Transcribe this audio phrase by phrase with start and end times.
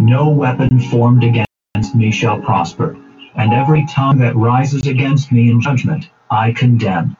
[0.00, 2.96] No weapon formed against me shall prosper,
[3.36, 7.16] and every tongue that rises against me in judgment I condemn.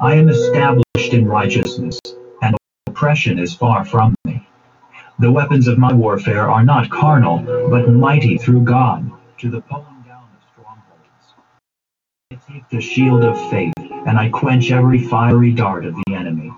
[0.00, 1.98] I am established in righteousness,
[2.42, 4.46] and oppression is far from me.
[5.20, 7.38] The weapons of my warfare are not carnal,
[7.70, 9.93] but mighty through God, to the pulling.
[12.34, 16.52] I take the shield of faith, and I quench every fiery dart of the enemy.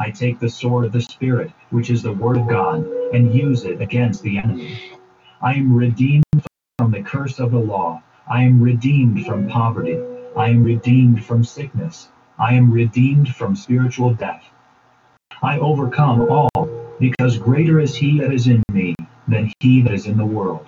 [0.00, 2.84] I take the sword of the Spirit, which is the Word of God,
[3.14, 4.76] and use it against the enemy.
[5.40, 6.24] I am redeemed
[6.78, 8.02] from the curse of the law.
[8.28, 10.00] I am redeemed from poverty.
[10.36, 12.08] I am redeemed from sickness.
[12.36, 14.44] I am redeemed from spiritual death.
[15.42, 18.96] I overcome all, because greater is he that is in me
[19.28, 20.66] than he that is in the world.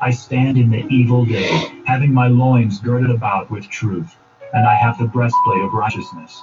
[0.00, 1.48] I stand in the evil day,
[1.84, 4.14] having my loins girded about with truth,
[4.52, 6.40] and I have the breastplate of righteousness.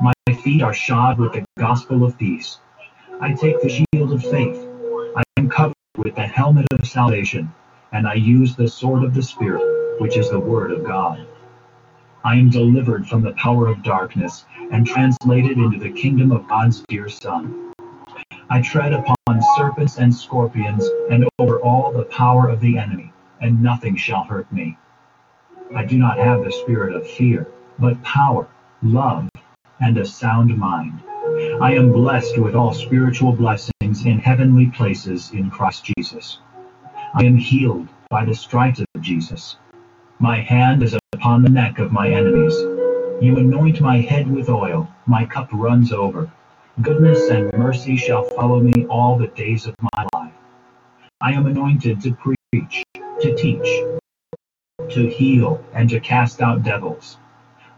[0.00, 2.60] My feet are shod with the gospel of peace.
[3.20, 4.56] I take the shield of faith.
[5.16, 7.52] I am covered with the helmet of salvation,
[7.92, 11.26] and I use the sword of the Spirit, which is the word of God.
[12.24, 16.82] I am delivered from the power of darkness and translated into the kingdom of God's
[16.88, 17.73] dear Son.
[18.50, 19.16] I tread upon
[19.56, 24.50] serpents and scorpions and over all the power of the enemy, and nothing shall hurt
[24.52, 24.76] me.
[25.74, 27.48] I do not have the spirit of fear,
[27.78, 28.46] but power,
[28.82, 29.28] love,
[29.80, 31.00] and a sound mind.
[31.60, 36.38] I am blessed with all spiritual blessings in heavenly places in Christ Jesus.
[37.14, 39.56] I am healed by the stripes of Jesus.
[40.18, 42.54] My hand is upon the neck of my enemies.
[43.20, 46.30] You anoint my head with oil, my cup runs over.
[46.82, 50.32] Goodness and mercy shall follow me all the days of my life.
[51.20, 52.84] I am anointed to preach,
[53.20, 53.84] to teach,
[54.90, 57.18] to heal, and to cast out devils.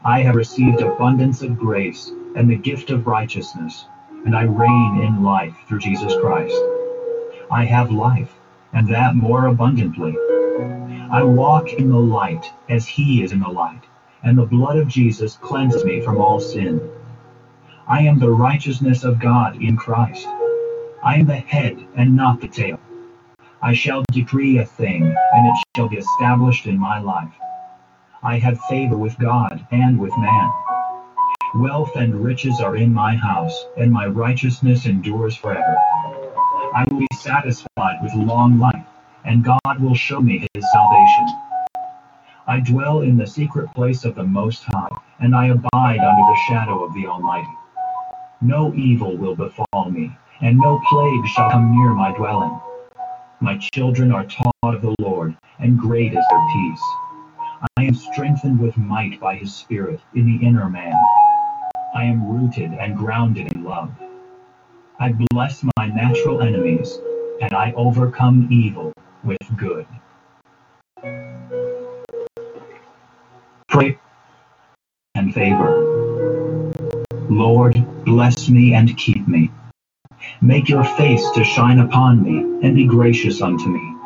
[0.03, 3.85] I have received abundance of grace and the gift of righteousness,
[4.25, 6.57] and I reign in life through Jesus Christ.
[7.51, 8.33] I have life,
[8.73, 10.17] and that more abundantly.
[11.11, 13.83] I walk in the light as he is in the light,
[14.23, 16.81] and the blood of Jesus cleanses me from all sin.
[17.89, 20.27] I am the righteousness of God in Christ.
[21.05, 22.81] I am the head and not the tail.
[23.63, 27.33] I shall decree a thing, and it shall be established in my life.
[28.25, 30.51] I have favor with God and with man.
[31.55, 35.77] Wealth and riches are in my house, and my righteousness endures forever.
[36.75, 38.87] I will be satisfied with long life,
[39.25, 41.27] and God will show me his salvation.
[42.49, 44.89] I dwell in the secret place of the Most High,
[45.21, 47.47] and I abide under the shadow of the Almighty.
[48.43, 52.61] No evil will befall me, and no plague shall come near my dwelling.
[53.41, 56.83] My children are taught of the Lord, and great is their peace.
[57.79, 60.95] I am strengthened with might by his Spirit in the inner man.
[61.95, 63.91] I am rooted and grounded in love.
[65.01, 66.99] I bless my natural enemies,
[67.41, 68.93] and I overcome evil
[69.25, 69.87] with good.
[73.69, 73.99] Pray
[75.15, 75.95] and favor.
[77.29, 79.51] Lord, bless me and keep me.
[80.41, 83.97] Make your face to shine upon me, and be gracious unto me.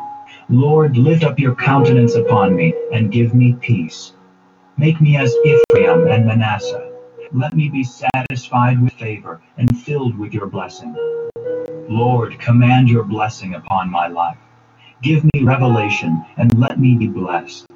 [0.49, 4.13] Lord, lift up your countenance upon me, and give me peace.
[4.77, 6.91] Make me as Ephraim and Manasseh.
[7.31, 10.95] Let me be satisfied with favor, and filled with your blessing.
[11.87, 14.37] Lord, command your blessing upon my life.
[15.03, 17.67] Give me revelation, and let me be blessed.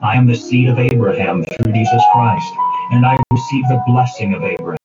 [0.00, 2.52] I am the seed of Abraham through Jesus Christ,
[2.92, 4.79] and I receive the blessing of Abraham.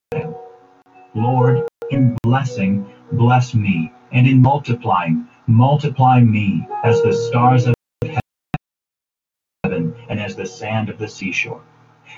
[1.16, 7.74] Lord, in blessing, bless me, and in multiplying, multiply me as the stars of
[9.64, 11.64] heaven and as the sand of the seashore.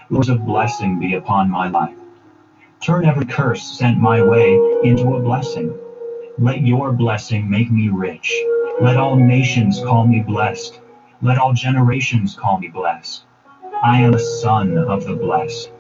[0.10, 1.96] Words of blessing be upon my life.
[2.82, 5.78] Turn every curse sent my way into a blessing.
[6.40, 8.34] Let your blessing make me rich.
[8.82, 10.82] Let all nations call me blessed.
[11.22, 13.26] Let all generations call me blessed.
[13.84, 15.72] I am a son of the blessed.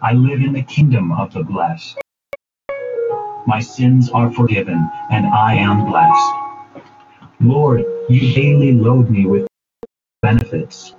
[0.00, 1.98] I live in the kingdom of the blessed.
[3.46, 6.32] My sins are forgiven, and I am blessed.
[7.40, 9.48] Lord, you daily load me with
[10.22, 10.94] benefits.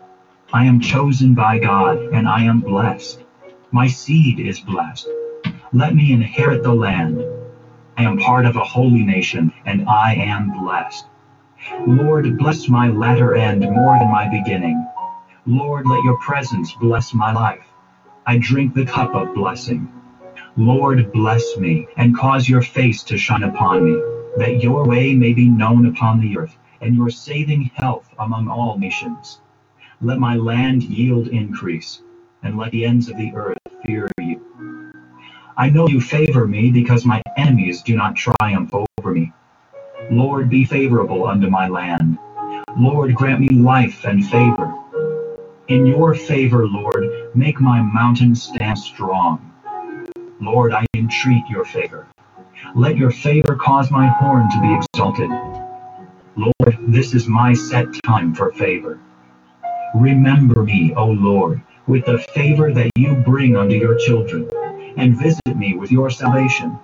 [0.53, 3.21] I am chosen by God, and I am blessed.
[3.71, 5.07] My seed is blessed.
[5.73, 7.23] Let me inherit the land.
[7.97, 11.05] I am part of a holy nation, and I am blessed.
[11.87, 14.87] Lord, bless my latter end more than my beginning.
[15.47, 17.65] Lord, let your presence bless my life.
[18.27, 19.91] I drink the cup of blessing.
[20.57, 24.01] Lord, bless me, and cause your face to shine upon me,
[24.37, 28.77] that your way may be known upon the earth, and your saving health among all
[28.77, 29.39] nations.
[30.01, 32.01] Let my land yield increase,
[32.43, 34.41] and let the ends of the earth fear you.
[35.57, 39.33] I know you favor me because my enemies do not triumph over me.
[40.11, 42.19] Lord, be favorable unto my land.
[42.77, 44.73] Lord, grant me life and favor.
[45.69, 49.52] In your favor, Lord, make my mountain stand strong.
[50.43, 52.05] Lord, I entreat your favor.
[52.75, 55.29] Let your favor cause my horn to be exalted.
[56.35, 58.99] Lord, this is my set time for favor.
[59.95, 64.49] Remember me, O Lord, with the favor that you bring unto your children,
[64.97, 66.77] and visit me with your salvation.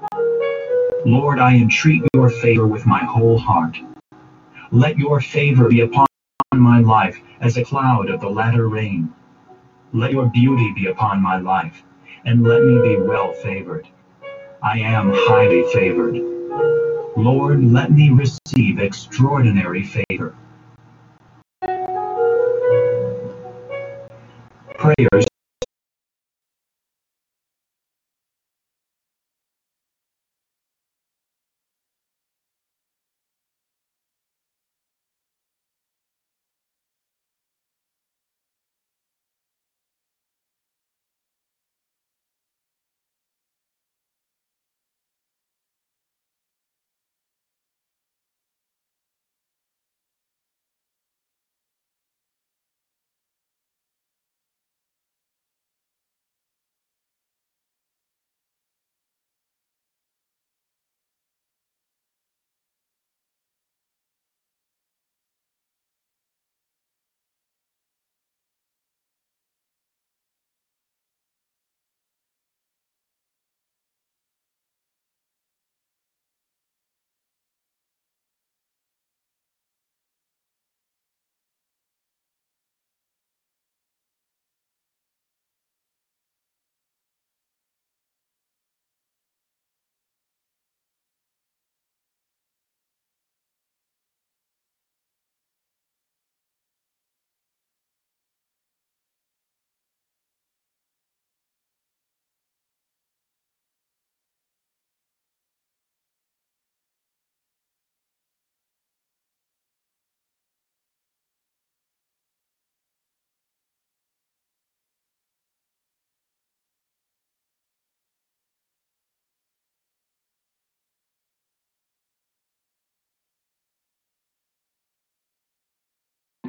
[1.06, 3.77] Lord, I entreat your favor with my whole heart.
[4.71, 6.07] Let your favor be upon
[6.53, 9.13] my life as a cloud of the latter rain.
[9.91, 11.83] Let your beauty be upon my life,
[12.30, 13.88] and let me be well favored.
[14.62, 16.14] I am highly favored.
[17.18, 20.36] Lord, let me receive extraordinary favor.
[24.78, 25.26] Prayers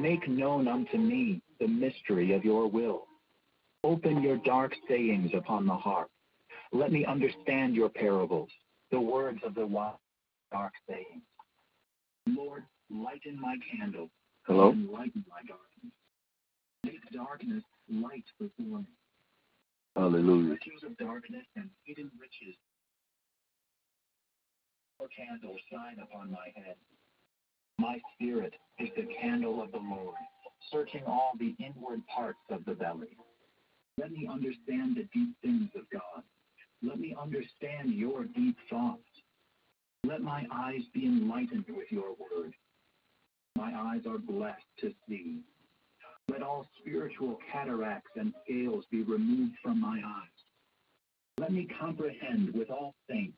[0.01, 3.05] Make known unto me the mystery of your will.
[3.83, 6.07] Open your dark sayings upon the heart.
[6.71, 8.49] Let me understand your parables,
[8.89, 9.93] the words of the wise
[10.51, 11.21] dark sayings.
[12.27, 14.09] Lord, lighten my candle.
[14.47, 14.71] Hello?
[14.71, 15.93] And lighten my darkness.
[16.83, 18.85] Make darkness light before me.
[19.95, 20.51] Hallelujah.
[20.51, 22.55] Riches of darkness and hidden riches.
[24.99, 26.75] Your candle shine upon my head.
[27.81, 30.13] My spirit is the candle of the Lord,
[30.71, 33.17] searching all the inward parts of the belly.
[33.97, 36.21] Let me understand the deep things of God.
[36.83, 39.01] Let me understand your deep thoughts.
[40.03, 42.53] Let my eyes be enlightened with your word.
[43.55, 45.39] My eyes are blessed to see.
[46.29, 50.39] Let all spiritual cataracts and scales be removed from my eyes.
[51.39, 53.37] Let me comprehend with all saints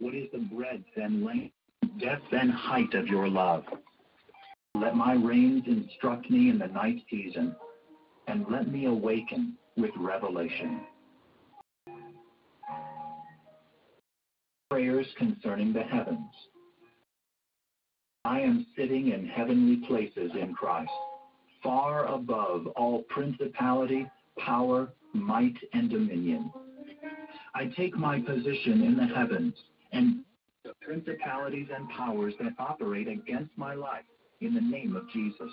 [0.00, 1.54] what is the breadth and length,
[1.98, 3.64] depth and height of your love.
[4.74, 7.56] Let my reins instruct me in the night season,
[8.28, 10.82] and let me awaken with revelation.
[14.70, 16.30] Prayers concerning the heavens.
[18.24, 20.90] I am sitting in heavenly places in Christ,
[21.62, 24.06] far above all principality,
[24.38, 26.50] power, might, and dominion.
[27.54, 29.54] I take my position in the heavens
[29.92, 30.25] and
[30.66, 34.04] the principalities and powers that operate against my life
[34.40, 35.50] in the name of Jesus.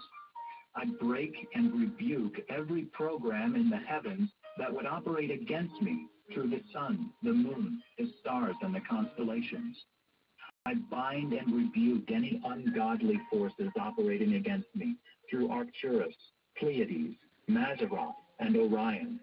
[0.76, 6.50] I break and rebuke every program in the heavens that would operate against me through
[6.50, 9.78] the sun, the moon, the stars, and the constellations.
[10.66, 14.96] I bind and rebuke any ungodly forces operating against me
[15.30, 16.16] through Arcturus,
[16.58, 17.16] Pleiades,
[17.50, 19.20] Mazzaroth, and Orion.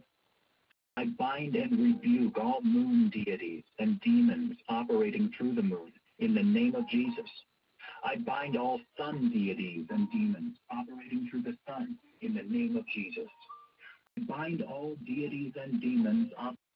[1.00, 6.42] I bind and rebuke all moon deities and demons operating through the moon in the
[6.42, 7.24] name of Jesus.
[8.04, 12.84] I bind all sun deities and demons operating through the sun in the name of
[12.94, 13.30] Jesus.
[14.18, 16.69] I bind all deities and demons operating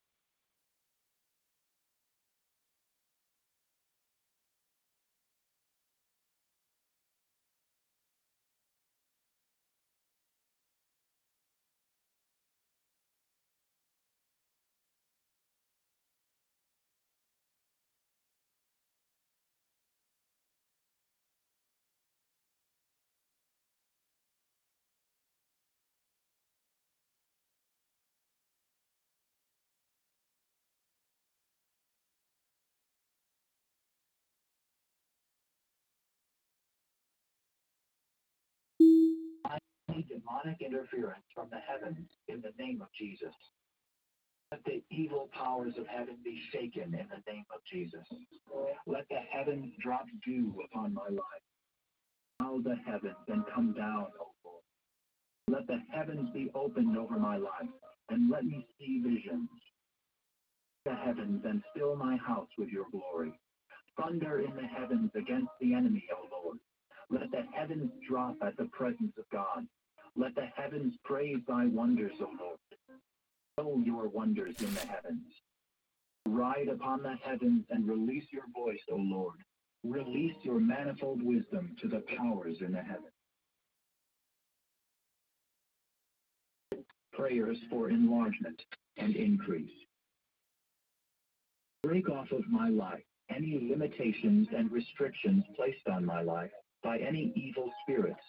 [40.03, 43.33] demonic interference from the heavens in the name of Jesus.
[44.51, 48.05] Let the evil powers of heaven be shaken in the name of Jesus.
[48.85, 51.45] Let the heavens drop dew upon my life.
[52.39, 54.63] Bow the heavens and come down, O Lord.
[55.47, 57.69] Let the heavens be opened over my life,
[58.09, 59.49] and let me see visions.
[60.85, 63.33] The heavens and fill my house with your glory.
[63.99, 66.59] Thunder in the heavens against the enemy, O Lord.
[67.09, 69.65] Let the heavens drop at the presence of God.
[70.15, 72.57] Let the heavens praise thy wonders, O Lord.
[73.59, 75.23] Show your wonders in the heavens.
[76.25, 79.35] Ride upon the heavens and release your voice, O Lord.
[79.83, 83.11] Release your manifold wisdom to the powers in the heavens.
[87.13, 88.61] Prayers for enlargement
[88.97, 89.69] and increase.
[91.83, 96.51] Break off of my life any limitations and restrictions placed on my life
[96.83, 98.21] by any evil spirits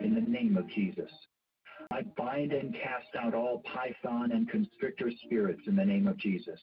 [0.00, 1.10] in the name of Jesus.
[1.90, 6.60] I bind and cast out all python and constrictor spirits in the name of Jesus.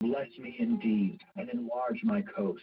[0.00, 2.62] Bless me indeed and enlarge my coast.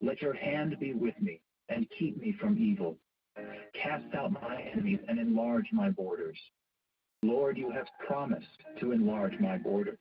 [0.00, 2.96] Let your hand be with me and keep me from evil.
[3.74, 6.38] Cast out my enemies and enlarge my borders.
[7.22, 8.46] Lord, you have promised
[8.80, 9.98] to enlarge my borders.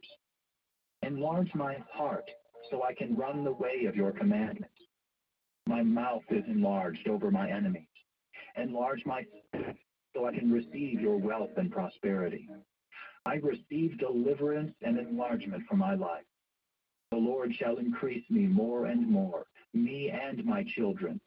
[1.02, 2.30] Enlarge my heart
[2.70, 4.74] so I can run the way of your commandments.
[5.68, 7.87] My mouth is enlarged over my enemies.
[8.58, 9.24] Enlarge my
[10.16, 12.50] so I can receive your wealth and prosperity.
[13.26, 16.26] I receive deliverance and enlargement for my life.
[17.12, 21.22] The Lord shall increase me more and more, me and my children.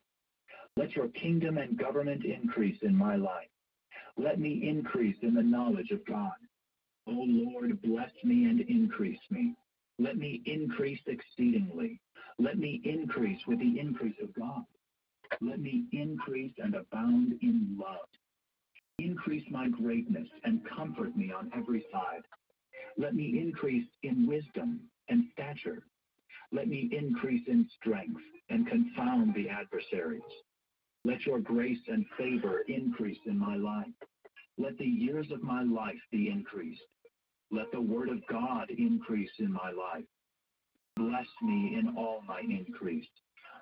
[0.77, 3.49] Let your kingdom and government increase in my life.
[4.17, 6.33] Let me increase in the knowledge of God.
[7.07, 9.55] O Lord, bless me and increase me.
[9.99, 12.01] Let me increase exceedingly.
[12.39, 14.65] Let me increase with the increase of God.
[15.41, 18.07] Let me increase and abound in love.
[18.99, 22.23] Increase my greatness and comfort me on every side.
[22.99, 25.83] Let me increase in wisdom and stature.
[26.53, 28.21] Let me increase in strength
[28.51, 30.23] and confound the adversaries.
[31.05, 33.87] Let your grace and favor increase in my life.
[34.59, 36.83] Let the years of my life be increased.
[37.51, 40.05] Let the word of God increase in my life.
[40.97, 43.09] Bless me in all my increase.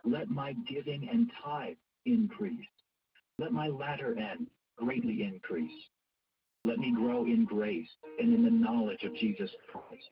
[0.04, 1.76] Let my giving and tithe
[2.06, 2.66] increase.
[3.38, 5.72] Let my latter end greatly increase.
[6.64, 7.88] Let me grow in grace
[8.18, 10.10] and in the knowledge of Jesus Christ.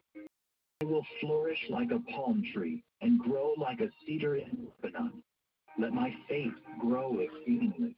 [0.83, 5.23] I will flourish like a palm tree and grow like a cedar in Lebanon.
[5.79, 7.97] Let my faith grow exceedingly.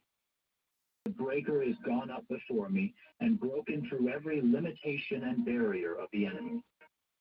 [1.05, 6.09] The breaker is gone up before me and broken through every limitation and barrier of
[6.11, 6.61] the enemy.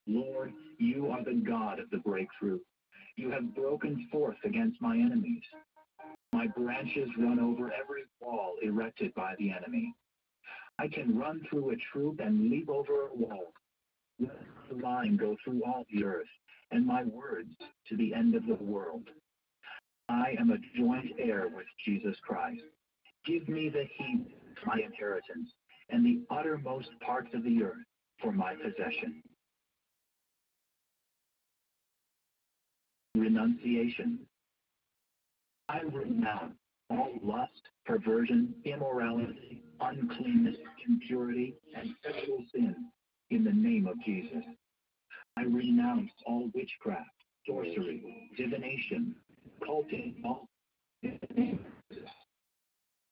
[0.06, 2.58] Lord, you are the God of the breakthrough.
[3.18, 5.42] You have broken forth against my enemies.
[6.32, 9.92] My branches run over every wall erected by the enemy.
[10.78, 13.52] I can run through a troop and leap over a wall.
[14.20, 14.38] Let
[14.70, 16.28] the line go through all the earth,
[16.70, 17.50] and my words
[17.88, 19.08] to the end of the world.
[20.08, 22.62] I am a joint heir with Jesus Christ.
[23.26, 24.28] Give me the heath,
[24.64, 25.50] my inheritance,
[25.90, 27.84] and the uttermost parts of the earth
[28.22, 29.25] for my possession.
[33.15, 34.21] Renunciation.
[35.69, 36.55] I renounce
[36.91, 40.57] all lust, perversion, immorality, uncleanness,
[40.88, 42.75] impurity, and sexual sin
[43.31, 44.43] in the name of Jesus.
[45.37, 47.11] I renounce all witchcraft,
[47.47, 49.15] sorcery, divination,
[49.65, 50.49] culting, all.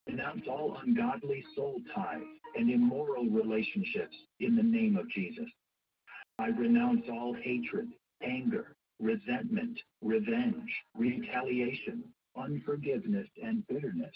[0.09, 2.23] Renounce all ungodly soul ties
[2.57, 5.47] and immoral relationships in the name of Jesus.
[6.38, 7.88] I renounce all hatred,
[8.23, 12.05] anger, resentment, revenge, retaliation,
[12.37, 14.15] unforgiveness, and bitterness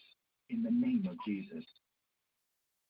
[0.48, 1.64] in the name of Jesus.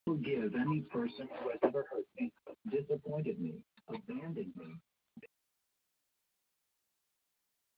[0.07, 2.33] Forgive any person who has ever hurt me,
[2.71, 3.55] disappointed me,
[3.89, 4.75] abandoned me.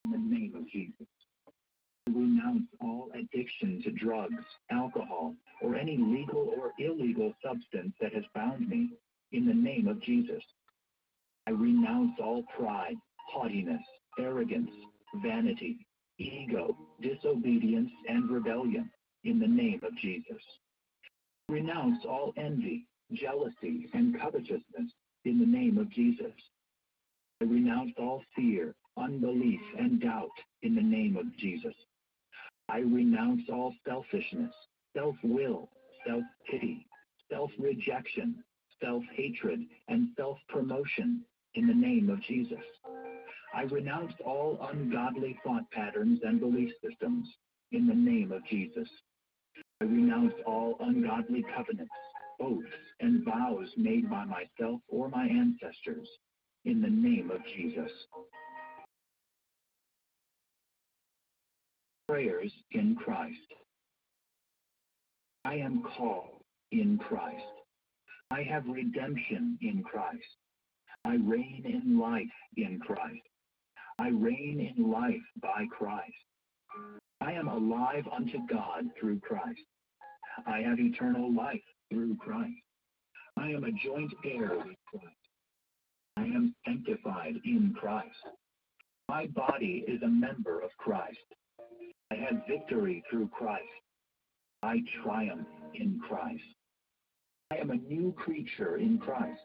[0.04, 1.07] In the name of Jesus.
[2.09, 8.69] Renounce all addiction to drugs, alcohol, or any legal or illegal substance that has bound
[8.69, 8.90] me
[9.33, 10.42] in the name of Jesus.
[11.47, 12.97] I renounce all pride,
[13.28, 13.83] haughtiness,
[14.19, 14.71] arrogance,
[15.23, 15.87] vanity,
[16.19, 18.90] ego, disobedience, and rebellion
[19.25, 20.42] in the name of Jesus.
[21.49, 24.92] Renounce all envy, jealousy, and covetousness
[25.25, 26.33] in the name of Jesus.
[27.40, 30.31] I renounce all fear, unbelief, and doubt
[30.62, 31.75] in the name of Jesus.
[32.69, 34.52] I renounce all selfishness,
[34.97, 35.69] self will,
[36.07, 36.87] self pity,
[37.31, 38.42] self rejection,
[38.83, 41.23] self hatred, and self promotion
[41.54, 42.62] in the name of Jesus.
[43.54, 47.28] I renounce all ungodly thought patterns and belief systems
[47.73, 48.88] in the name of Jesus.
[49.80, 51.92] I renounce all ungodly covenants,
[52.40, 52.66] oaths,
[53.00, 56.09] and vows made by myself or my ancestors
[56.64, 57.90] in the name of Jesus.
[62.09, 63.37] Prayers in Christ.
[65.44, 67.42] I am called in Christ.
[68.30, 70.25] I have redemption in Christ.
[71.04, 72.23] I reign in life
[72.56, 73.21] in Christ.
[74.02, 76.12] I reign in life by Christ.
[77.21, 79.61] I am alive unto God through Christ.
[80.44, 82.50] I have eternal life through Christ.
[83.38, 85.16] I am a joint heir with Christ.
[86.16, 88.09] I am sanctified in Christ.
[89.09, 91.18] My body is a member of Christ.
[92.11, 93.62] I have victory through Christ.
[94.64, 96.42] I triumph in Christ.
[97.52, 99.42] I am a new creature in Christ.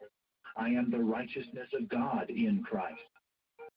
[0.55, 2.97] I am the righteousness of God in Christ.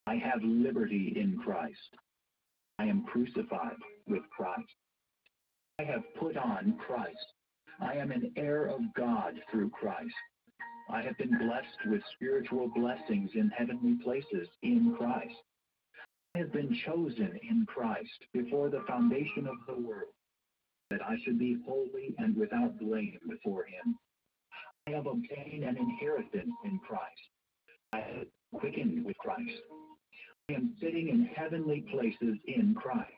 [0.07, 1.97] I have liberty in Christ.
[2.79, 3.77] I am crucified
[4.07, 4.75] with Christ.
[5.79, 7.35] I have put on Christ.
[7.81, 10.15] I am an heir of God through Christ.
[10.91, 15.37] I have been blessed with spiritual blessings in heavenly places in Christ.
[16.35, 20.13] I have been chosen in Christ before the foundation of the world,
[20.91, 23.97] that I should be holy and without blame before him.
[24.87, 27.31] I have obtained an inheritance in Christ.
[27.93, 29.61] I have quickened with Christ.
[30.51, 33.13] I am sitting in heavenly places in Christ.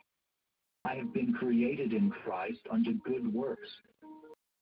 [0.84, 3.68] I have been created in Christ unto good works,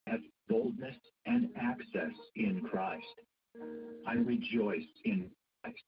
[0.06, 0.94] have boldness
[1.26, 3.04] and access in Christ.
[4.06, 5.30] I rejoice in
[5.64, 5.82] Christ.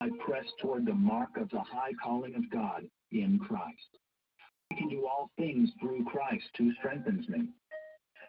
[0.00, 3.98] I press toward the mark of the high calling of God in Christ.
[4.70, 7.48] I can do all things through Christ who strengthens me.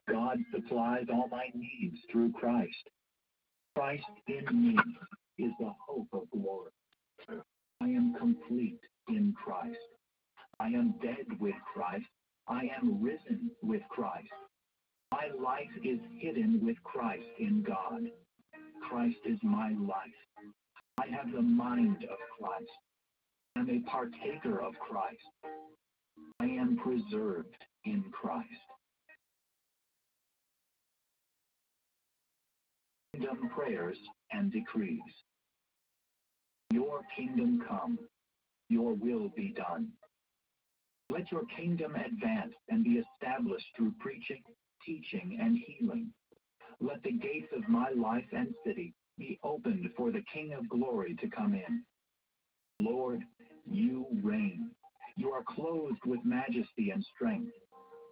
[0.10, 2.90] God supplies all my needs through Christ.
[3.78, 4.78] Christ in me
[5.38, 6.72] is the hope of glory.
[7.84, 9.76] I am complete in Christ.
[10.58, 12.06] I am dead with Christ.
[12.48, 14.30] I am risen with Christ.
[15.12, 18.04] My life is hidden with Christ in God.
[18.90, 20.22] Christ is my life.
[20.98, 22.72] I have the mind of Christ.
[23.58, 25.20] I am a partaker of Christ.
[26.40, 28.48] I am preserved in Christ.
[33.14, 33.98] Kingdom prayers
[34.32, 35.02] and decrees.
[36.74, 38.00] Your kingdom come,
[38.68, 39.90] your will be done.
[41.12, 44.42] Let your kingdom advance and be established through preaching,
[44.84, 46.12] teaching, and healing.
[46.82, 51.16] Let the gates of my life and city be opened for the King of glory
[51.22, 51.84] to come in.
[52.82, 53.22] Lord,
[53.70, 54.72] you reign.
[55.16, 57.52] You are clothed with majesty and strength.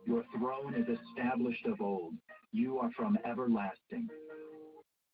[0.05, 2.13] Your throne is established of old.
[2.51, 4.07] You are from everlasting.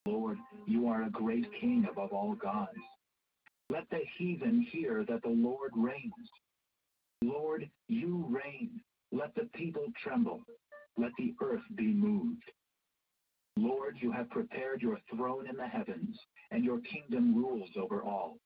[0.06, 2.78] Lord, you are a great king above all gods.
[3.70, 6.14] Let the heathen hear that the Lord reigns.
[7.22, 8.80] Lord, you reign.
[9.12, 10.42] Let the people tremble.
[10.98, 12.44] Let the earth be moved.
[13.58, 16.18] Lord, you have prepared your throne in the heavens,
[16.52, 18.38] and your kingdom rules over all.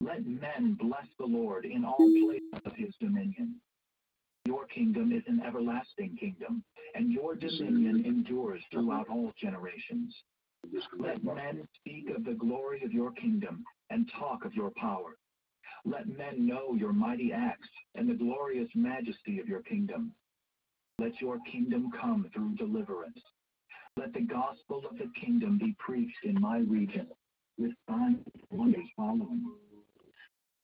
[0.00, 3.56] Let men bless the Lord in all places of his dominion.
[4.44, 6.62] Your kingdom is an everlasting kingdom,
[6.94, 10.14] and your dominion endures throughout all generations.
[10.98, 15.16] Let men speak of the glory of your kingdom and talk of your power.
[15.84, 20.12] Let men know your mighty acts and the glorious majesty of your kingdom.
[20.98, 23.18] Let your kingdom come through deliverance.
[23.96, 27.06] Let the gospel of the kingdom be preached in my region,
[27.58, 28.18] with signs
[28.50, 29.44] and wonders following.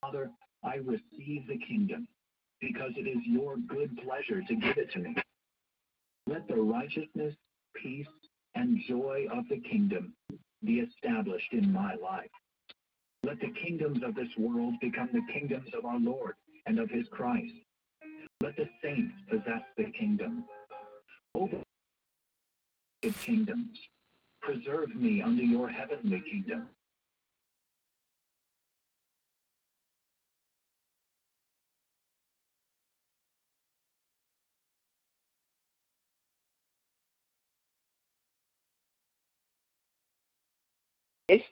[0.00, 0.30] Father,
[0.64, 2.08] I receive the kingdom,
[2.60, 5.14] because it is your good pleasure to give it to me.
[6.26, 7.34] Let the righteousness,
[7.74, 8.06] peace,
[8.54, 10.14] and joy of the kingdom
[10.64, 12.30] be established in my life.
[13.24, 16.34] Let the kingdoms of this world become the kingdoms of our Lord
[16.66, 17.52] and of his Christ.
[18.42, 20.44] Let the saints possess the kingdom.
[21.34, 21.58] Over
[23.24, 23.78] kingdoms,
[24.42, 26.68] preserve me under your heavenly kingdom.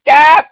[0.03, 0.47] Stop!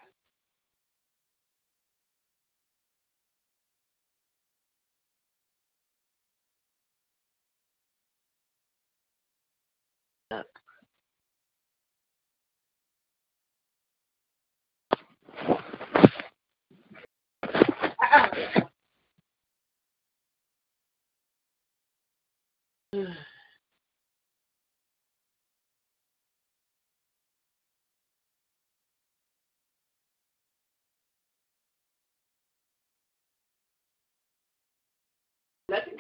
[10.30, 10.44] Nothing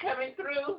[0.00, 0.78] coming through.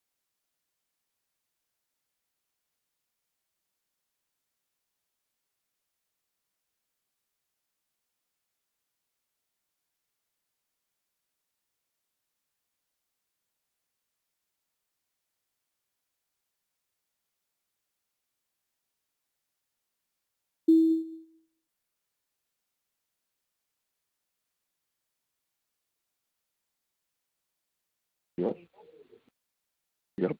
[28.41, 28.55] Yep.
[30.17, 30.37] Yep.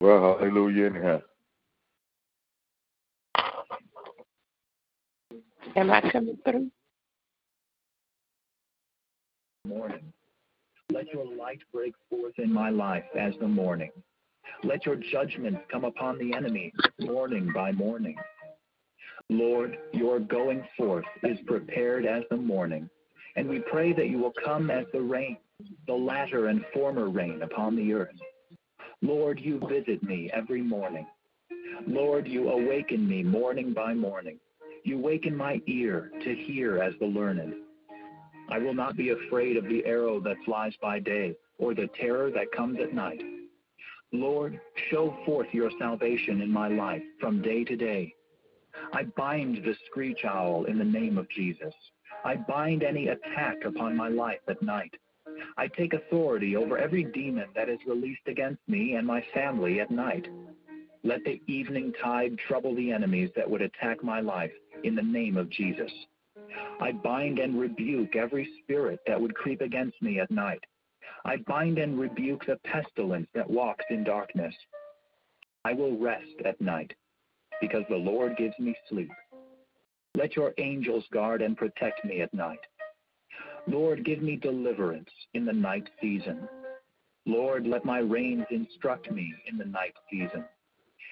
[0.00, 1.20] Well, hallelujah anyhow.
[5.76, 6.70] Am I coming through?
[9.66, 10.12] morning.
[10.90, 13.90] Let your light break forth in my life as the morning.
[14.64, 18.16] Let your judgment come upon the enemy morning by morning.
[19.30, 22.88] Lord, your going forth is prepared as the morning,
[23.36, 25.36] and we pray that you will come as the rain,
[25.86, 28.16] the latter and former rain upon the earth.
[29.02, 31.06] Lord, you visit me every morning.
[31.86, 34.38] Lord, you awaken me morning by morning.
[34.84, 37.54] You waken my ear to hear as the learned.
[38.50, 42.30] I will not be afraid of the arrow that flies by day, or the terror
[42.30, 43.20] that comes at night.
[44.12, 44.58] Lord,
[44.90, 48.14] show forth your salvation in my life from day to day.
[48.92, 51.74] I bind the screech owl in the name of Jesus.
[52.24, 54.94] I bind any attack upon my life at night.
[55.56, 59.90] I take authority over every demon that is released against me and my family at
[59.90, 60.26] night.
[61.04, 64.52] Let the evening tide trouble the enemies that would attack my life
[64.84, 65.92] in the name of Jesus.
[66.80, 70.64] I bind and rebuke every spirit that would creep against me at night.
[71.24, 74.54] I bind and rebuke the pestilence that walks in darkness.
[75.64, 76.94] I will rest at night
[77.60, 79.10] because the Lord gives me sleep.
[80.16, 82.60] Let your angels guard and protect me at night.
[83.66, 86.48] Lord, give me deliverance in the night season.
[87.26, 90.44] Lord, let my reins instruct me in the night season.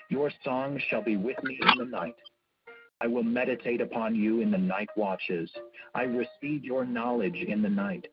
[0.08, 2.16] Your song shall be with me in the night.
[3.00, 5.50] I will meditate upon you in the night watches.
[5.94, 8.06] I receive your knowledge in the night.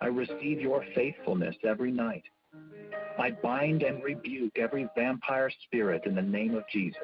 [0.00, 2.24] I receive your faithfulness every night.
[3.18, 7.00] I bind and rebuke every vampire spirit in the name of Jesus.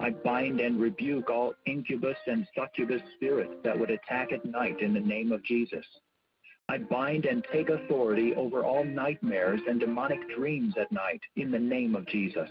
[0.00, 4.94] I bind and rebuke all incubus and succubus spirits that would attack at night in
[4.94, 5.84] the name of Jesus.
[6.68, 11.58] I bind and take authority over all nightmares and demonic dreams at night in the
[11.58, 12.48] name of Jesus.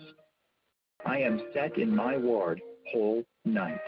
[1.05, 2.59] I am set in my ward
[2.91, 3.79] whole nights.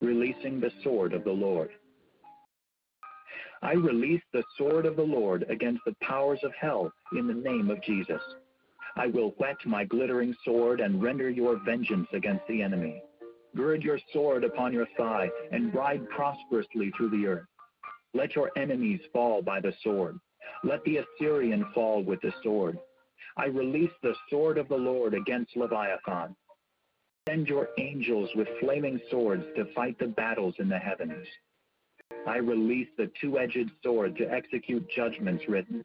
[0.00, 1.70] Releasing the sword of the Lord.
[3.62, 7.70] I release the sword of the Lord against the powers of hell in the name
[7.70, 8.20] of Jesus.
[8.96, 13.02] I will whet my glittering sword and render your vengeance against the enemy.
[13.56, 17.46] Gird your sword upon your thigh and ride prosperously through the earth.
[18.14, 20.18] Let your enemies fall by the sword.
[20.64, 22.78] Let the Assyrian fall with the sword.
[23.36, 26.36] I release the sword of the Lord against Leviathan.
[27.28, 31.26] Send your angels with flaming swords to fight the battles in the heavens.
[32.26, 35.84] I release the two edged sword to execute judgments written.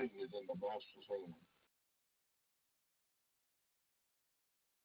[0.00, 1.34] Is in the master's hand.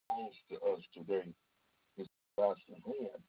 [0.09, 1.31] Belongs to us today.
[1.97, 2.05] The
[2.37, 3.23] master's hand.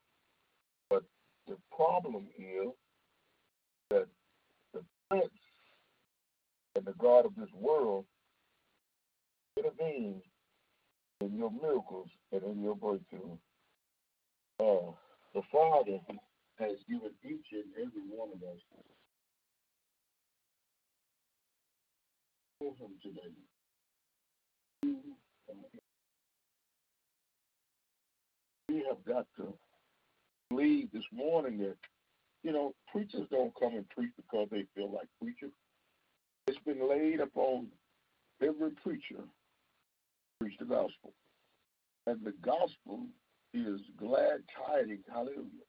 [0.91, 1.05] But
[1.47, 2.73] the problem is
[3.91, 4.07] that
[4.75, 5.31] the prince
[6.75, 8.05] and the God of this world
[9.57, 10.23] intervene
[11.21, 13.39] in your miracles and in your breakthrough.
[14.59, 14.91] Uh,
[15.35, 16.01] the Father
[16.59, 18.61] has given each and every one of us
[22.61, 22.73] We
[28.89, 29.53] have got to
[30.51, 31.77] believe this morning that,
[32.43, 35.53] you know, preachers don't come and preach because they feel like preaching.
[36.47, 37.69] It's been laid upon
[38.43, 39.25] every preacher to
[40.41, 41.13] preach the gospel.
[42.07, 43.07] And the gospel
[43.53, 45.05] is glad tidings.
[45.13, 45.67] Hallelujah.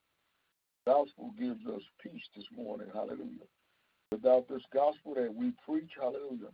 [0.85, 2.87] The gospel gives us peace this morning.
[2.93, 3.47] Hallelujah.
[4.11, 6.51] Without this gospel that we preach, hallelujah,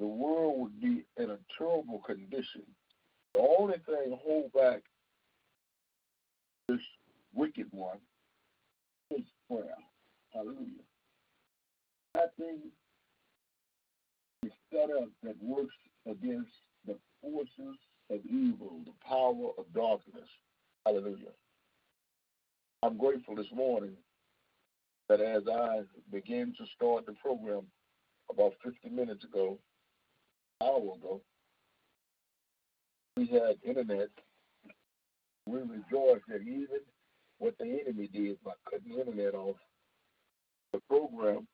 [0.00, 2.62] the world would be in a terrible condition.
[3.34, 4.82] The only thing hold back
[6.68, 6.80] this
[7.34, 7.98] wicked one
[9.10, 9.76] is prayer.
[10.32, 10.84] Hallelujah.
[12.14, 12.60] Nothing
[14.44, 15.74] is set up that works
[16.06, 16.50] against
[16.86, 17.76] the forces
[18.10, 20.28] of evil, the power of darkness.
[20.86, 21.34] Hallelujah.
[22.82, 23.92] I'm grateful this morning
[25.10, 27.66] that as I began to start the program
[28.30, 29.58] about 50 minutes ago,
[30.62, 31.20] hour ago,
[33.16, 34.08] we had internet.
[35.46, 36.80] We rejoiced that even
[37.38, 39.56] what the enemy did by cutting the internet off,
[40.72, 41.46] the program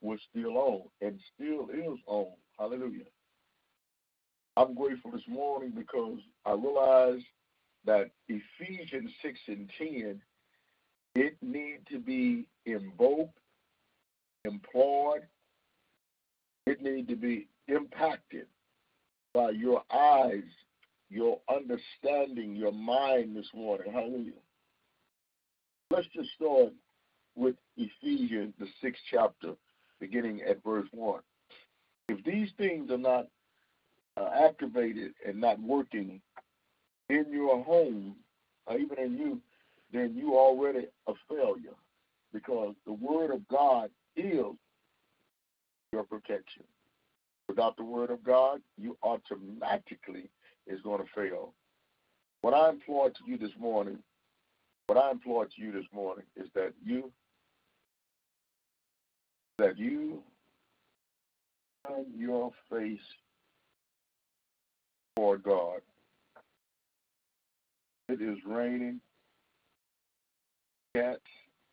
[0.00, 2.32] was still on and still is on.
[2.58, 3.04] Hallelujah.
[4.56, 7.24] I'm grateful this morning because I realized
[7.84, 10.22] that Ephesians 6 and 10,
[11.16, 13.38] it need to be invoked,
[14.44, 15.22] employed,
[16.66, 18.46] it need to be impacted
[19.34, 20.44] by your eyes,
[21.10, 23.92] your understanding, your mind this morning.
[23.92, 24.32] Hallelujah.
[25.90, 26.72] Let's just start
[27.34, 29.54] with Ephesians, the sixth chapter,
[30.00, 31.20] beginning at verse 1.
[32.08, 33.26] If these things are not
[34.16, 36.20] uh, activated and not working
[37.10, 38.16] in your home,
[38.66, 39.40] or even in you,
[39.92, 41.76] then you already a failure
[42.32, 44.54] because the word of God is
[45.92, 46.64] your protection.
[47.48, 50.30] Without the word of God, you automatically
[50.66, 51.52] is going to fail.
[52.40, 53.98] What I implore to you this morning,
[54.86, 57.10] what I implore to you this morning is that you
[59.58, 60.22] that you
[61.86, 62.98] turn your face
[65.16, 65.80] toward God.
[68.08, 69.00] It is raining
[70.94, 71.20] cats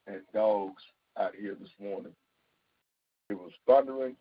[0.07, 0.83] and dogs
[1.19, 2.13] out here this morning.
[3.29, 4.15] It was thundering.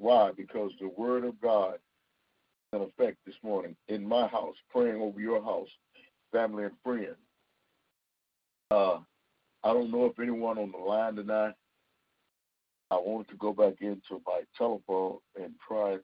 [0.00, 0.30] Why?
[0.34, 1.74] Because the word of God
[2.72, 5.68] in effect this morning in my house, praying over your house,
[6.32, 7.16] family and friends.
[8.70, 8.98] Uh,
[9.62, 11.54] I don't know if anyone on the line tonight.
[12.90, 15.98] I wanted to go back into my telephone and try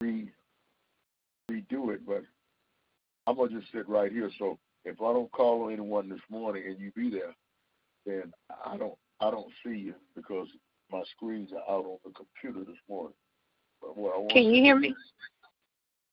[0.00, 0.30] re
[1.50, 2.22] redo it, but
[3.26, 4.30] I'm gonna just sit right here.
[4.38, 7.34] So if I don't call on anyone this morning and you be there,
[8.06, 8.32] then
[8.64, 10.48] I don't I don't see you because
[10.92, 13.14] my screens are out on the computer this morning.
[13.80, 14.94] But what I want Can you hear me?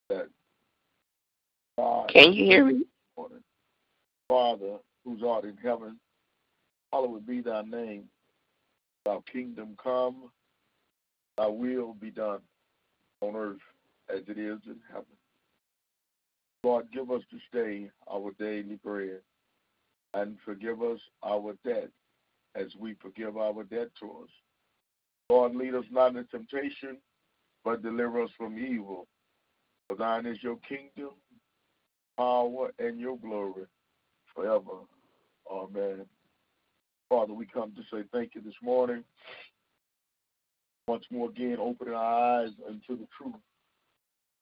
[0.09, 0.27] that
[1.77, 2.85] God Can you hear me?
[3.17, 3.43] morning.
[4.29, 5.99] Father, who's art in heaven,
[6.91, 8.05] hallowed be thy name.
[9.05, 10.31] Thy kingdom come,
[11.37, 12.39] thy will be done
[13.21, 13.57] on earth
[14.09, 15.05] as it is in heaven.
[16.63, 19.21] Lord, give us this day our daily bread,
[20.13, 21.89] and forgive us our debt
[22.55, 24.29] as we forgive our debtors.
[25.29, 26.97] Lord, lead us not into temptation,
[27.65, 29.07] but deliver us from evil.
[29.89, 31.11] For thine is your kingdom,
[32.17, 33.65] power, and your glory
[34.33, 34.85] forever.
[35.51, 36.05] Amen.
[37.09, 39.03] Father, we come to say thank you this morning.
[40.87, 43.35] Once more again, opening our eyes into the truth.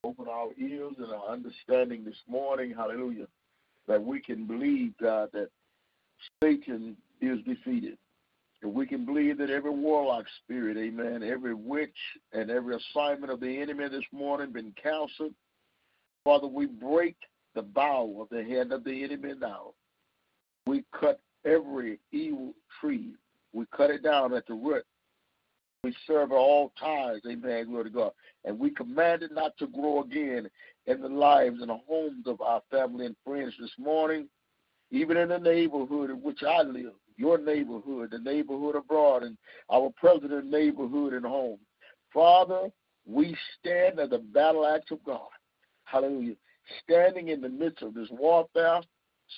[0.03, 3.25] Open our ears and our understanding this morning, hallelujah,
[3.87, 5.49] that we can believe, God, that
[6.43, 7.97] Satan is defeated.
[8.67, 11.95] We can believe that every warlock spirit, amen, every witch
[12.33, 15.33] and every assignment of the enemy this morning been counseled.
[16.23, 17.15] Father, we break
[17.53, 19.73] the bow of the hand of the enemy now.
[20.65, 23.13] We cut every evil tree.
[23.53, 24.85] We cut it down at the root.
[25.83, 28.11] We serve at all times, amen, glory to God.
[28.43, 30.49] And we command it not to grow again
[30.87, 34.27] in the lives and the homes of our family and friends this morning,
[34.89, 39.37] even in the neighborhood in which I live, your neighborhood, the neighborhood abroad, and
[39.71, 41.59] our president neighborhood and home.
[42.13, 42.69] Father,
[43.07, 45.29] we stand at the battle axe of God.
[45.83, 46.35] Hallelujah.
[46.83, 48.81] Standing in the midst of this warfare,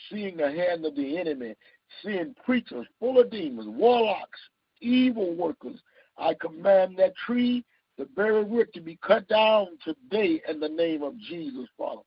[0.09, 1.55] seeing the hand of the enemy,
[2.03, 4.39] seeing preachers full of demons, warlocks,
[4.81, 5.79] evil workers.
[6.17, 7.63] I command that tree,
[7.97, 12.01] the very root, to be cut down today in the name of Jesus, Father.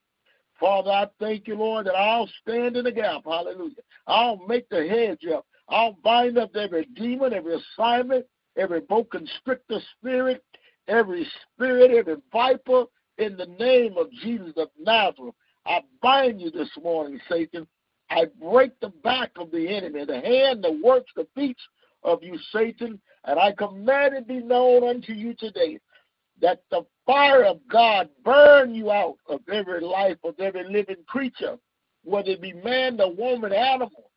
[0.58, 3.22] Father, I thank you, Lord, that I'll stand in the gap.
[3.24, 3.76] Hallelujah.
[4.06, 5.46] I'll make the hedge up.
[5.70, 10.44] I'll bind up every demon, every assignment, every boa constrictor spirit,
[10.88, 12.84] every spirit, every viper,
[13.18, 15.34] in the name of Jesus of Nazareth.
[15.66, 17.66] I bind you this morning, Satan.
[18.08, 21.58] I break the back of the enemy, the hand, that works, the feet
[22.02, 25.78] of you, Satan, and I command it be known unto you today
[26.40, 31.58] that the fire of God burn you out of every life of every living creature,
[32.04, 34.09] whether it be man, the woman, animal.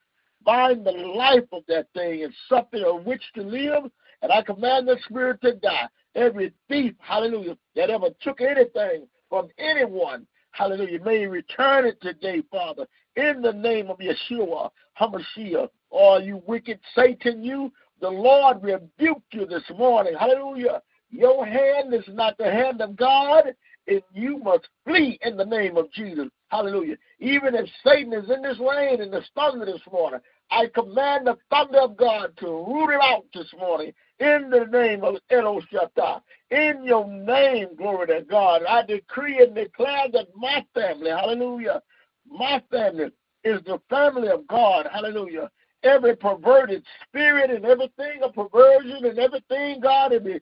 [0.46, 3.84] Bind the life of that thing and something on which to live,
[4.22, 5.88] and I command the spirit to die.
[6.16, 12.86] Every thief, hallelujah, that ever took anything from anyone, hallelujah, may return it today, Father,
[13.16, 14.70] in the name of Yeshua,
[15.00, 15.70] HaMashiach.
[15.90, 17.72] All you wicked Satan, you,
[18.02, 20.14] the Lord rebuked you this morning.
[20.20, 20.82] Hallelujah.
[21.10, 23.54] Your hand is not the hand of God,
[23.88, 26.28] and you must flee in the name of Jesus.
[26.48, 26.96] Hallelujah.
[27.20, 30.20] Even if Satan is in this rain and the thunder this morning,
[30.54, 35.04] I command the thunder of God to root it out this morning in the name
[35.04, 36.22] of Eloshata.
[36.52, 41.82] In your name, glory to God, I decree and declare that my family, hallelujah,
[42.30, 43.10] my family
[43.44, 45.50] is the family of God, hallelujah.
[45.82, 50.40] Every perverted spirit and everything of perversion and everything, God, every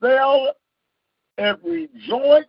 [0.00, 0.52] cell,
[1.36, 2.46] every joint,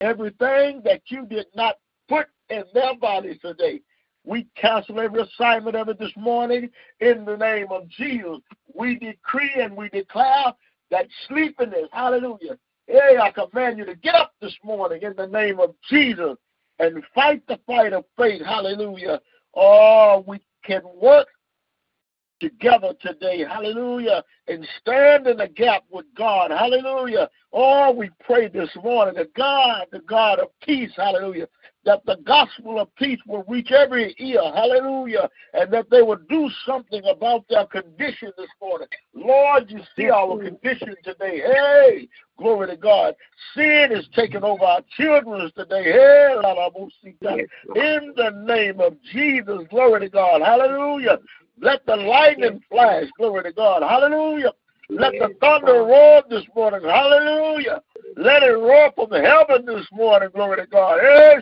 [0.00, 1.74] everything that you did not
[2.08, 3.80] put in their bodies today.
[4.24, 8.38] We cancel every assignment of it this morning in the name of Jesus.
[8.74, 10.52] We decree and we declare
[10.90, 12.58] that sleepiness, hallelujah.
[12.86, 16.36] Hey, I command you to get up this morning in the name of Jesus
[16.78, 19.20] and fight the fight of faith, hallelujah.
[19.54, 21.28] Oh, we can work
[22.40, 27.28] together today, hallelujah, and stand in the gap with God, hallelujah.
[27.52, 31.48] Oh, we pray this morning that God, the God of peace, hallelujah,
[31.84, 36.50] that the gospel of peace will reach every ear, hallelujah, and that they will do
[36.66, 38.88] something about their condition this morning.
[39.14, 41.40] Lord, you see our condition today.
[41.40, 43.14] Hey, glory to God.
[43.54, 45.84] Sin is taking over our children today.
[45.84, 46.34] Hey,
[47.74, 50.42] in the name of Jesus, glory to God.
[50.42, 51.18] Hallelujah.
[51.60, 53.82] Let the lightning flash, glory to God.
[53.82, 54.52] Hallelujah.
[54.88, 56.82] Let the thunder roar this morning.
[56.82, 57.82] Hallelujah.
[58.16, 60.98] Let it roar from heaven this morning, glory to God.
[60.98, 61.40] Eh,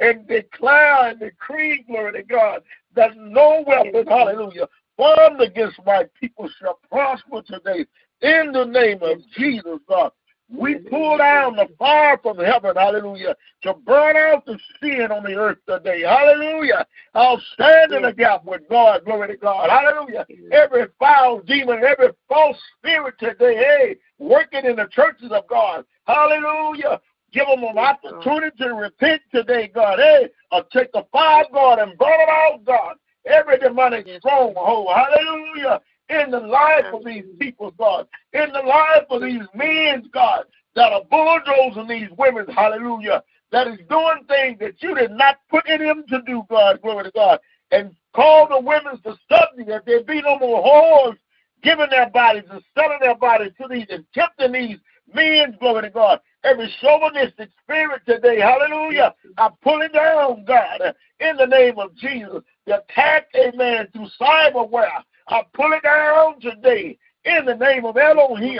[0.00, 2.62] and declare and decree, glory to God,
[2.96, 7.86] that no weapon, hallelujah, formed against my people shall prosper today.
[8.22, 10.10] In the name of Jesus, God.
[10.50, 15.34] We pull down the fire from heaven, hallelujah, to burn out the sin on the
[15.34, 16.02] earth today.
[16.02, 16.86] Hallelujah.
[17.14, 19.04] I'll stand in the gap with God.
[19.04, 19.70] Glory to God.
[19.70, 20.26] Hallelujah.
[20.52, 25.84] Every foul demon, every false spirit today, hey, working in the churches of God.
[26.06, 27.00] Hallelujah.
[27.32, 29.98] Give them an opportunity to repent today, God.
[29.98, 32.96] Hey, I'll take the fire, God, and burn it out, God.
[33.26, 34.88] Every demonic stronghold.
[34.94, 40.44] Hallelujah in the life of these people, God, in the life of these men, God,
[40.74, 45.66] that are bulldozing these women, hallelujah, that is doing things that you did not put
[45.68, 47.38] in them to do, God, glory to God,
[47.70, 51.16] and call the women to study that there be no more whores
[51.62, 54.78] giving their bodies and selling their bodies to these and tempting these
[55.14, 56.20] men, glory to God.
[56.44, 62.42] Every chauvinistic spirit today, hallelujah, I pull it down, God, in the name of Jesus.
[62.66, 68.58] The attack, amen, through cyberware, I pull it down today in the name of Elohim,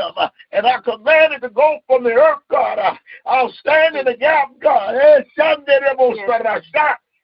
[0.52, 2.78] and I command it to go from the earth, God.
[3.26, 4.94] I'll stand in the gap, God.
[4.94, 5.20] Eh,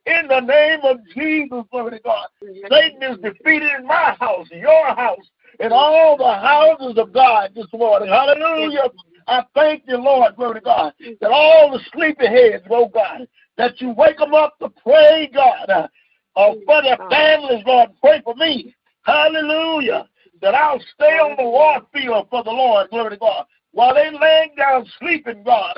[0.07, 2.27] in the name of Jesus, glory to God.
[2.71, 7.67] Satan is defeated in my house, your house, and all the houses of God this
[7.73, 8.09] morning.
[8.09, 8.91] Hallelujah.
[9.27, 13.81] I thank you, Lord, glory to God, that all the sleepy heads, oh God, that
[13.81, 15.89] you wake them up to pray, God, uh,
[16.35, 17.91] for their families, Lord.
[18.01, 18.75] Pray for me.
[19.03, 20.09] Hallelujah.
[20.41, 22.91] That I'll stay on the war field for the Lord.
[22.91, 23.47] Glory to God.
[23.73, 25.75] While they laying down sleeping, God,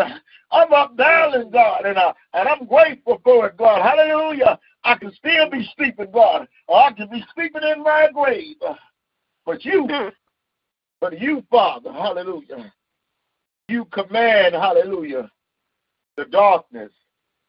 [0.50, 3.82] I'm up dialing, God, and, uh, and I'm grateful for it, God.
[3.82, 4.58] Hallelujah.
[4.84, 8.56] I can still be sleeping, God, or I can be sleeping in my grave.
[9.44, 10.08] But you, hmm.
[11.00, 12.72] but you, Father, hallelujah,
[13.68, 15.30] you command, hallelujah,
[16.16, 16.90] the darkness,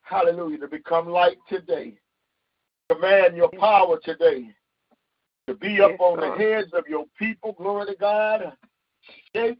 [0.01, 1.93] hallelujah, to become light today.
[2.89, 4.53] Command your power today
[5.47, 7.53] to be up on the heads of your people.
[7.53, 8.53] Glory to God.
[9.35, 9.57] Shake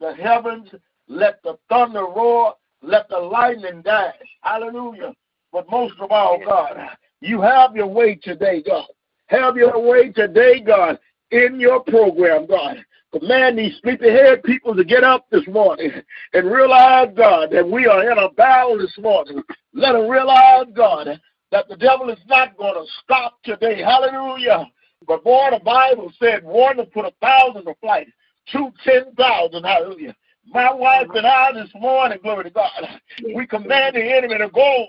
[0.00, 0.68] the heavens.
[1.08, 2.54] Let the thunder roar.
[2.82, 4.14] Let the lightning dash.
[4.42, 5.14] Hallelujah.
[5.52, 6.76] But most of all, God,
[7.20, 8.86] you have your way today, God.
[9.26, 10.98] Have your way today, God,
[11.30, 12.84] in your program, God.
[13.18, 15.92] Command these sleepyhead people to get up this morning
[16.32, 19.40] and realize, God, that we are in a battle this morning.
[19.72, 21.20] Let them realize, God,
[21.52, 23.80] that the devil is not going to stop today.
[23.80, 24.66] Hallelujah.
[25.06, 28.08] But boy, the Bible said one to put a thousand to flight,
[28.50, 29.64] two ten thousand.
[29.64, 30.14] Hallelujah.
[30.46, 32.70] My wife and I this morning, glory to God,
[33.34, 34.86] we command the enemy to go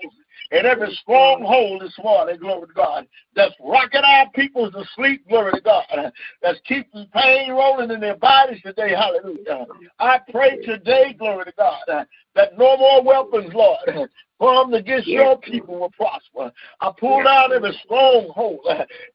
[0.50, 5.52] in every stronghold this morning, glory to God, that's rocking our people to sleep, glory
[5.52, 9.66] to God, that's keeping pain rolling in their bodies today, hallelujah.
[9.98, 15.22] I pray today, glory to God, that no more weapons, Lord, formed against yes.
[15.22, 16.52] your people will prosper.
[16.80, 17.26] I pull yes.
[17.28, 18.60] out every stronghold,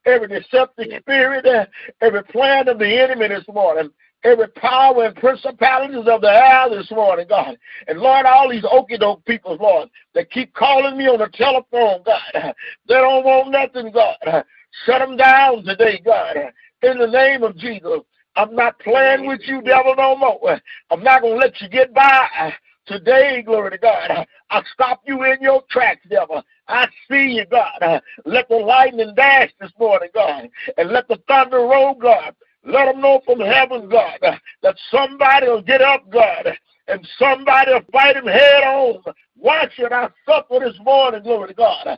[0.06, 1.70] every deceptive spirit,
[2.02, 3.92] every plan of the enemy this morning
[4.24, 7.58] every power and principalities of the air this morning, God.
[7.88, 12.04] And Lord, all these okey doke people, Lord, that keep calling me on the telephone,
[12.06, 12.54] God.
[12.88, 14.16] They don't want nothing, God.
[14.86, 16.36] Shut them down today, God.
[16.84, 18.02] In the name of Jesus.
[18.36, 20.60] I'm not playing with you, devil, no more.
[20.90, 22.54] I'm not going to let you get by.
[22.88, 26.42] Today, glory to God, I stop you in your tracks, devil.
[26.68, 28.02] I see you, God.
[28.26, 32.34] Let the lightning dash this morning, God, and let the thunder roll, God.
[32.64, 34.20] Let them know from heaven, God,
[34.62, 36.48] that somebody will get up, God,
[36.88, 39.02] and somebody will fight him head on.
[39.36, 41.98] Why should I suffer this morning, glory to God?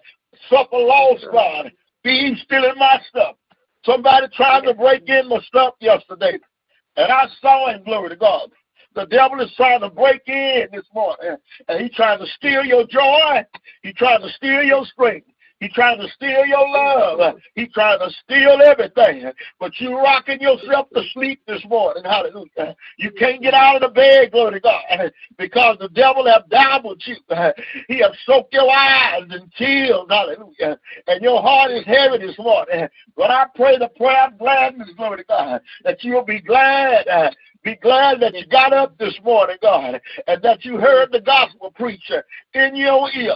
[0.49, 1.71] Suffer loss, God.
[2.03, 3.35] Be still in my stuff.
[3.85, 6.37] Somebody tried to break in my stuff yesterday,
[6.95, 8.49] and I saw him, glory to God.
[8.95, 11.35] The devil is trying to break in this morning,
[11.67, 13.43] and he's trying to steal your joy.
[13.81, 15.27] He's trying to steal your strength.
[15.63, 17.35] He's trying to steal your love.
[17.55, 19.31] He trying to steal everything.
[19.61, 22.03] But you rocking yourself to sleep this morning.
[22.03, 22.75] Hallelujah.
[22.97, 27.01] You can't get out of the bed, glory to God, because the devil have dabbled
[27.05, 27.15] you.
[27.87, 30.01] He have soaked your eyes in tears.
[30.09, 30.77] Hallelujah.
[31.07, 32.89] And your heart is heavy this morning.
[33.15, 37.07] But I pray the prayer of gladness, glory to God, that you'll be glad
[37.63, 41.71] be glad that you got up this morning, God, and that you heard the gospel
[41.71, 43.33] preacher in your ear.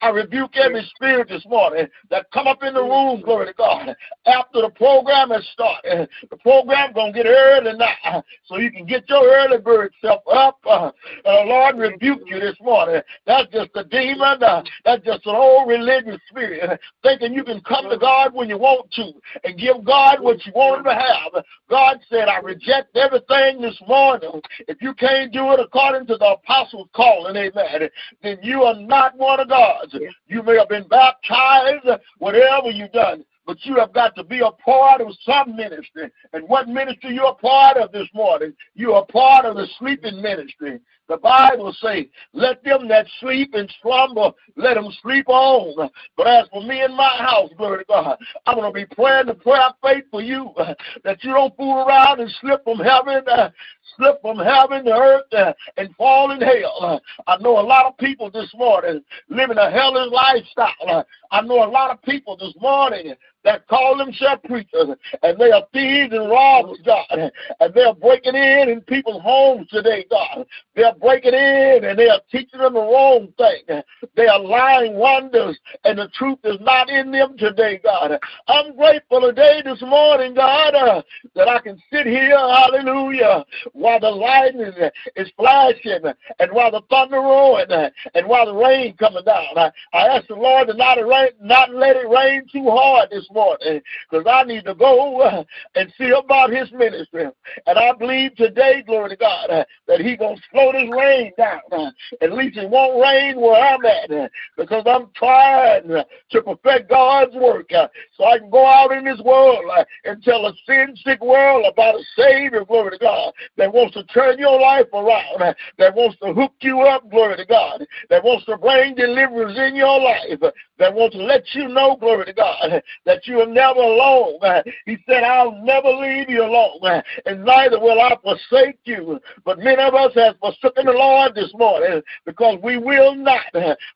[0.00, 3.94] I rebuke every spirit this morning that come up in the room, glory to God,
[4.26, 6.08] after the program has started.
[6.30, 10.22] The program going to get early now, so you can get your early bird self
[10.32, 10.58] up.
[10.66, 10.90] Uh,
[11.24, 13.02] Lord, rebuke you this morning.
[13.26, 14.42] That's just a demon.
[14.42, 18.58] Uh, that's just an old religious spirit, thinking you can come to God when you
[18.58, 19.12] want to
[19.44, 21.44] and give God what you want to have.
[21.68, 26.36] God said, I reject everything this morning, if you can't do it according to the
[26.38, 27.88] apostles' calling, amen,
[28.22, 29.96] then you are not one of God's.
[30.28, 31.86] You may have been baptized,
[32.18, 36.10] whatever you've done, but you have got to be a part of some ministry.
[36.32, 38.54] And what ministry you're a part of this morning?
[38.74, 40.78] You're a part of the sleeping ministry.
[41.08, 45.88] The Bible says, let them that sleep and slumber, let them sleep on.
[46.16, 49.26] But as for me and my house, glory to God, I'm going to be praying
[49.26, 50.52] the prayer of faith for you,
[51.04, 53.50] that you don't fool around and slip from heaven, uh,
[53.96, 57.00] slip from heaven to earth uh, and fall in hell.
[57.26, 61.06] I know a lot of people this morning living a hellish lifestyle.
[61.30, 64.88] I know a lot of people this morning that call themselves preachers,
[65.22, 70.04] and they are thieves and robbers, God, and they're breaking in in people's homes today,
[70.10, 70.44] God.
[70.74, 73.82] They're breaking in and they are teaching them the wrong thing.
[74.16, 78.18] They are lying wonders, and the truth is not in them today, God.
[78.48, 81.02] I'm grateful today, this morning, God, uh,
[81.34, 84.72] that I can sit here, hallelujah, while the lightning
[85.16, 86.00] is flashing,
[86.38, 89.56] and while the thunder rolling, and while the rain coming down.
[89.56, 93.28] I, I ask the Lord to not, rain, not let it rain too hard this
[93.30, 93.80] morning,
[94.10, 95.44] because I need to go uh,
[95.74, 97.26] and see about His ministry.
[97.66, 101.92] And I believe today, glory to God, uh, that He gonna slow this rain down.
[102.20, 107.70] At least it won't rain where I'm at, because I'm trying to perfect God's work,
[108.16, 109.64] so I can go out in this world
[110.04, 114.04] and tell a sin sick world about a Savior, glory to God, that wants to
[114.04, 118.44] turn your life around, that wants to hook you up, glory to God, that wants
[118.46, 120.40] to bring deliverance in your life,
[120.78, 124.38] that wants to let you know, glory to God, that you are never alone.
[124.84, 129.18] He said, I'll never leave you alone, and neither will I forsake you.
[129.44, 133.44] But many of us have forsaken the Lord this morning because we will not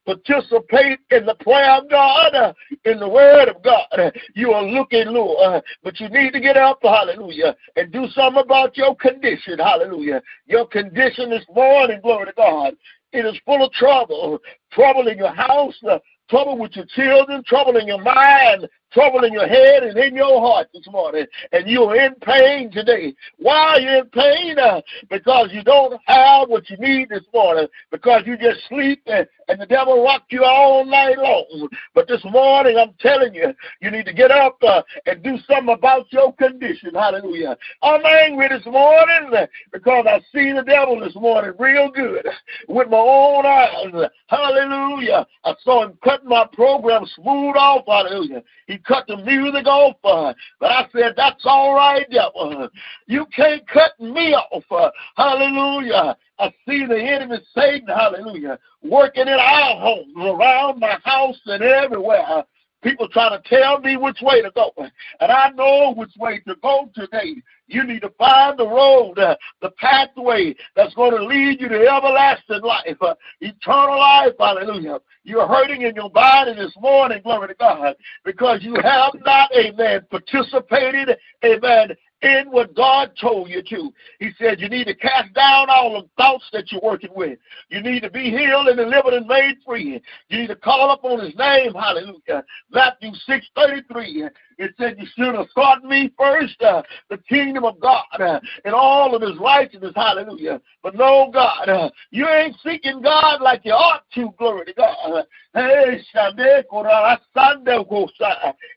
[0.07, 2.55] participate in the prayer of God,
[2.85, 4.12] in the word of God.
[4.35, 8.76] You are looking low, but you need to get up, hallelujah, and do something about
[8.76, 10.22] your condition, hallelujah.
[10.47, 12.74] Your condition this morning, glory to God,
[13.12, 14.39] it is full of trouble.
[14.72, 19.32] Trouble in your house, uh, trouble with your children, trouble in your mind, trouble in
[19.32, 23.14] your head and in your heart this morning, and you're in pain today.
[23.38, 24.59] Why are you in pain?
[24.59, 29.26] Uh, because you don't have what you need this morning, because you just sleep and,
[29.49, 31.68] and the devil rock you all night long.
[31.95, 35.74] But this morning, I'm telling you, you need to get up uh, and do something
[35.74, 36.95] about your condition.
[36.95, 37.57] Hallelujah.
[37.82, 42.26] I'm angry this morning because I see the devil this morning real good
[42.68, 44.11] with my own eyes.
[44.26, 45.26] Hallelujah.
[45.45, 47.84] I saw him cut my program smooth off.
[47.86, 48.43] Hallelujah.
[48.66, 49.97] He cut the music off.
[50.05, 52.68] Uh, but I said, that's all right, devil.
[53.07, 54.64] You can't cut me off.
[54.70, 56.16] Uh, hallelujah.
[56.39, 62.45] I see the enemy Satan, hallelujah, working in our homes, around my house and everywhere.
[62.83, 64.72] People trying to tell me which way to go.
[64.76, 67.43] And I know which way to go today.
[67.66, 71.76] You need to find the road, uh, the pathway that's going to lead you to
[71.76, 74.33] everlasting life, uh, eternal life.
[74.39, 74.99] Hallelujah.
[75.24, 80.07] You're hurting in your body this morning, glory to God, because you have not, amen,
[80.11, 81.91] participated, amen,
[82.22, 83.92] in what God told you to.
[84.18, 87.38] He said you need to cast down all the thoughts that you're working with.
[87.70, 90.02] You need to be healed and delivered and made free.
[90.28, 91.72] You need to call upon his name.
[91.74, 92.44] Hallelujah.
[92.70, 94.28] Matthew 6 33.
[94.58, 98.74] It said you should have sought me first, uh, the kingdom of God, uh, and
[98.74, 99.92] all of his righteousness.
[99.96, 100.60] Hallelujah.
[100.82, 104.34] But no, God, uh, you ain't seeking God like you ought to.
[104.38, 105.24] Glory to God.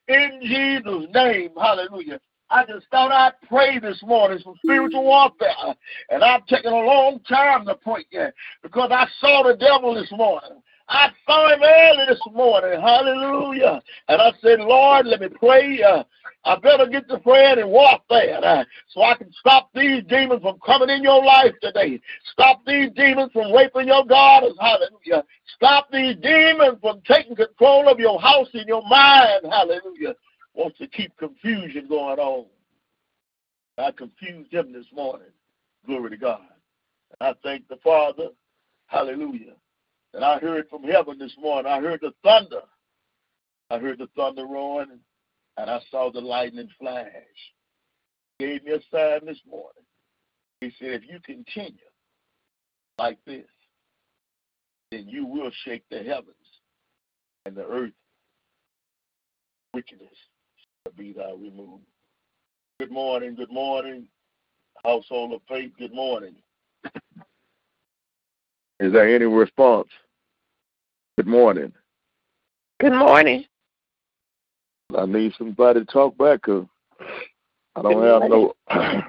[0.08, 1.50] In Jesus' name.
[1.60, 2.20] Hallelujah.
[2.50, 5.76] I just thought I'd pray this morning for spiritual warfare.
[6.10, 8.06] And I've taken a long time to pray
[8.62, 10.62] because I saw the devil this morning.
[10.90, 12.80] I saw him early this morning.
[12.80, 13.82] Hallelujah.
[14.08, 15.82] And I said, Lord, let me pray.
[15.82, 16.04] Uh,
[16.46, 20.60] I better get to praying and warfare uh, so I can stop these demons from
[20.66, 22.02] coming in your life today.
[22.34, 24.58] Stop these demons from raping your daughters.
[24.60, 25.24] Hallelujah.
[25.56, 29.46] Stop these demons from taking control of your house and your mind.
[29.50, 30.16] Hallelujah.
[30.54, 32.46] Wants to keep confusion going on.
[33.78, 35.28] I confused him this morning.
[35.86, 36.42] Glory to God.
[37.20, 38.30] And I thank the Father.
[38.88, 39.56] Hallelujah
[40.14, 41.72] and I heard from heaven this morning.
[41.72, 42.62] I heard the thunder.
[43.70, 45.00] I heard the thunder roaring,
[45.58, 47.08] and I saw the lightning flash.
[48.38, 49.84] He gave me a sign this morning.
[50.62, 51.80] He said, if you continue
[53.00, 53.46] like this,
[54.92, 56.36] then you will shake the heavens
[57.46, 57.92] and the earth.
[59.74, 60.10] Wickedness
[60.92, 61.84] be thou removed.
[62.80, 64.06] Good morning, good morning,
[64.84, 66.36] household of faith, good morning.
[68.80, 69.88] Is there any response?
[71.18, 71.72] Good morning.
[72.82, 73.46] Good morning.
[74.98, 76.66] I need somebody to talk back because
[77.76, 79.04] I don't have no I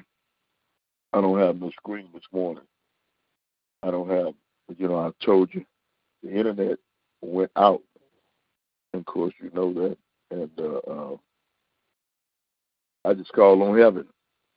[1.12, 2.64] don't have no screen this morning.
[3.82, 4.34] I don't have
[4.78, 5.64] you know, I told you
[6.22, 6.78] the internet
[7.20, 7.82] went out.
[8.92, 9.96] And of course you know that.
[10.30, 11.16] And uh, uh
[13.04, 14.06] I just called on heaven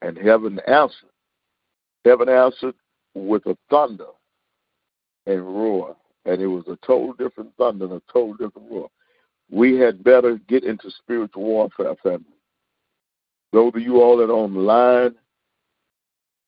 [0.02, 1.10] and heaven answered.
[2.06, 2.76] Heaven answered
[3.14, 4.08] with a thunder
[5.26, 5.95] and roar
[6.26, 8.89] and it was a total different thunder and a total different roar.
[9.50, 12.26] We had better get into spiritual warfare, family.
[13.54, 15.16] Those of you all that are on the line,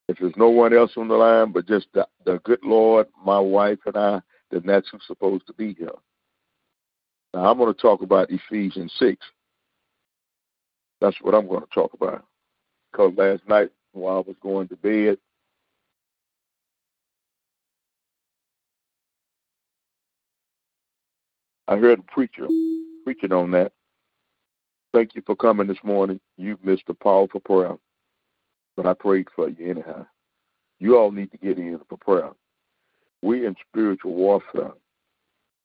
[0.08, 3.38] if there's no one else on the line but just the, the good Lord, my
[3.38, 4.20] wife, and I,
[4.50, 5.88] then that's who's supposed to be here.
[7.32, 9.16] Now, I'm going to talk about Ephesians 6.
[11.00, 12.24] That's what I'm going to talk about.
[12.90, 15.18] Because last night, while I was going to bed,
[21.68, 22.46] I heard a preacher
[23.04, 23.72] preaching on that.
[24.92, 26.20] Thank you for coming this morning.
[26.36, 27.76] You've missed a powerful prayer,
[28.76, 30.06] but I prayed for you anyhow.
[30.80, 32.30] You all need to get in for prayer.
[33.22, 34.72] We in spiritual warfare.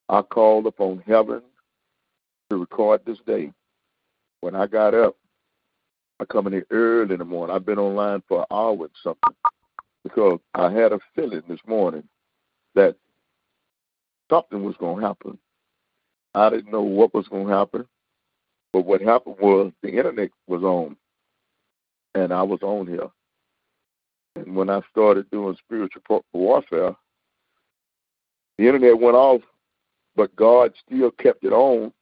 [0.10, 1.42] I called upon heaven
[2.50, 3.52] to record this day.
[4.42, 5.16] When I got up,
[6.20, 7.56] I come in here early in the morning.
[7.56, 9.36] I've been online for an hour and something
[10.04, 12.04] because I had a feeling this morning
[12.74, 12.96] that
[14.30, 15.38] something was going to happen.
[16.34, 17.86] I didn't know what was going to happen.
[18.72, 20.98] But what happened was the internet was on,
[22.14, 23.10] and I was on here.
[24.36, 26.94] And when I started doing spiritual warfare,
[28.58, 29.42] the internet went off,
[30.16, 31.94] but God still kept it on,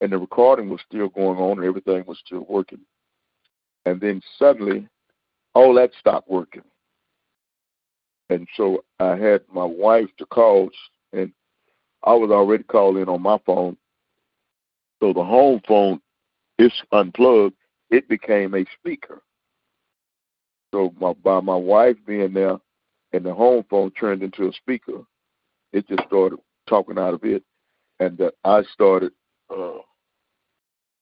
[0.00, 2.80] and the recording was still going on, and everything was still working.
[3.86, 4.88] And then suddenly,
[5.54, 6.64] all that stopped working.
[8.28, 10.68] And so I had my wife to call,
[11.12, 11.32] and
[12.02, 13.76] I was already called in on my phone.
[15.00, 16.00] So the home phone
[16.58, 17.54] is unplugged.
[17.90, 19.22] It became a speaker.
[20.74, 22.58] So my, by my wife being there
[23.12, 25.04] and the home phone turned into a speaker,
[25.72, 27.44] it just started talking out of it.
[28.00, 29.12] And that I started
[29.48, 29.78] uh,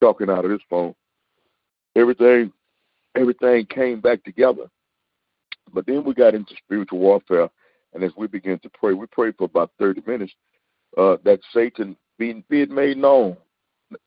[0.01, 0.95] talking out of this phone.
[1.97, 2.53] Everything
[3.15, 4.71] everything came back together.
[5.73, 7.49] But then we got into spiritual warfare,
[7.93, 10.33] and as we began to pray, we prayed for about 30 minutes,
[10.97, 13.37] uh, that Satan be, be it made known.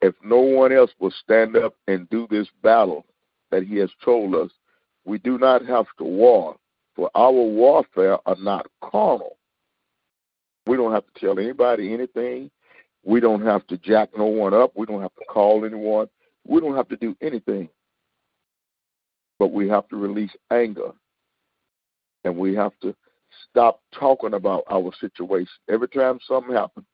[0.01, 3.05] If no one else will stand up and do this battle
[3.51, 4.51] that he has told us,
[5.05, 6.57] we do not have to war,
[6.95, 9.37] for our warfare are not carnal.
[10.65, 12.51] We don't have to tell anybody anything.
[13.05, 14.73] We don't have to jack no one up.
[14.75, 16.07] We don't have to call anyone.
[16.45, 17.69] We don't have to do anything.
[19.39, 20.91] But we have to release anger.
[22.23, 22.95] And we have to
[23.49, 25.47] stop talking about our situation.
[25.69, 26.85] Every time something happens,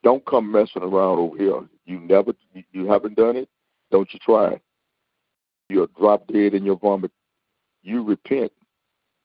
[0.03, 1.61] Don't come messing around over here.
[1.85, 2.31] You never,
[2.71, 3.49] you haven't done it.
[3.91, 4.59] Don't you try.
[5.67, 7.11] You'll drop dead in your vomit.
[7.83, 8.53] You repent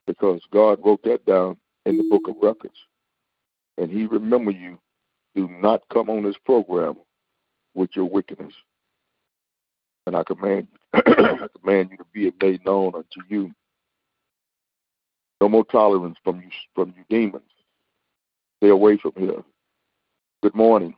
[0.09, 2.77] because God wrote that down in the book of records.
[3.79, 4.79] And he remember you.
[5.35, 6.97] Do not come on this program
[7.75, 8.55] with your wickedness.
[10.07, 13.53] And I command I command you to be it made known unto you.
[15.41, 17.45] No more tolerance from you from you demons.
[18.59, 19.43] Stay away from here.
[20.43, 20.95] Good morning.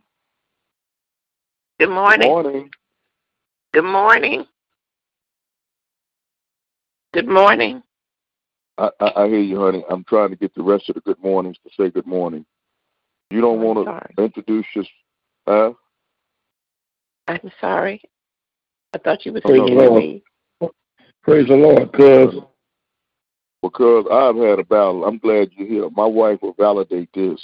[1.80, 2.20] Good morning.
[2.20, 2.70] Good morning.
[3.72, 4.44] Good morning.
[7.12, 7.82] Good morning.
[8.76, 9.84] I, I, I hear you, honey.
[9.90, 12.44] I'm trying to get the rest of the good mornings to say good morning.
[13.30, 14.84] You don't want to introduce your.
[15.46, 15.72] Uh?
[17.26, 18.00] I'm sorry.
[18.94, 20.22] I thought you were speaking to me.
[21.22, 22.42] Praise the Lord, cuz.
[23.62, 25.04] Because I've had a battle.
[25.04, 25.90] I'm glad you're here.
[25.90, 27.40] My wife will validate this.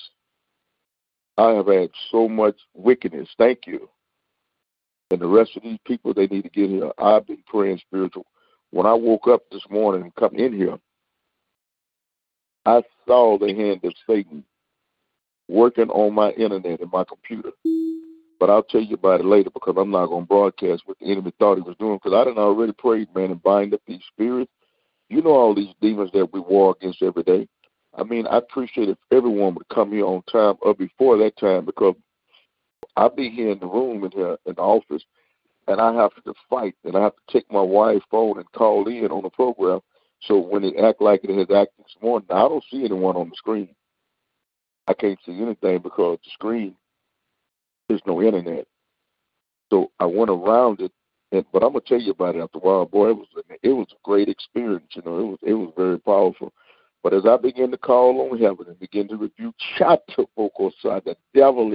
[1.36, 3.28] I have had so much wickedness.
[3.36, 3.88] Thank you.
[5.10, 6.92] And the rest of these people, they need to get here.
[6.98, 8.24] I've been praying spiritual.
[8.70, 10.78] When I woke up this morning and come in here,
[12.64, 14.44] I saw the hand of Satan
[15.48, 17.50] working on my internet and my computer.
[18.40, 21.06] But I'll tell you about it later because I'm not going to broadcast what the
[21.06, 24.02] enemy thought he was doing because I didn't already prayed, man, and bind up these
[24.12, 24.50] spirits.
[25.08, 27.48] You know all these demons that we war against every day.
[27.96, 31.64] I mean, I appreciate if everyone would come here on time or before that time
[31.64, 31.94] because
[32.96, 35.04] I'll be here in the room in here in the office
[35.68, 38.88] and I have to fight and I have to take my wife's phone and call
[38.88, 39.80] in on the program
[40.26, 43.28] so when it act like it has acted this morning, I don't see anyone on
[43.28, 43.68] the screen.
[44.86, 46.74] I can't see anything because the screen
[47.88, 48.66] there's no internet.
[49.70, 50.92] So I went around it,
[51.32, 52.86] and, but I'm gonna tell you about it after a while.
[52.86, 53.26] Boy, it was
[53.62, 54.90] it was a great experience.
[54.94, 56.52] You know, it was it was very powerful.
[57.02, 61.70] But as I began to call on heaven and begin to rebuke Chatapokosai, the devil,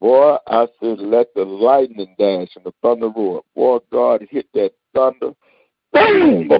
[0.00, 3.42] boy, I said, let the lightning dash and the thunder roar.
[3.54, 5.34] Boy, God hit that thunder
[5.92, 6.48] Bang!
[6.50, 6.58] it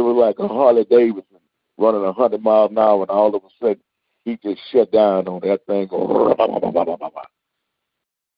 [0.00, 1.35] was like a Harley Davidson
[1.78, 3.82] running a hundred miles an hour, and all of a sudden
[4.24, 5.88] he just shut down on that thing.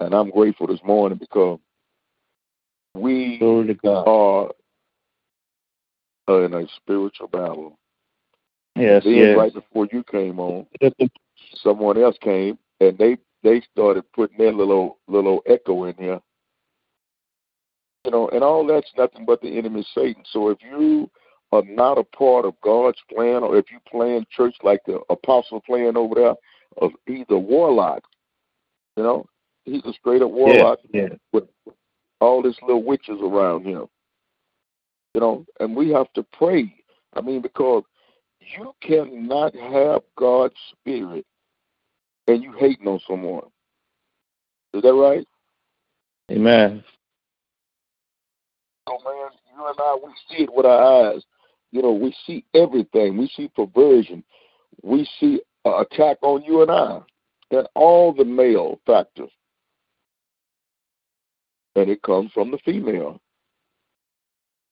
[0.01, 1.59] And I'm grateful this morning because
[2.95, 4.51] we are
[6.29, 7.79] in a spiritual battle.
[8.77, 9.37] Yes, then yes.
[9.37, 10.67] right before you came on,
[11.63, 16.21] someone else came and they they started putting their little little echo in here
[18.09, 20.23] you know, and all that's nothing but the enemy Satan.
[20.33, 21.11] So if you
[21.53, 25.61] are not a part of God's plan, or if you plan church like the apostle
[25.61, 26.35] playing over there,
[26.79, 28.03] of he's a warlock,
[28.97, 29.27] you know,
[29.65, 31.09] he's a straight up warlock yeah, yeah.
[31.33, 31.45] with
[32.21, 33.87] all these little witches around him.
[35.15, 36.75] You know, and we have to pray.
[37.15, 37.83] I mean, because
[38.41, 41.25] you cannot have God's spirit
[42.27, 43.45] and you hating on someone.
[44.75, 45.27] Is that right?
[46.31, 46.85] Amen.
[48.87, 51.23] So, man, you and I, we see it with our eyes.
[51.73, 53.17] You know, we see everything.
[53.17, 54.25] We see perversion.
[54.83, 57.01] We see uh, attack on you and I,
[57.51, 59.31] and all the male factors.
[61.77, 63.21] And it comes from the female.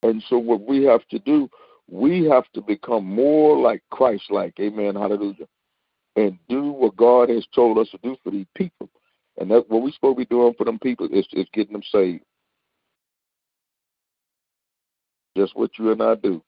[0.02, 1.48] And so, what we have to do,
[1.88, 4.54] we have to become more like Christ like.
[4.60, 4.94] Amen.
[4.94, 5.46] Hallelujah.
[6.16, 8.88] And do what God has told us to do for these people.
[9.38, 11.82] And that's what we're supposed to be doing for them people is, is getting them
[11.92, 12.24] saved.
[15.36, 16.42] just what you and I do.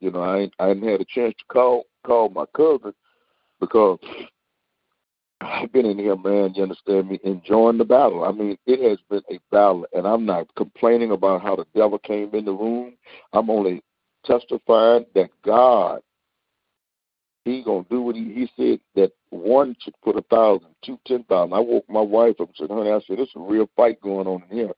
[0.00, 2.92] You know, I I didn't had a chance to call call my cousin
[3.60, 3.98] because
[5.40, 6.54] I've been in here, man.
[6.54, 7.18] You understand me?
[7.24, 8.24] Enjoying the battle.
[8.24, 11.98] I mean, it has been a battle, and I'm not complaining about how the devil
[11.98, 12.94] came in the room.
[13.32, 13.82] I'm only
[14.24, 16.00] testifying that God,
[17.44, 21.24] He gonna do what He He said that one should put a thousand, two ten
[21.24, 21.52] thousand.
[21.52, 24.26] I woke my wife up and said, "Honey," I said, "There's a real fight going
[24.26, 24.72] on in here."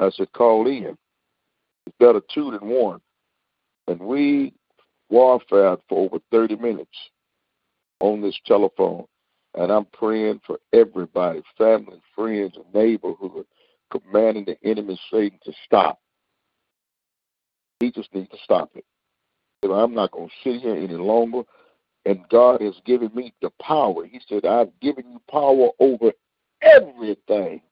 [0.00, 0.96] I said, "Call in."
[1.86, 3.00] It's better two than one.
[3.88, 4.52] And we
[5.10, 6.96] warfared for over 30 minutes.
[8.00, 9.06] on this telephone.
[9.54, 13.46] And I'm praying for everybody, family, friends, and neighborhood,
[13.90, 15.98] commanding the enemy Satan to stop.
[17.80, 18.84] He just needs to stop it.
[19.62, 21.42] I'm not going to sit here any longer.
[22.04, 24.04] And God has given me the power.
[24.06, 26.12] He said, I've given you power over
[26.62, 27.62] everything.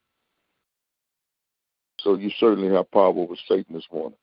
[2.00, 4.18] So you certainly have power over Satan this morning.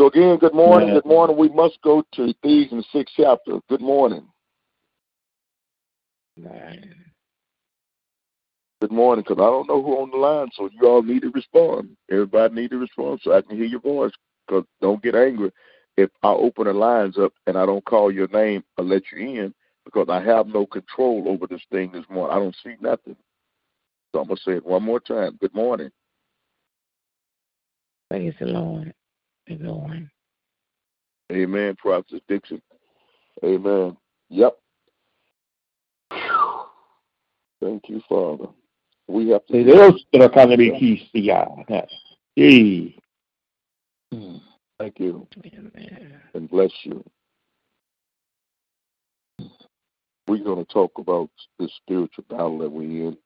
[0.00, 0.92] So again, good morning.
[0.92, 1.36] Good morning.
[1.36, 3.60] We must go to Ephesians 6 chapter.
[3.68, 4.26] Good morning.
[8.80, 11.30] Good morning, because I don't know who on the line, so you all need to
[11.30, 11.96] respond.
[12.10, 14.12] Everybody need to respond so I can hear your voice.
[14.46, 15.52] Because don't get angry
[15.96, 19.42] if I open the lines up and I don't call your name or let you
[19.42, 22.36] in, because I have no control over this thing this morning.
[22.36, 23.16] I don't see nothing.
[24.12, 25.38] So I'm gonna say it one more time.
[25.40, 25.90] Good morning.
[28.10, 28.92] Praise the Lord.
[29.46, 30.10] Good morning.
[31.30, 32.62] Amen, Prophet Dixon.
[33.44, 33.96] Amen.
[34.30, 34.56] Yep.
[37.60, 38.46] Thank you, Father.
[39.06, 39.52] We have to.
[42.36, 42.96] Hey.
[44.78, 45.26] Thank you.
[45.44, 46.20] Amen.
[46.34, 47.04] And bless you.
[50.26, 51.28] We're going to talk about
[51.58, 53.16] this spiritual battle that we're in.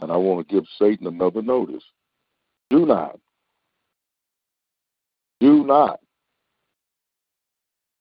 [0.00, 1.84] And I want to give Satan another notice.
[2.70, 3.18] Do not.
[5.42, 5.98] Do not.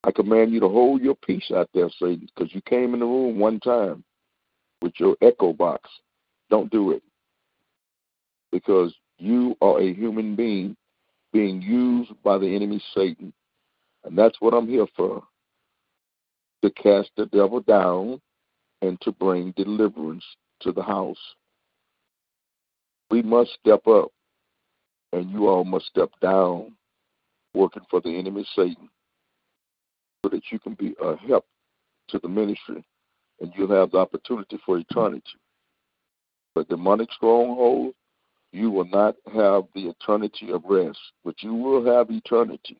[0.04, 3.06] I command you to hold your peace out there, Satan, because you came in the
[3.08, 4.04] room one time
[4.80, 5.90] with your echo box.
[6.52, 7.02] Don't do it.
[8.52, 10.78] Because you are a human being
[11.34, 13.34] being used by the enemy Satan.
[14.04, 15.24] And that's what I'm here for
[16.62, 18.22] to cast the devil down
[18.84, 20.26] and to bring deliverance
[20.60, 21.18] to the house.
[23.10, 24.12] We must step up,
[25.12, 26.74] and you all must step down,
[27.54, 28.90] working for the enemy Satan,
[30.24, 31.46] so that you can be a help
[32.10, 32.84] to the ministry
[33.42, 35.24] and you'll have the opportunity for eternity.
[36.54, 37.94] But demonic stronghold,
[38.52, 42.78] you will not have the eternity of rest, but you will have eternity.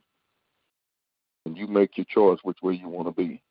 [1.46, 3.42] And you make your choice which way you want to be.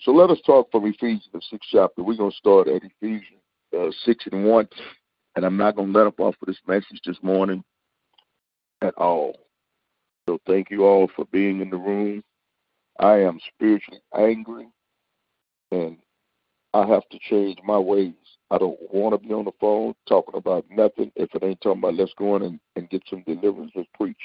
[0.00, 2.02] So let us talk from Ephesians, the sixth chapter.
[2.02, 3.42] We're going to start at Ephesians
[3.76, 4.68] uh, 6 and 1.
[5.36, 7.62] And I'm not going to let up off of this message this morning
[8.82, 9.36] at all.
[10.28, 12.22] So thank you all for being in the room.
[13.00, 14.68] I am spiritually angry
[15.70, 15.96] and
[16.74, 18.12] I have to change my ways.
[18.50, 21.78] I don't want to be on the phone talking about nothing if it ain't talking
[21.78, 23.72] about let's go in and, and get some deliverance.
[23.74, 24.20] Let's preach.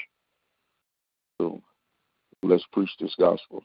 [1.40, 1.62] So
[2.42, 3.64] let's preach this gospel.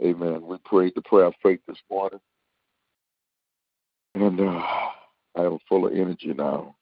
[0.00, 0.46] Amen.
[0.46, 2.20] We prayed the prayer of faith this morning.
[4.14, 4.62] And uh,
[5.36, 6.76] I am full of energy now.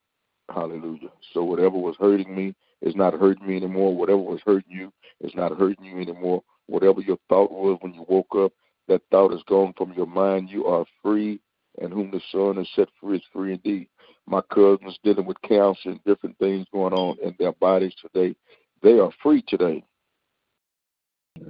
[0.53, 1.09] Hallelujah.
[1.33, 3.95] So whatever was hurting me is not hurting me anymore.
[3.95, 4.91] Whatever was hurting you
[5.21, 6.43] is not hurting you anymore.
[6.67, 8.51] Whatever your thought was when you woke up,
[8.87, 10.49] that thought is gone from your mind.
[10.49, 11.39] You are free,
[11.79, 13.87] and whom the Son has set free is free indeed.
[14.25, 18.35] My cousins dealing with cancer and different things going on in their bodies today,
[18.81, 19.83] they are free today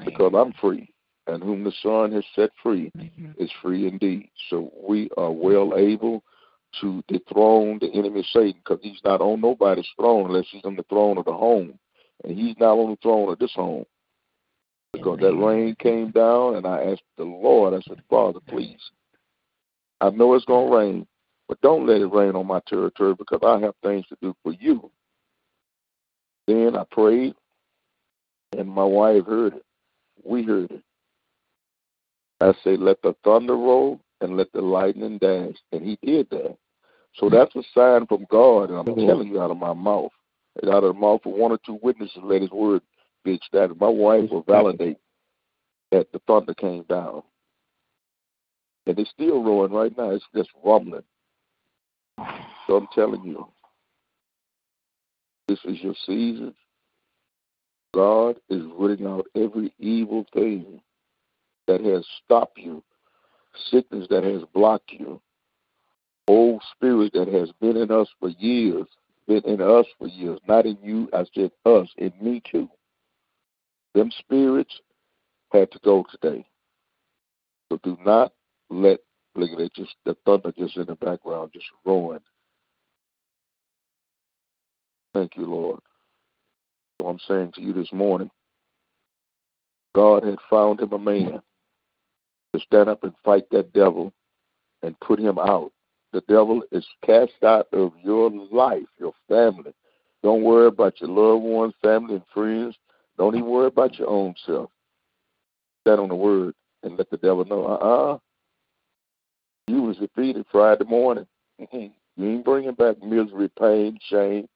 [0.05, 0.89] because I'm free,
[1.27, 2.91] and whom the Son has set free
[3.37, 4.29] is free indeed.
[4.49, 6.23] So we are well able
[6.81, 10.83] to dethrone the enemy Satan because he's not on nobody's throne unless he's on the
[10.83, 11.77] throne of the home,
[12.23, 13.85] and he's not on the throne of this home
[14.93, 18.79] because that rain came down, and I asked the Lord, I said, Father, please,
[20.01, 21.07] I know it's going to rain,
[21.47, 24.53] but don't let it rain on my territory because I have things to do for
[24.53, 24.89] you.
[26.47, 27.35] Then I prayed,
[28.57, 29.65] and my wife heard it.
[30.23, 30.83] We heard it.
[32.41, 35.55] I said, let the thunder roll and let the lightning dash.
[35.71, 36.57] And he did that.
[37.15, 39.07] So that's a sign from God, and I'm mm-hmm.
[39.07, 40.11] telling you out of my mouth.
[40.63, 42.81] out of the mouth of one or two witnesses, let his word
[43.23, 43.81] be established.
[43.81, 44.97] My wife will validate
[45.91, 47.23] that the thunder came down.
[48.85, 50.11] And it's still roaring right now.
[50.11, 51.03] It's just rumbling.
[52.67, 53.47] So I'm telling you,
[55.47, 56.53] this is your season.
[57.93, 60.79] God is rooting out every evil thing
[61.67, 62.83] that has stopped you,
[63.69, 65.21] sickness that has blocked you,
[66.27, 68.85] old spirit that has been in us for years,
[69.27, 72.69] been in us for years, not in you, I said us, in me too.
[73.93, 74.73] Them spirits
[75.51, 76.45] had to go today.
[77.71, 78.33] So do not
[78.69, 78.99] let
[79.35, 82.21] look at it, just the thunder just in the background, just roaring.
[85.13, 85.79] Thank you, Lord.
[87.01, 88.29] So I'm saying to you this morning,
[89.95, 91.41] God had found him a man
[92.53, 94.13] to stand up and fight that devil
[94.81, 95.71] and put him out.
[96.11, 99.73] The devil is cast out of your life, your family.
[100.23, 102.75] Don't worry about your loved ones, family, and friends.
[103.17, 104.71] Don't even worry about your own self.
[105.81, 108.17] Stand on the word and let the devil know, uh uh-uh,
[109.67, 111.27] You was defeated Friday morning.
[111.61, 111.87] Mm-hmm.
[112.21, 114.47] You ain't bringing back misery, pain, shame,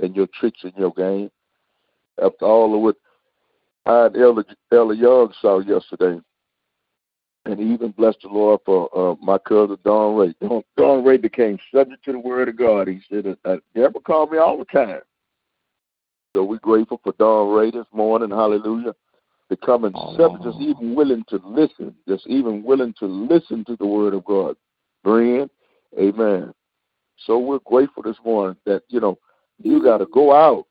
[0.00, 1.30] and your tricks and your game.
[2.22, 2.96] After all of what
[3.86, 6.20] I and Ella, Ella Young saw yesterday,
[7.44, 10.34] and even bless the Lord for uh, my cousin Don Ray.
[10.40, 12.88] Don, Don Ray became subject to the Word of God.
[12.88, 15.00] He said, uh, "Deborah called me all the time."
[16.36, 18.30] So we're grateful for Don Ray this morning.
[18.30, 18.94] Hallelujah.
[19.48, 20.16] Becoming oh.
[20.16, 24.24] subject, just even willing to listen, just even willing to listen to the Word of
[24.24, 24.56] God.
[25.02, 25.48] Brian,
[25.98, 26.52] Amen.
[27.24, 29.18] So we're grateful this morning that you know
[29.62, 30.66] you got to go out.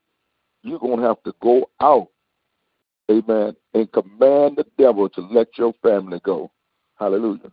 [0.63, 2.09] You're gonna have to go out,
[3.09, 6.51] Amen, and command the devil to let your family go.
[6.99, 7.51] Hallelujah.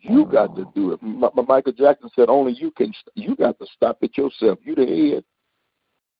[0.00, 1.00] You got to do it.
[1.02, 2.92] M- Michael Jackson said, "Only you can.
[3.14, 4.58] You got to stop it yourself.
[4.62, 5.24] You the head.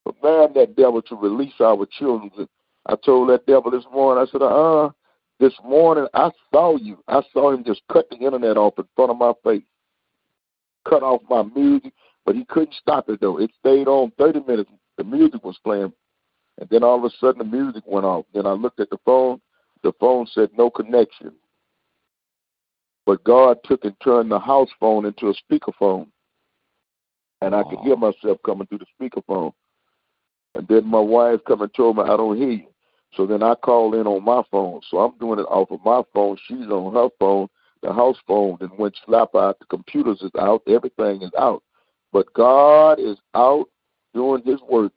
[0.06, 2.48] Command that devil to release our children."
[2.86, 4.26] I told that devil this morning.
[4.26, 4.90] I said, "Uh,
[5.38, 7.02] this morning I saw you.
[7.08, 9.64] I saw him just cut the internet off in front of my face,
[10.88, 11.92] cut off my music,
[12.24, 13.38] but he couldn't stop it though.
[13.38, 14.70] It stayed on 30 minutes.
[14.96, 15.92] The music was playing,
[16.58, 18.26] and then all of a sudden the music went off.
[18.32, 19.40] Then I looked at the phone.
[19.82, 21.32] The phone said no connection.
[23.06, 26.06] But God took and turned the house phone into a speakerphone.
[27.42, 29.52] And I could hear myself coming through the speakerphone.
[30.54, 32.66] And then my wife come and told me, I don't hear you.
[33.14, 34.80] So then I called in on my phone.
[34.90, 36.38] So I'm doing it off of my phone.
[36.46, 37.48] She's on her phone.
[37.82, 39.58] The house phone then went slap out.
[39.58, 40.62] The computers is out.
[40.66, 41.62] Everything is out.
[42.12, 43.66] But God is out
[44.14, 44.92] doing his work.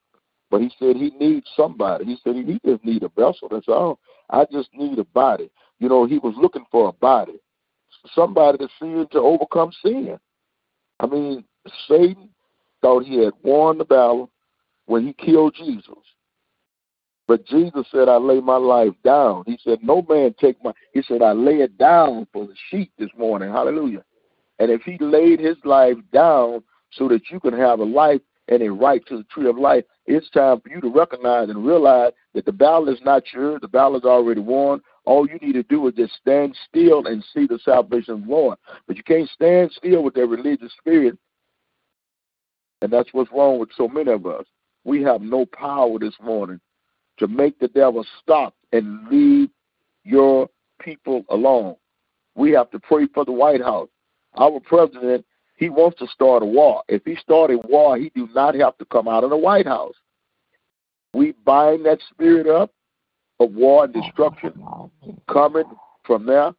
[0.49, 2.05] But he said he needs somebody.
[2.05, 3.49] He said he just need a vessel.
[3.51, 3.99] That's all.
[4.29, 5.51] I just need a body.
[5.79, 7.41] You know, he was looking for a body
[8.13, 10.17] somebody to sin to overcome sin.
[10.99, 11.43] I mean,
[11.87, 12.29] Satan
[12.81, 14.31] thought he had won the battle
[14.85, 15.83] when he killed Jesus.
[17.27, 19.43] But Jesus said, I lay my life down.
[19.45, 22.91] He said, No man take my he said, I lay it down for the sheep
[22.97, 23.51] this morning.
[23.51, 24.03] Hallelujah.
[24.59, 28.63] And if he laid his life down so that you can have a life and
[28.63, 32.13] a right to the tree of life, it's time for you to recognize and realize
[32.33, 34.81] that the battle is not yours, the battle is already won.
[35.07, 38.29] All you need to do is just stand still and see the salvation of the
[38.29, 38.57] Lord.
[38.87, 41.17] But you can't stand still with that religious spirit.
[42.81, 44.43] And that's what's wrong with so many of us.
[44.83, 46.59] We have no power this morning
[47.19, 49.49] to make the devil stop and leave
[50.03, 50.49] your
[50.81, 51.77] people alone.
[52.35, 53.87] We have to pray for the White House.
[54.37, 56.83] Our president, he wants to start a war.
[56.89, 59.95] If he started war, he do not have to come out of the White House.
[61.13, 62.71] We bind that spirit up
[63.39, 64.53] of war and destruction
[65.31, 65.65] coming
[66.03, 66.51] from there.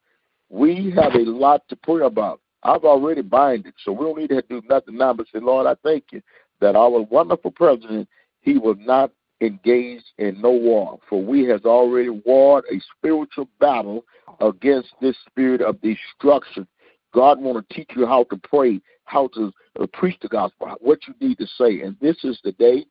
[0.51, 2.41] We have a lot to pray about.
[2.62, 5.74] I've already binded, so we don't need to do nothing now but say, Lord, I
[5.83, 6.22] thank you
[6.61, 8.09] that our wonderful president,
[8.41, 14.05] he will not engage in no war, for we has already warred a spiritual battle
[14.41, 16.66] against this spirit of destruction.
[17.14, 20.99] God want to teach you how to pray, how to uh, preach the gospel, what
[21.07, 21.83] you need to say.
[21.83, 22.85] And this is the day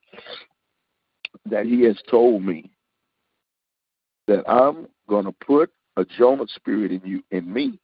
[1.45, 2.71] that he has told me
[4.27, 7.79] that I'm going to put a Jonah spirit in you, in me.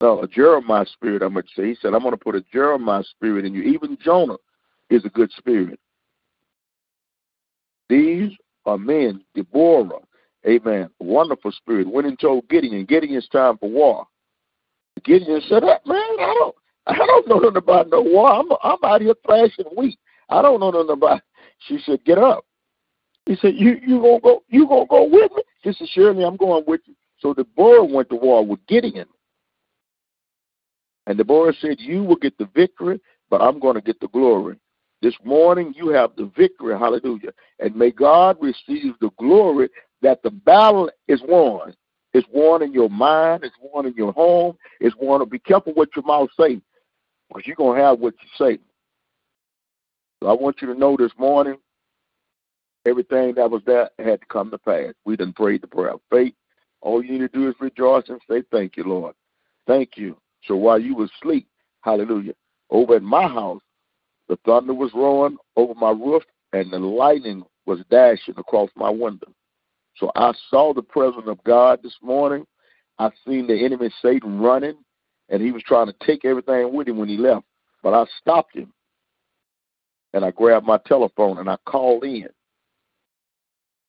[0.00, 1.68] No, a Jeremiah spirit, I'm going to say.
[1.68, 3.62] He said, I'm going to put a Jeremiah spirit in you.
[3.62, 4.36] Even Jonah
[4.90, 5.78] is a good spirit.
[7.88, 8.32] These
[8.66, 10.00] are men, Deborah,
[10.46, 14.06] amen, wonderful spirit, went and told Gideon, Gideon's time for war.
[15.04, 16.54] Gideon said, man, I don't,
[16.86, 18.32] I don't know nothing about no war.
[18.32, 19.98] I'm, I'm out here thrashing wheat.
[20.28, 21.20] I don't know nothing about.
[21.68, 22.44] She said, get up.
[23.26, 24.42] He said, "You you gonna go?
[24.48, 28.08] You gonna go with me?" He said, "Surely I'm going with you." So Deborah went
[28.10, 29.08] to war with Gideon,
[31.06, 33.00] and Deborah said, "You will get the victory,
[33.30, 34.56] but I'm going to get the glory."
[35.02, 39.68] This morning you have the victory, hallelujah, and may God receive the glory
[40.00, 41.74] that the battle is won.
[42.14, 43.44] It's won in your mind.
[43.44, 44.56] It's won in your home.
[44.80, 45.28] It's won.
[45.28, 46.60] Be careful what your mouth say,
[47.28, 48.58] because you're gonna have what you say.
[50.20, 51.56] So I want you to know this morning
[52.84, 54.94] Everything that was there had to come to pass.
[55.04, 56.34] We done prayed the prayer of faith.
[56.80, 59.14] All you need to do is rejoice and say, Thank you, Lord.
[59.66, 60.16] Thank you.
[60.44, 61.46] So while you were asleep,
[61.82, 62.34] hallelujah,
[62.70, 63.62] over at my house,
[64.28, 69.32] the thunder was roaring over my roof and the lightning was dashing across my window.
[69.96, 72.46] So I saw the presence of God this morning.
[72.98, 74.76] I seen the enemy Satan running,
[75.28, 77.44] and he was trying to take everything with him when he left.
[77.82, 78.72] But I stopped him,
[80.12, 82.28] and I grabbed my telephone and I called in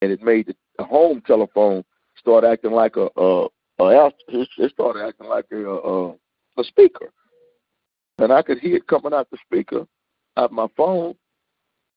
[0.04, 1.84] and it made the home telephone
[2.18, 3.48] start acting like a a,
[3.80, 6.10] a it started acting like a, a
[6.58, 7.12] a speaker,
[8.20, 9.88] and I could hear it coming out the speaker
[10.38, 11.16] out my phone,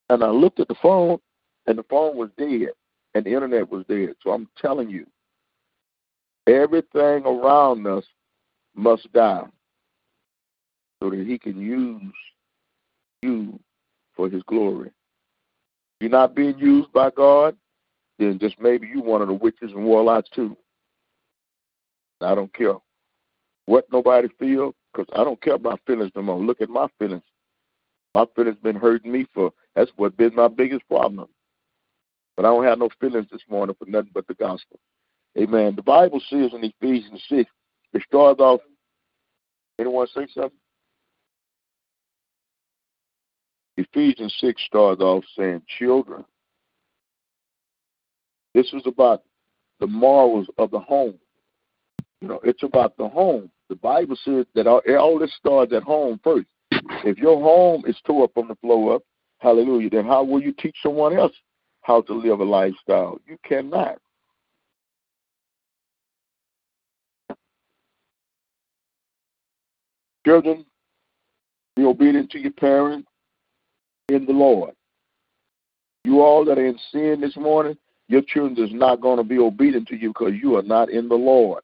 [0.08, 1.18] and I looked at the phone,
[1.66, 2.68] and the phone was dead,
[3.14, 4.14] and the internet was dead.
[4.22, 5.06] So I'm telling you,
[6.46, 8.04] everything around us
[8.74, 9.46] must die.
[11.02, 12.14] so that he can use
[13.22, 13.58] you
[14.14, 14.90] for his glory.
[16.00, 17.56] You're not being used by God,
[18.18, 20.56] then just maybe you one of the witches and warlocks too.
[22.20, 22.74] I don't care
[23.66, 26.38] what nobody feel, because I don't care about feelings no more.
[26.38, 27.24] Look at my feelings.
[28.14, 31.28] My feelings been hurting me for that's what been my biggest problem.
[32.36, 34.78] But I don't have no feelings this morning for nothing but the gospel.
[35.38, 35.76] Amen.
[35.76, 37.50] The Bible says in Ephesians six,
[37.92, 38.60] it starts off.
[39.78, 40.58] Anyone say something?
[43.76, 46.24] Ephesians 6 starts off saying, Children.
[48.56, 49.22] This is about
[49.80, 51.18] the morals of the home.
[52.22, 53.50] You know, it's about the home.
[53.68, 56.46] The Bible says that all, all this starts at home first.
[57.04, 59.02] If your home is tore up from the floor up,
[59.40, 61.34] hallelujah, then how will you teach someone else
[61.82, 63.20] how to live a lifestyle?
[63.26, 63.98] You cannot.
[70.24, 70.64] Children,
[71.76, 73.06] be obedient to your parents
[74.08, 74.72] in the Lord.
[76.04, 77.76] You all that are in sin this morning,
[78.08, 81.08] your children is not going to be obedient to you because you are not in
[81.08, 81.62] the Lord.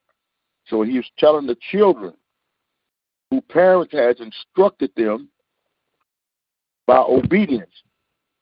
[0.67, 2.15] So he's telling the children
[3.31, 5.29] who parents has instructed them
[6.87, 7.71] by obedience,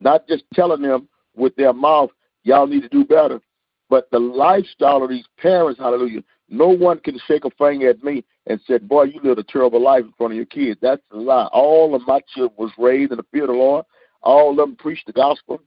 [0.00, 2.10] not just telling them with their mouth,
[2.42, 3.40] y'all need to do better,
[3.88, 6.22] but the lifestyle of these parents, hallelujah.
[6.48, 9.80] No one can shake a finger at me and said, boy, you lived a terrible
[9.80, 10.80] life in front of your kids.
[10.82, 11.48] That's a lie.
[11.52, 13.84] All of my children was raised in the fear of the Lord.
[14.22, 15.62] All of them preached the gospel,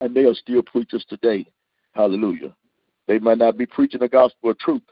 [0.00, 1.46] and they are still preachers today.
[1.92, 2.54] Hallelujah.
[3.06, 4.82] They might not be preaching the gospel of truth,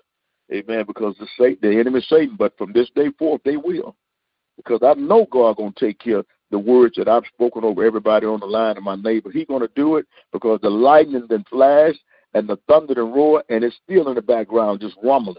[0.53, 0.85] Amen.
[0.87, 3.97] Because the Satan, the enemy Satan, but from this day forth they will.
[4.57, 8.27] Because I know God gonna take care of the words that I've spoken over everybody
[8.27, 9.31] on the line and my neighbor.
[9.31, 12.01] He gonna do it because the lightning then flashed
[12.35, 15.37] and the thunder and roar and it's still in the background just rumbling.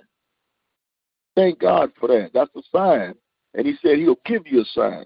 [1.36, 2.32] Thank God for that.
[2.34, 3.16] That's a sign.
[3.54, 5.04] And he said he'll give you a sign.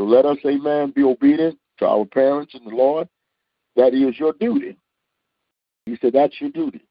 [0.00, 3.08] So let us, amen, be obedient to our parents and the Lord.
[3.76, 4.76] That is your duty.
[5.86, 6.82] He said that's your duty.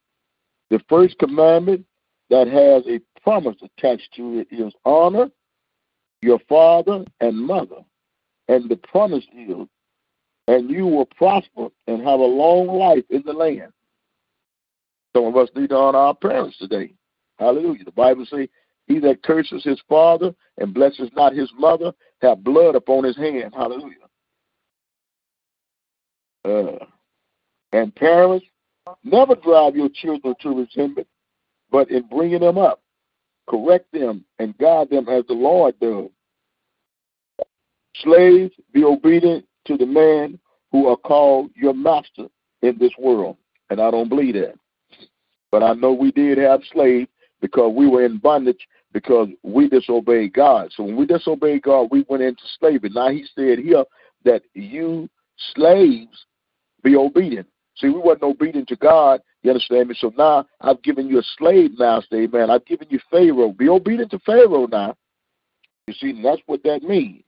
[0.69, 1.85] The first commandment
[2.29, 5.29] that has a promise attached to it is honor
[6.21, 7.83] your father and mother.
[8.47, 9.67] And the promise is,
[10.47, 13.71] and you will prosper and have a long life in the land.
[15.15, 16.93] Some of us need to honor our parents today.
[17.37, 17.83] Hallelujah.
[17.83, 18.47] The Bible says,
[18.87, 23.53] He that curses his father and blesses not his mother have blood upon his hand.
[23.55, 23.95] Hallelujah.
[26.43, 26.85] Uh,
[27.73, 28.45] and parents,
[29.03, 31.07] never drive your children to resentment,
[31.71, 32.81] but in bringing them up,
[33.49, 36.09] correct them and guide them as the Lord does.
[37.97, 40.39] Slaves, be obedient to the man
[40.71, 42.27] who are called your master
[42.61, 43.37] in this world.
[43.69, 44.55] And I don't believe that.
[45.51, 47.09] But I know we did have slaves
[47.41, 50.71] because we were in bondage because we disobeyed God.
[50.75, 52.89] So when we disobeyed God, we went into slavery.
[52.93, 53.83] Now he said here
[54.23, 55.09] that you
[55.53, 56.25] slaves
[56.83, 57.47] be obedient.
[57.75, 59.21] See, we wasn't obedient to God.
[59.43, 59.95] You understand me?
[59.97, 62.49] So now I've given you a slave master, amen.
[62.49, 63.51] I've given you Pharaoh.
[63.51, 64.95] Be obedient to Pharaoh now.
[65.87, 67.23] You see, that's what that means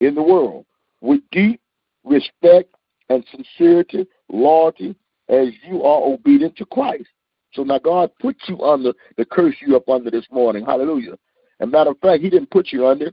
[0.00, 0.66] in the world.
[1.00, 1.60] With deep
[2.02, 2.74] respect
[3.08, 4.96] and sincerity, loyalty,
[5.28, 7.08] as you are obedient to Christ.
[7.52, 10.64] So now God put you under the curse you up under this morning.
[10.64, 11.18] Hallelujah.
[11.60, 13.12] And matter of fact, He didn't put you under.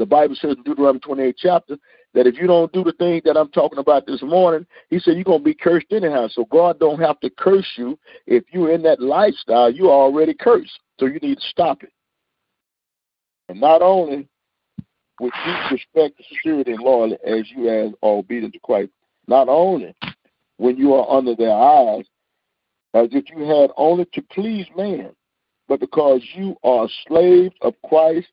[0.00, 1.76] The Bible says in Deuteronomy 28 chapter
[2.14, 5.16] that if you don't do the thing that I'm talking about this morning, he said
[5.16, 6.26] you're gonna be cursed anyhow.
[6.28, 7.98] So God don't have to curse you.
[8.26, 10.80] If you're in that lifestyle, you're already cursed.
[10.98, 11.92] So you need to stop it.
[13.50, 14.26] And not only
[15.20, 18.92] with deep respect, sincerity, and loyalty as you as are obedient to Christ,
[19.26, 19.94] not only
[20.56, 22.06] when you are under their eyes,
[22.94, 25.10] as if you had only to please man,
[25.68, 28.28] but because you are slaves of Christ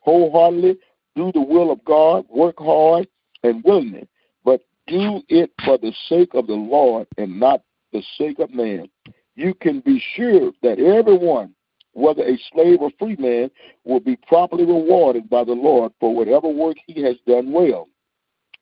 [0.00, 0.78] wholeheartedly,
[1.20, 3.06] do the will of God, work hard
[3.42, 4.08] and willingly,
[4.42, 7.60] but do it for the sake of the Lord and not
[7.92, 8.88] the sake of man.
[9.34, 11.54] You can be sure that everyone,
[11.92, 13.50] whether a slave or free man,
[13.84, 17.88] will be properly rewarded by the Lord for whatever work he has done well.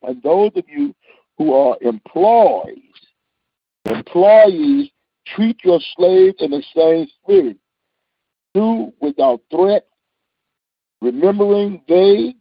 [0.03, 0.97] And those of you
[1.37, 2.83] who are employees,
[3.85, 4.91] employees,
[5.27, 7.57] treat your slaves in the same spirit.
[8.53, 9.87] Do without threat,
[11.01, 12.35] remembering they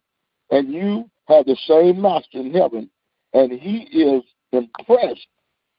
[0.49, 2.90] and you have the same master in heaven,
[3.34, 5.28] and he is impressed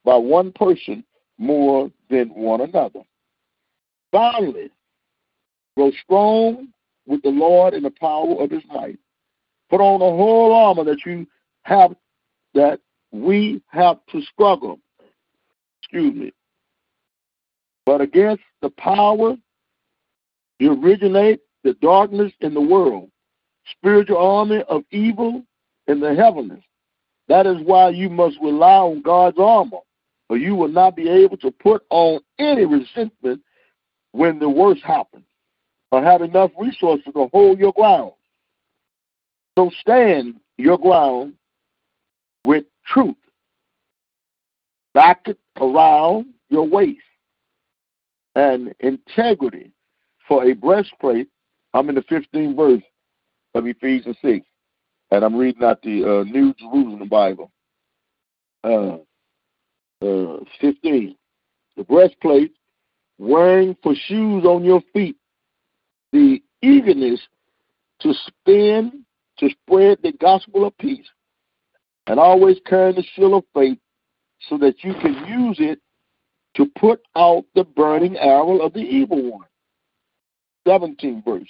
[0.04, 1.04] by one person
[1.38, 3.00] more than one another.
[4.12, 4.70] Finally,
[5.76, 6.68] grow strong
[7.06, 8.98] with the Lord in the power of his might.
[9.70, 11.26] Put on the whole armor that you
[11.62, 11.94] have,
[12.54, 12.80] that
[13.12, 14.80] we have to struggle.
[15.80, 16.32] Excuse me.
[17.86, 19.36] But against the power,
[20.58, 23.10] you originate the darkness in the world
[23.70, 25.42] spiritual army of evil
[25.86, 26.62] in the heavens.
[27.28, 29.78] That is why you must rely on God's armor,
[30.28, 33.42] or you will not be able to put on any resentment
[34.12, 35.24] when the worst happens,
[35.92, 38.12] or have enough resources to hold your ground.
[39.56, 41.34] So stand your ground
[42.46, 43.16] with truth.
[44.94, 47.00] Back it around your waist
[48.34, 49.72] and integrity
[50.26, 51.28] for a breastplate.
[51.74, 52.82] I'm in the 15th verse
[53.54, 54.46] of Ephesians 6,
[55.10, 57.50] and I'm reading out the uh, New Jerusalem Bible.
[58.64, 58.98] Uh,
[60.04, 61.16] uh, 15.
[61.76, 62.52] The breastplate,
[63.18, 65.16] wearing for shoes on your feet,
[66.12, 67.20] the eagerness
[68.00, 69.04] to spin,
[69.38, 71.06] to spread the gospel of peace,
[72.06, 73.78] and always carrying the shield of faith
[74.48, 75.80] so that you can use it
[76.54, 79.46] to put out the burning arrow of the evil one.
[80.66, 81.48] 17 verse.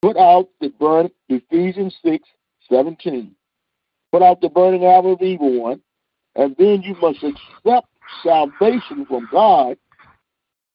[0.00, 2.28] Put out the burn Ephesians 6,
[2.70, 3.34] 17.
[4.12, 5.80] Put out the burning arrow of the evil one,
[6.36, 7.88] and then you must accept
[8.22, 9.76] salvation from God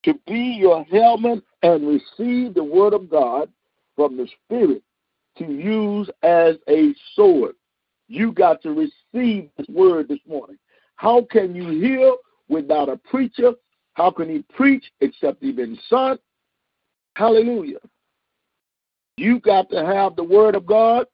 [0.03, 3.49] to be your helmet and receive the word of God
[3.95, 4.83] from the Spirit
[5.37, 7.55] to use as a sword.
[8.07, 10.57] You got to receive this word this morning.
[10.97, 12.13] How can you hear
[12.49, 13.53] without a preacher?
[13.93, 16.19] How can he preach except he been sent?
[17.15, 17.79] Hallelujah.
[19.17, 21.05] You got to have the word of God.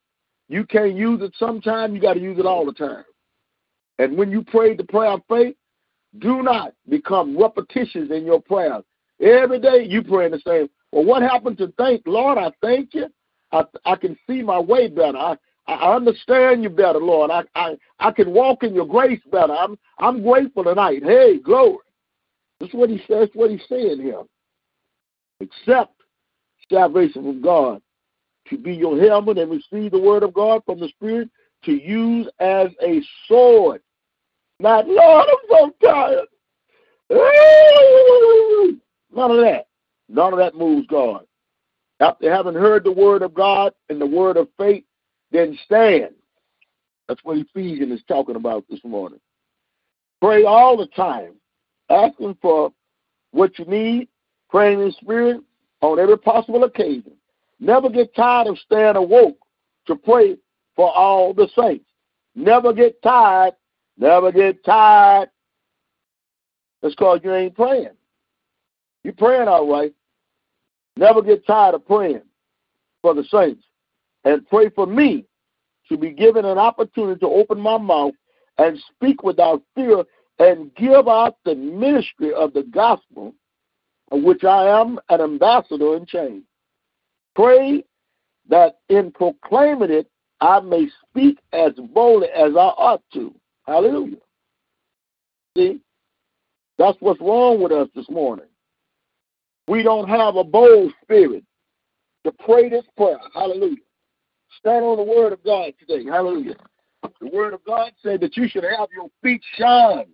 [0.47, 3.05] You can't use it sometime, you got to use it all the time.
[3.99, 5.55] And when you pray the prayer of faith,
[6.17, 8.84] do not become repetitious in your prayers.
[9.21, 10.69] Every day you pray the same.
[10.91, 12.39] Well, what happened to thank Lord?
[12.39, 13.07] I thank you.
[13.51, 15.17] I I can see my way better.
[15.17, 15.35] I
[15.67, 17.30] I understand you better, Lord.
[17.30, 19.53] I I I can walk in your grace better.
[19.53, 21.03] I'm I'm grateful tonight.
[21.03, 21.77] Hey, glory.
[22.59, 23.30] That's what he says.
[23.34, 24.23] What he's saying here.
[25.41, 25.93] Accept
[26.69, 27.81] salvation from God
[28.49, 31.30] to be your helmet and receive the word of God from the Spirit
[31.65, 33.81] to use as a sword.
[34.59, 36.27] Not, Lord, I'm so tired.
[39.15, 39.67] None of that.
[40.07, 41.26] None of that moves God.
[41.99, 44.84] After having heard the word of God and the word of faith,
[45.31, 46.15] then stand.
[47.07, 49.19] That's what Ephesians is talking about this morning.
[50.21, 51.34] Pray all the time,
[51.89, 52.71] asking for
[53.31, 54.07] what you need,
[54.49, 55.41] praying in spirit
[55.81, 57.13] on every possible occasion.
[57.60, 59.38] Never get tired of staying awoke
[59.88, 60.38] to pray
[60.76, 61.86] for all the saints.
[62.36, 63.53] Never get tired.
[63.98, 65.30] Never get tired.
[66.81, 67.90] That's because you ain't praying.
[69.03, 69.94] You're praying all right.
[70.95, 72.22] Never get tired of praying
[73.02, 73.64] for the saints.
[74.23, 75.26] And pray for me
[75.90, 78.14] to be given an opportunity to open my mouth
[78.57, 80.03] and speak without fear
[80.40, 83.34] and give out the ministry of the gospel,
[84.11, 86.44] of which I am an ambassador in chains.
[87.40, 87.86] Pray
[88.49, 90.11] that in proclaiming it,
[90.41, 93.34] I may speak as boldly as I ought to.
[93.66, 94.18] Hallelujah.
[95.56, 95.80] See,
[96.78, 98.48] that's what's wrong with us this morning.
[99.70, 101.45] We don't have a bold spirit
[102.26, 103.20] to pray this prayer.
[103.34, 103.78] Hallelujah.
[104.60, 106.03] Stand on the word of God today.
[106.03, 106.56] Hallelujah.
[107.22, 110.07] The word of God said that you should have your feet shine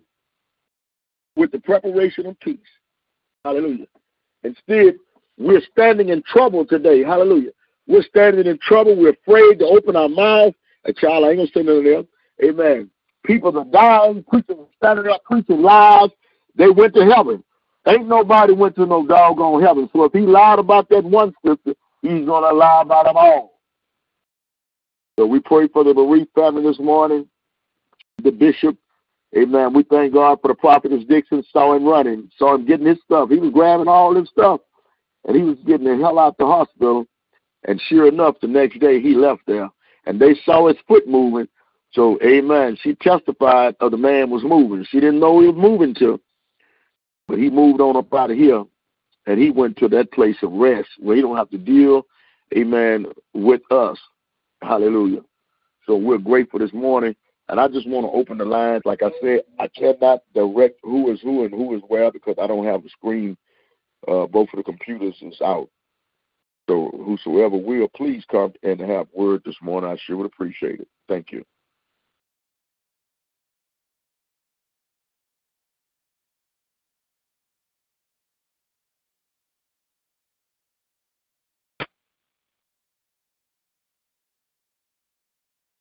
[1.36, 2.60] with the preparation of peace.
[3.44, 3.88] Hallelujah.
[4.44, 5.00] Instead,
[5.38, 7.04] we're standing in trouble today.
[7.04, 7.52] Hallelujah.
[7.88, 8.96] We're standing in trouble.
[8.96, 10.54] We're afraid to open our mouth.
[10.86, 12.08] A child, I ain't gonna say of them.
[12.44, 12.90] Amen.
[13.26, 16.10] People are dying, preaching, standing up, preaching lies.
[16.56, 17.44] They went to heaven.
[17.88, 19.90] Ain't nobody went to no doggone heaven.
[19.94, 23.60] So if he lied about that one scripture, he's gonna lie about them all.
[25.18, 27.28] So we pray for the bereaved family this morning.
[28.24, 28.78] The bishop,
[29.38, 29.74] amen.
[29.74, 31.44] We thank God for the prophetess Dixon.
[31.52, 33.30] Saw him running, saw him getting his stuff.
[33.30, 34.62] He was grabbing all his stuff,
[35.26, 37.06] and he was getting the hell out the hospital.
[37.68, 39.70] And sure enough, the next day he left there,
[40.06, 41.48] and they saw his foot moving.
[41.92, 42.78] So, amen.
[42.82, 44.86] She testified of the man was moving.
[44.90, 46.20] She didn't know he was moving to.
[47.28, 48.66] But he moved on up out of here
[49.26, 52.06] and he went to that place of rest where he don't have to deal,
[52.56, 53.98] amen, with us.
[54.62, 55.22] Hallelujah.
[55.86, 57.16] So we're grateful this morning.
[57.48, 58.82] And I just want to open the lines.
[58.86, 62.48] Like I said, I cannot direct who is who and who is where because I
[62.48, 63.38] don't have the screen.
[64.08, 65.70] Uh, both of the computers is out.
[66.70, 69.90] So whosoever will, please come and have word this morning.
[69.90, 70.88] I sure would appreciate it.
[71.08, 71.44] Thank you.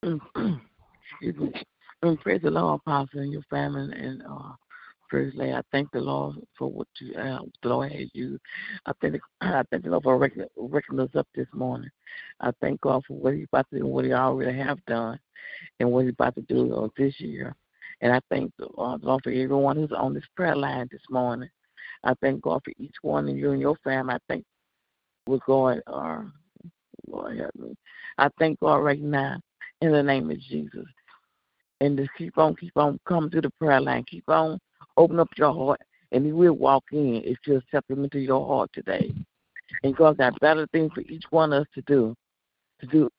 [0.05, 1.53] Excuse me.
[2.03, 4.53] And praise the Lord, Apostle, and your family, and uh,
[5.35, 8.39] Lady, I thank the Lord for what you, uh, the Lord has you.
[8.87, 11.91] I thank, I thank the Lord for waking, us up this morning.
[12.41, 15.19] I thank God for what He's about to do, what He already have done,
[15.81, 17.55] and what He's about to do uh, this year.
[18.01, 21.51] And I thank the Lord for everyone who's on this prayer line this morning.
[22.03, 24.15] I thank God for each one of you and your family.
[24.15, 24.45] I thank
[25.27, 25.39] we're
[25.87, 26.23] uh,
[27.07, 27.77] Lord help me.
[28.19, 29.41] I thank God right now
[29.81, 30.87] in the name of Jesus.
[31.81, 34.05] And just keep on, keep on coming to the prayer line.
[34.05, 34.59] Keep on
[34.97, 35.81] open up your heart,
[36.13, 39.13] and He will walk in if you accept Him into your heart today.
[39.83, 42.15] And God got better things for each one of us to do,
[42.81, 43.11] to do,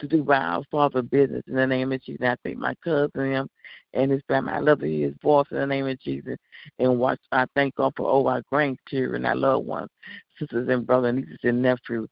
[0.00, 2.20] to do by our Father business in the name of Jesus.
[2.20, 3.48] And I thank my cousin him
[3.92, 4.52] and his family.
[4.52, 6.36] I love his voice in the name of Jesus.
[6.78, 9.88] And watch I thank God for all our grandchildren, our loved ones,
[10.38, 12.08] sisters and brothers, nieces and nephews.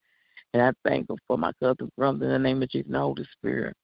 [0.55, 3.01] And I thank him for my cousin brother in the name of Jesus and the
[3.01, 3.77] Holy Spirit.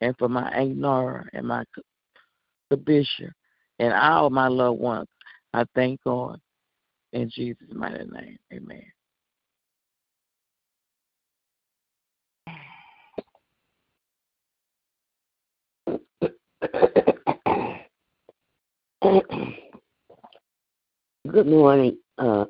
[0.00, 1.64] And for my Aunt Nora and my
[2.70, 3.30] the bishop
[3.78, 5.08] and all my loved ones.
[5.54, 6.40] I thank God
[7.12, 8.38] in Jesus' mighty name.
[8.52, 8.84] Amen.
[21.30, 21.98] Good morning.
[22.18, 22.44] Uh,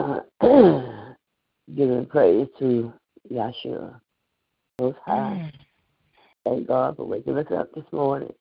[0.00, 0.20] uh,
[1.74, 2.92] giving praise to
[3.30, 4.01] Yahshua
[4.82, 5.52] Most High.
[6.44, 8.32] Thank God for waking us up this morning.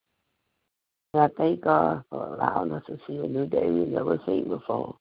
[1.14, 4.48] And I thank God for allowing us to see a new day we've never seen
[4.48, 4.98] before.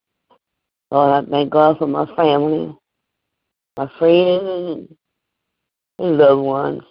[0.90, 2.76] Lord, I thank God for my family,
[3.78, 4.92] my friends,
[5.98, 6.82] and loved ones.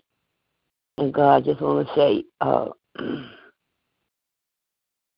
[0.97, 2.69] And God, I just want to say, uh,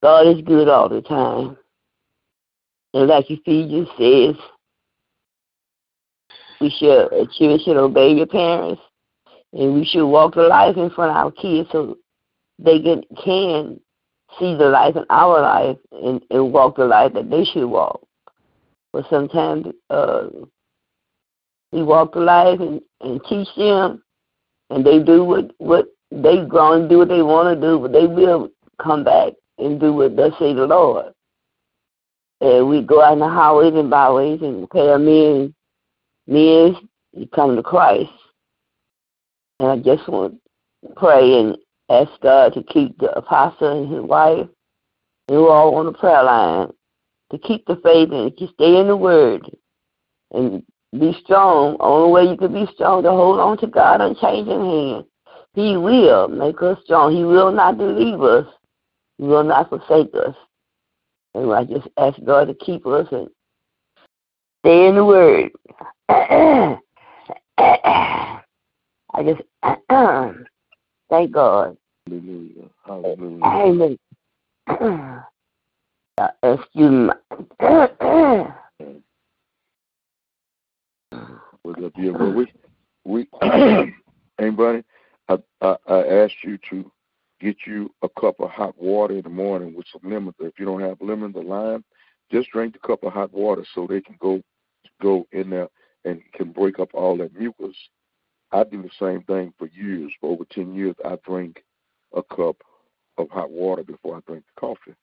[0.03, 1.55] God is good all the time.
[2.93, 4.35] And like Ephesians says,
[6.59, 8.81] we should, children should obey your parents,
[9.53, 11.97] and we should walk the life in front of our kids so
[12.59, 13.79] they can, can
[14.39, 18.01] see the life in our life and, and walk the life that they should walk.
[18.93, 20.27] But sometimes uh,
[21.71, 24.03] we walk the life and, and teach them,
[24.69, 27.91] and they do what, what they grown and do what they want to do, but
[27.91, 28.49] they will
[28.81, 31.13] come back and do what thus say the Lord.
[32.41, 35.53] And we go out in the highways and byways and pay men,
[36.27, 36.75] men
[37.17, 38.09] to come to Christ.
[39.61, 40.39] And I just want
[40.83, 41.55] to pray and
[41.87, 44.47] ask God to keep the apostle and his wife
[45.27, 46.71] and who all on the prayer line
[47.31, 49.47] to keep the faith and to stay in the word
[50.33, 50.63] and
[50.99, 51.77] be strong.
[51.79, 55.05] Only way you can be strong to hold on to God unchanging hand.
[55.53, 57.15] He will make us strong.
[57.15, 58.47] He will not leave us.
[59.19, 60.35] He will not forsake us.
[61.35, 63.29] And I just ask God to keep us and
[64.63, 65.51] stay in the Word.
[69.13, 69.41] I just
[71.09, 71.77] thank God.
[72.07, 72.69] Hallelujah.
[72.85, 73.45] Hallelujah.
[73.45, 73.97] Amen.
[76.17, 77.09] Uh, excuse me.
[81.63, 82.47] Was that the well, we
[83.05, 83.27] we
[84.39, 84.83] anybody?
[85.29, 86.91] I, I I asked you to
[87.39, 90.33] get you a cup of hot water in the morning with some lemon.
[90.39, 91.83] If you don't have lemon or lime,
[92.31, 94.41] just drink the cup of hot water so they can go
[95.01, 95.69] go in there
[96.05, 97.75] and can break up all that mucus.
[98.51, 100.11] I do the same thing for years.
[100.19, 101.63] For over ten years, I drink
[102.13, 102.57] a cup
[103.17, 104.95] of hot water before I drink the coffee,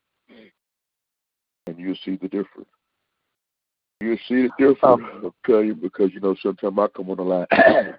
[1.66, 2.68] and you'll see the difference.
[4.00, 5.02] You'll see the difference.
[5.22, 7.46] I'll tell you because you know sometimes I come on the line.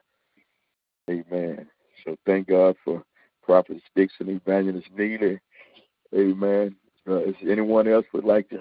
[1.09, 1.67] Amen.
[2.05, 3.03] So thank God for
[3.43, 5.39] Prophet Dixon, Evangelist Neely.
[6.15, 6.76] Amen.
[7.07, 8.59] Uh, if anyone else would like to,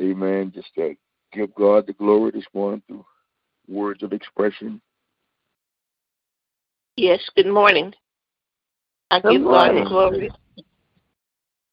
[0.00, 0.88] Amen, just uh,
[1.32, 3.04] give God the glory this morning through
[3.68, 4.80] words of expression.
[6.96, 7.92] Yes, good morning.
[9.10, 9.88] I Good give God the morning.
[9.88, 10.30] glory.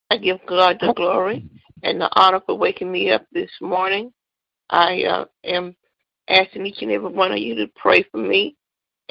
[0.10, 1.48] I give God the glory
[1.84, 4.11] and the honor for waking me up this morning.
[4.72, 5.76] I uh, am
[6.27, 8.56] asking each and every one of you to pray for me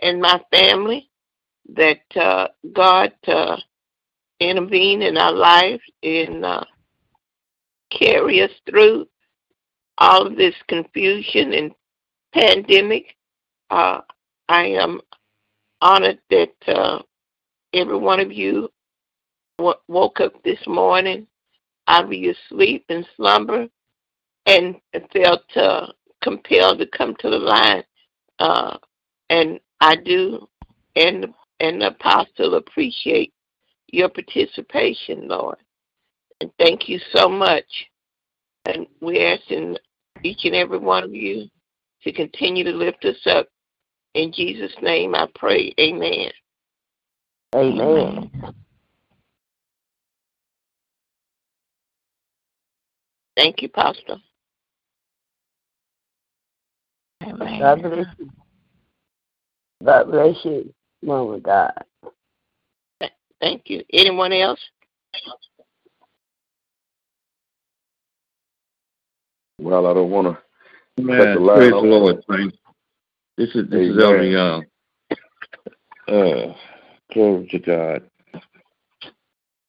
[0.03, 1.11] and my family
[1.77, 3.57] that uh, God uh,
[4.41, 6.65] intervene in our lives and uh,
[7.97, 9.07] carry us through
[9.99, 11.71] all of this confusion and
[12.35, 13.15] pandemic.
[13.71, 14.01] Uh,
[14.49, 15.01] I am
[15.81, 17.01] honored that uh,
[17.73, 18.69] every one of you
[19.59, 21.27] w- woke up this morning
[21.87, 23.67] out of your sleep and slumber
[24.47, 24.77] and
[25.13, 25.87] felt uh,
[26.23, 27.85] compelled to come to the line.
[28.39, 28.77] Uh,
[29.29, 30.49] and I do,
[30.97, 31.27] and
[31.61, 33.33] and the apostle appreciate
[33.89, 35.59] your participation, Lord.
[36.41, 37.67] And thank you so much.
[38.65, 39.77] And we're asking
[40.23, 41.49] each and every one of you
[42.05, 43.47] to continue to lift us up.
[44.15, 45.73] In Jesus' name I pray.
[45.79, 46.31] Amen.
[47.55, 48.31] Amen.
[53.37, 54.17] Thank you, Pastor.
[57.23, 57.61] Amen.
[57.61, 58.31] God bless you.
[59.85, 61.85] God bless you, Mama God.
[63.41, 63.83] Thank you.
[63.93, 64.61] Anyone else?
[69.59, 71.03] Well, I don't want to.
[71.03, 71.35] Amen.
[71.35, 71.85] the line Praise the off.
[71.85, 72.57] Lord, saints.
[73.41, 74.05] This is this is Amen.
[74.05, 74.65] Elder Young.
[76.07, 76.55] Uh,
[77.11, 78.03] glory to God.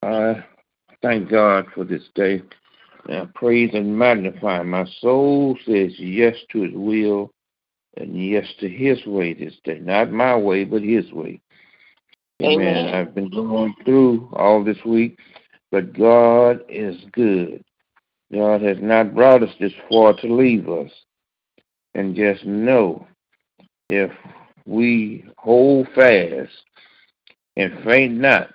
[0.03, 0.43] I
[1.01, 2.41] thank God for this day.
[3.07, 4.61] And I praise and magnify.
[4.63, 7.31] My soul says yes to His will
[7.95, 9.79] and yes to His way this day.
[9.79, 11.39] Not my way, but His way.
[12.43, 12.59] Amen.
[12.59, 12.93] Amen.
[12.93, 15.17] I've been going through all this week,
[15.71, 17.63] but God is good.
[18.33, 20.91] God has not brought us this far to leave us.
[21.95, 23.07] And just know
[23.91, 24.11] if
[24.65, 26.51] we hold fast
[27.57, 28.49] and faint not,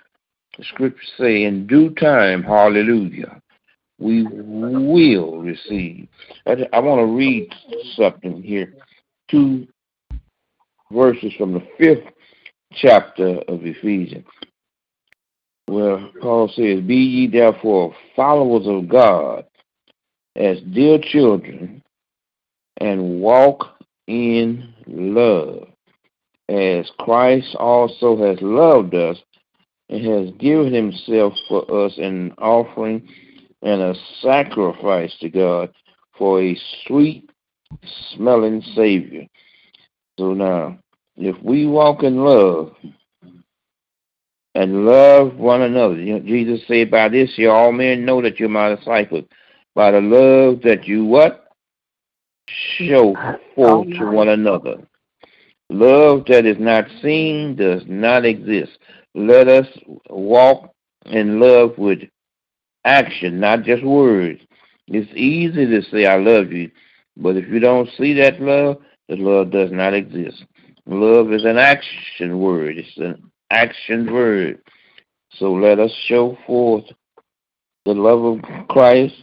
[0.57, 3.39] the scriptures say, in due time, hallelujah,
[3.99, 6.07] we will receive.
[6.47, 7.53] I, I want to read
[7.95, 8.73] something here.
[9.29, 9.67] Two
[10.91, 12.07] verses from the fifth
[12.71, 14.25] chapter of Ephesians,
[15.67, 19.45] where Paul says, Be ye therefore followers of God
[20.35, 21.83] as dear children,
[22.79, 23.76] and walk
[24.07, 25.67] in love,
[26.49, 29.17] as Christ also has loved us
[29.89, 33.07] and has given himself for us an offering
[33.61, 35.73] and a sacrifice to God
[36.17, 37.29] for a sweet
[38.13, 39.27] smelling Savior.
[40.17, 40.79] So now,
[41.15, 42.73] if we walk in love
[44.55, 48.39] and love one another, you know, Jesus said, By this you all men know that
[48.39, 49.25] you're my disciples,
[49.75, 51.46] by the love that you what?
[52.47, 54.87] Show uh, oh, forth to one another.
[55.69, 58.77] Love that is not seen does not exist.
[59.15, 59.67] Let us
[60.09, 60.73] walk
[61.05, 61.99] in love with
[62.85, 64.41] action, not just words.
[64.87, 66.71] It's easy to say I love you,
[67.17, 68.77] but if you don't see that love,
[69.09, 70.45] the love does not exist.
[70.85, 72.77] Love is an action word.
[72.77, 74.61] It's an action word.
[75.33, 76.85] So let us show forth
[77.85, 79.15] the love of Christ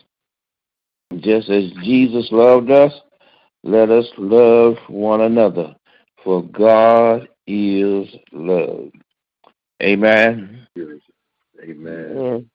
[1.18, 2.92] just as Jesus loved us.
[3.66, 5.74] Let us love one another,
[6.22, 8.90] for God is love.
[9.82, 10.66] Amen.
[11.66, 12.46] Amen.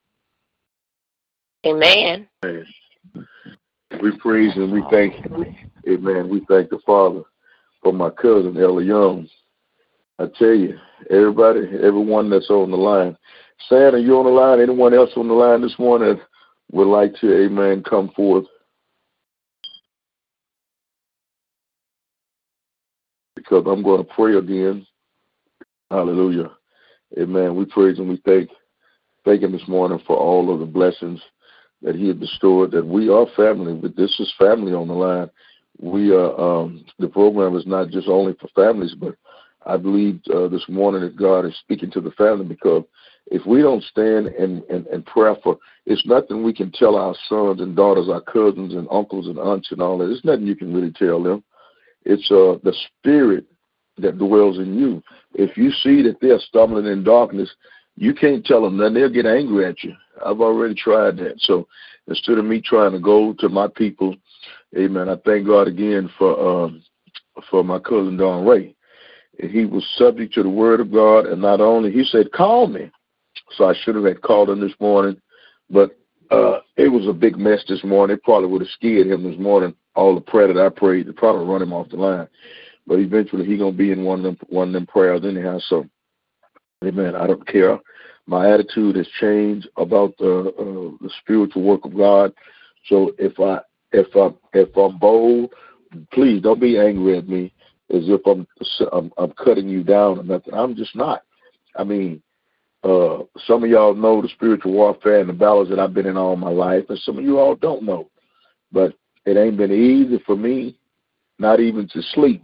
[1.63, 1.71] Yeah.
[1.71, 2.27] Amen.
[4.03, 5.15] We praise and we thank,
[5.89, 6.29] Amen.
[6.29, 7.23] We thank the Father
[7.81, 9.27] for my cousin Ella Young.
[10.19, 10.77] I tell you,
[11.09, 13.17] everybody, everyone that's on the line.
[13.67, 14.61] Sam, are you on the line?
[14.61, 16.23] Anyone else on the line this morning that
[16.71, 18.45] would like to, Amen, come forth?
[23.49, 24.85] Because I'm going to pray again.
[25.89, 26.51] Hallelujah.
[27.17, 27.55] Amen.
[27.55, 28.49] We praise and we thank,
[29.25, 31.19] thank Him this morning for all of the blessings
[31.81, 32.71] that He had bestowed.
[32.71, 35.29] That we are family, but this is family on the line.
[35.79, 36.39] We are.
[36.39, 39.15] Um, the program is not just only for families, but
[39.65, 42.83] I believe uh, this morning that God is speaking to the family because
[43.27, 47.15] if we don't stand in, in, in prayer for, it's nothing we can tell our
[47.27, 50.11] sons and daughters, our cousins and uncles and aunts and all that.
[50.11, 51.43] It's nothing you can really tell them.
[52.09, 53.45] It's uh, the spirit
[53.99, 55.03] that dwells in you.
[55.35, 57.53] If you see that they're stumbling in darkness,
[57.97, 59.93] you can't tell them then they'll get angry at you.
[60.25, 61.35] I've already tried that.
[61.37, 61.67] So
[62.07, 64.15] instead of me trying to go to my people,
[64.75, 66.81] amen, I thank God again for um,
[67.51, 68.75] for my cousin Don Ray.
[69.37, 72.89] He was subject to the word of God, and not only he said, "Call me,"
[73.51, 75.21] so I should have had called him this morning,
[75.69, 75.91] but
[76.31, 78.15] uh, it was a big mess this morning.
[78.15, 79.75] It probably would have scared him this morning.
[79.99, 82.27] All the prayer that I prayed, it probably run him off the line.
[82.87, 85.59] But eventually, he gonna be in one of them one of them prayers anyhow.
[85.67, 85.85] So,
[86.85, 87.15] Amen.
[87.15, 87.77] I don't care.
[88.25, 92.33] My attitude has changed about the uh, the spiritual work of God.
[92.85, 93.59] So if I
[93.91, 95.51] if I if I'm bold,
[96.13, 97.53] please don't be angry at me
[97.93, 98.47] as if I'm
[98.93, 100.53] I'm, I'm cutting you down or nothing.
[100.53, 101.23] I'm just not.
[101.75, 102.21] I mean,
[102.83, 106.17] uh, some of y'all know the spiritual warfare and the battles that I've been in
[106.17, 108.09] all my life, and some of you all don't know.
[108.71, 108.93] But
[109.29, 110.75] it ain't been easy for me,
[111.37, 112.43] not even to sleep.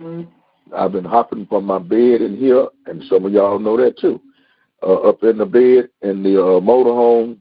[0.76, 4.22] I've been hopping from my bed in here, and some of y'all know that too.
[4.84, 7.38] Uh, up in the bed in the uh, motorhome,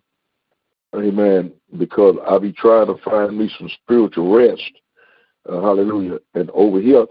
[0.95, 1.53] amen.
[1.79, 4.63] Because I be trying to find me some spiritual rest.
[5.47, 6.19] Uh, hallelujah.
[6.35, 7.07] And over here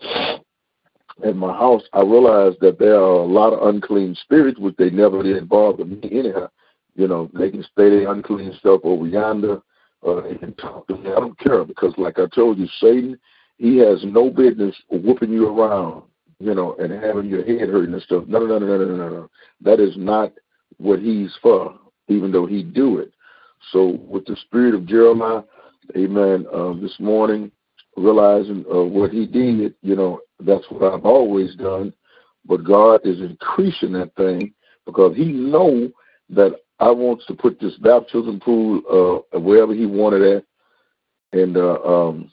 [1.24, 4.90] at my house, I realized that there are a lot of unclean spirits, which they
[4.90, 6.50] never did bother me anyhow.
[6.96, 9.62] You know, they can stay their unclean stuff over yonder.
[10.06, 11.10] Uh, can talk to me.
[11.12, 13.18] I don't care because, like I told you, Satan,
[13.58, 16.04] he has no business whooping you around,
[16.40, 18.26] you know, and having your head hurting and stuff.
[18.28, 19.30] No, no, no, no, no, no, no.
[19.62, 20.34] That is not
[20.78, 21.78] what he's for,
[22.10, 23.14] even though he do it.
[23.72, 25.44] So with the spirit of Jeremiah,
[25.96, 27.52] amen, uh, this morning,
[27.96, 31.94] realizing uh, what he did, you know, that's what I've always done.
[32.46, 34.54] But God is increasing that thing
[34.86, 35.90] because he know
[36.30, 40.46] that I wants to put this baptism pool uh, wherever he wanted it,
[41.32, 42.30] and uh, um,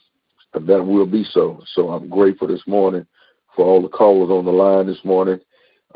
[0.53, 1.63] that will be so.
[1.75, 3.07] So I'm grateful this morning
[3.55, 5.39] for all the callers on the line this morning.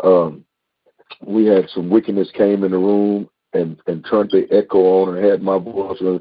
[0.04, 0.44] Um,
[1.20, 5.26] we had some wickedness came in the room and and turned the echo on and
[5.26, 6.20] had my voice and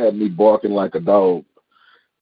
[0.00, 1.44] had me barking like a dog,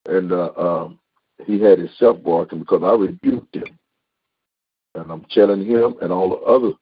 [0.06, 0.98] and uh, um,
[1.46, 3.78] he had himself barking because I rebuked him,
[4.94, 6.72] and I'm telling him and all the other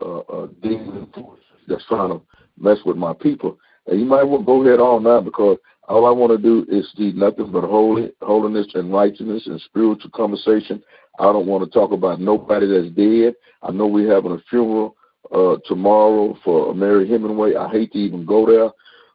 [0.00, 2.20] uh, uh, demon forces that's trying to
[2.58, 3.58] mess with my people.
[3.86, 5.58] And you might want to go ahead on now because
[5.88, 10.10] all I want to do is see nothing but holy, holiness and righteousness and spiritual
[10.10, 10.82] conversation.
[11.18, 13.34] I don't want to talk about nobody that's dead.
[13.62, 14.96] I know we're having a funeral
[15.34, 17.54] uh, tomorrow for Mary Hemingway.
[17.54, 18.70] I hate to even go there,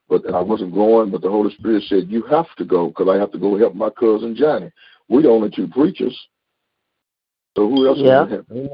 [0.10, 1.12] but I wasn't going.
[1.12, 3.76] But the Holy Spirit said you have to go because I have to go help
[3.76, 4.72] my cousin Johnny.
[5.08, 6.18] We're the only two preachers.
[7.56, 8.00] So who else?
[8.00, 8.68] Can help yeah.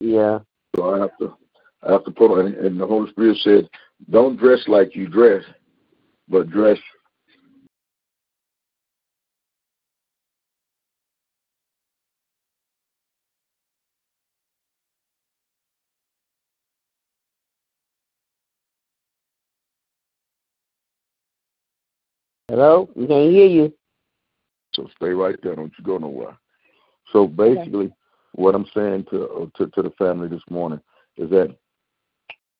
[0.00, 0.38] Yeah.
[0.76, 1.36] So I have to,
[1.82, 2.54] I have to put on.
[2.54, 3.68] And the Holy Spirit said,
[4.10, 5.42] "Don't dress like you dress,
[6.28, 6.78] but dress."
[22.48, 23.74] Hello, we can't hear you.
[24.74, 25.56] So stay right there.
[25.56, 26.36] Don't you go nowhere.
[27.12, 27.94] So basically, okay.
[28.36, 30.80] What I'm saying to, to to the family this morning
[31.16, 31.56] is that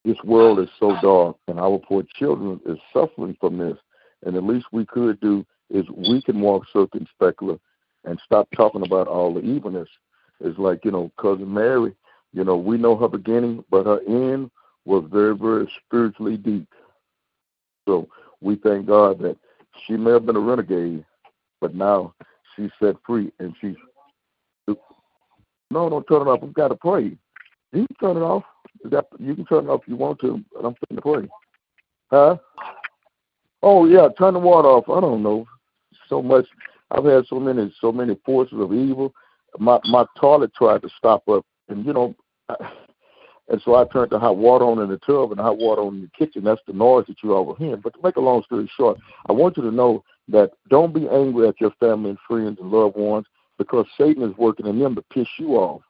[0.04, 3.76] this world is so dark, and our poor children is suffering from this.
[4.24, 7.58] And the least we could do is we can walk circumspectly
[8.04, 9.88] and stop talking about all the evilness.
[10.40, 11.94] It's like you know, cousin Mary.
[12.32, 14.50] You know, we know her beginning, but her end
[14.84, 16.68] was very, very spiritually deep.
[17.86, 18.08] So
[18.40, 19.36] we thank God that
[19.86, 21.04] she may have been a renegade,
[21.60, 22.14] but now
[22.54, 23.76] she's set free and she's.
[25.70, 26.42] No, don't turn it off.
[26.42, 27.16] We've got to pray.
[27.72, 28.44] You can turn it off.
[29.18, 31.28] You, can turn it off if you want to, but I'm going to pray.
[32.10, 32.36] Huh?
[33.62, 34.88] Oh yeah, turn the water off.
[34.88, 35.46] I don't know.
[36.08, 36.46] So much.
[36.90, 39.12] I've had so many, so many forces of evil.
[39.58, 42.14] My my toilet tried to stop up, and you know.
[42.48, 42.54] I,
[43.48, 45.82] and so I turned the hot water on in the tub and the hot water
[45.82, 46.42] on in the kitchen.
[46.42, 47.80] That's the noise that you're overhearing.
[47.80, 48.98] But to make a long story short,
[49.28, 52.72] I want you to know that don't be angry at your family and friends and
[52.72, 53.26] loved ones
[53.58, 55.82] because Satan is working in them to piss you off.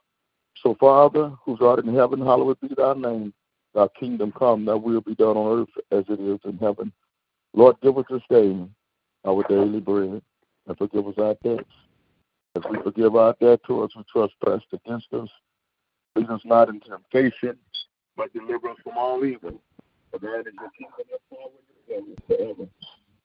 [0.63, 3.33] So, Father, who's art in heaven, hallowed be thy name.
[3.75, 6.93] Thy kingdom come, thy will be done on earth as it is in heaven.
[7.53, 8.57] Lord, give us this day
[9.25, 10.23] our daily bread,
[10.67, 11.69] and forgive us our debts.
[12.57, 15.29] As we forgive our debtors who trespass against us,
[16.17, 17.59] Lead us not into temptation,
[18.17, 19.61] but deliver us from all evil.
[20.11, 22.71] For that is the kingdom of power and forever.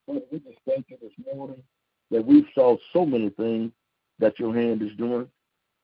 [0.05, 1.63] Father, we just thank you this morning
[2.09, 3.71] that we've saw so many things
[4.21, 5.27] that your hand is doing.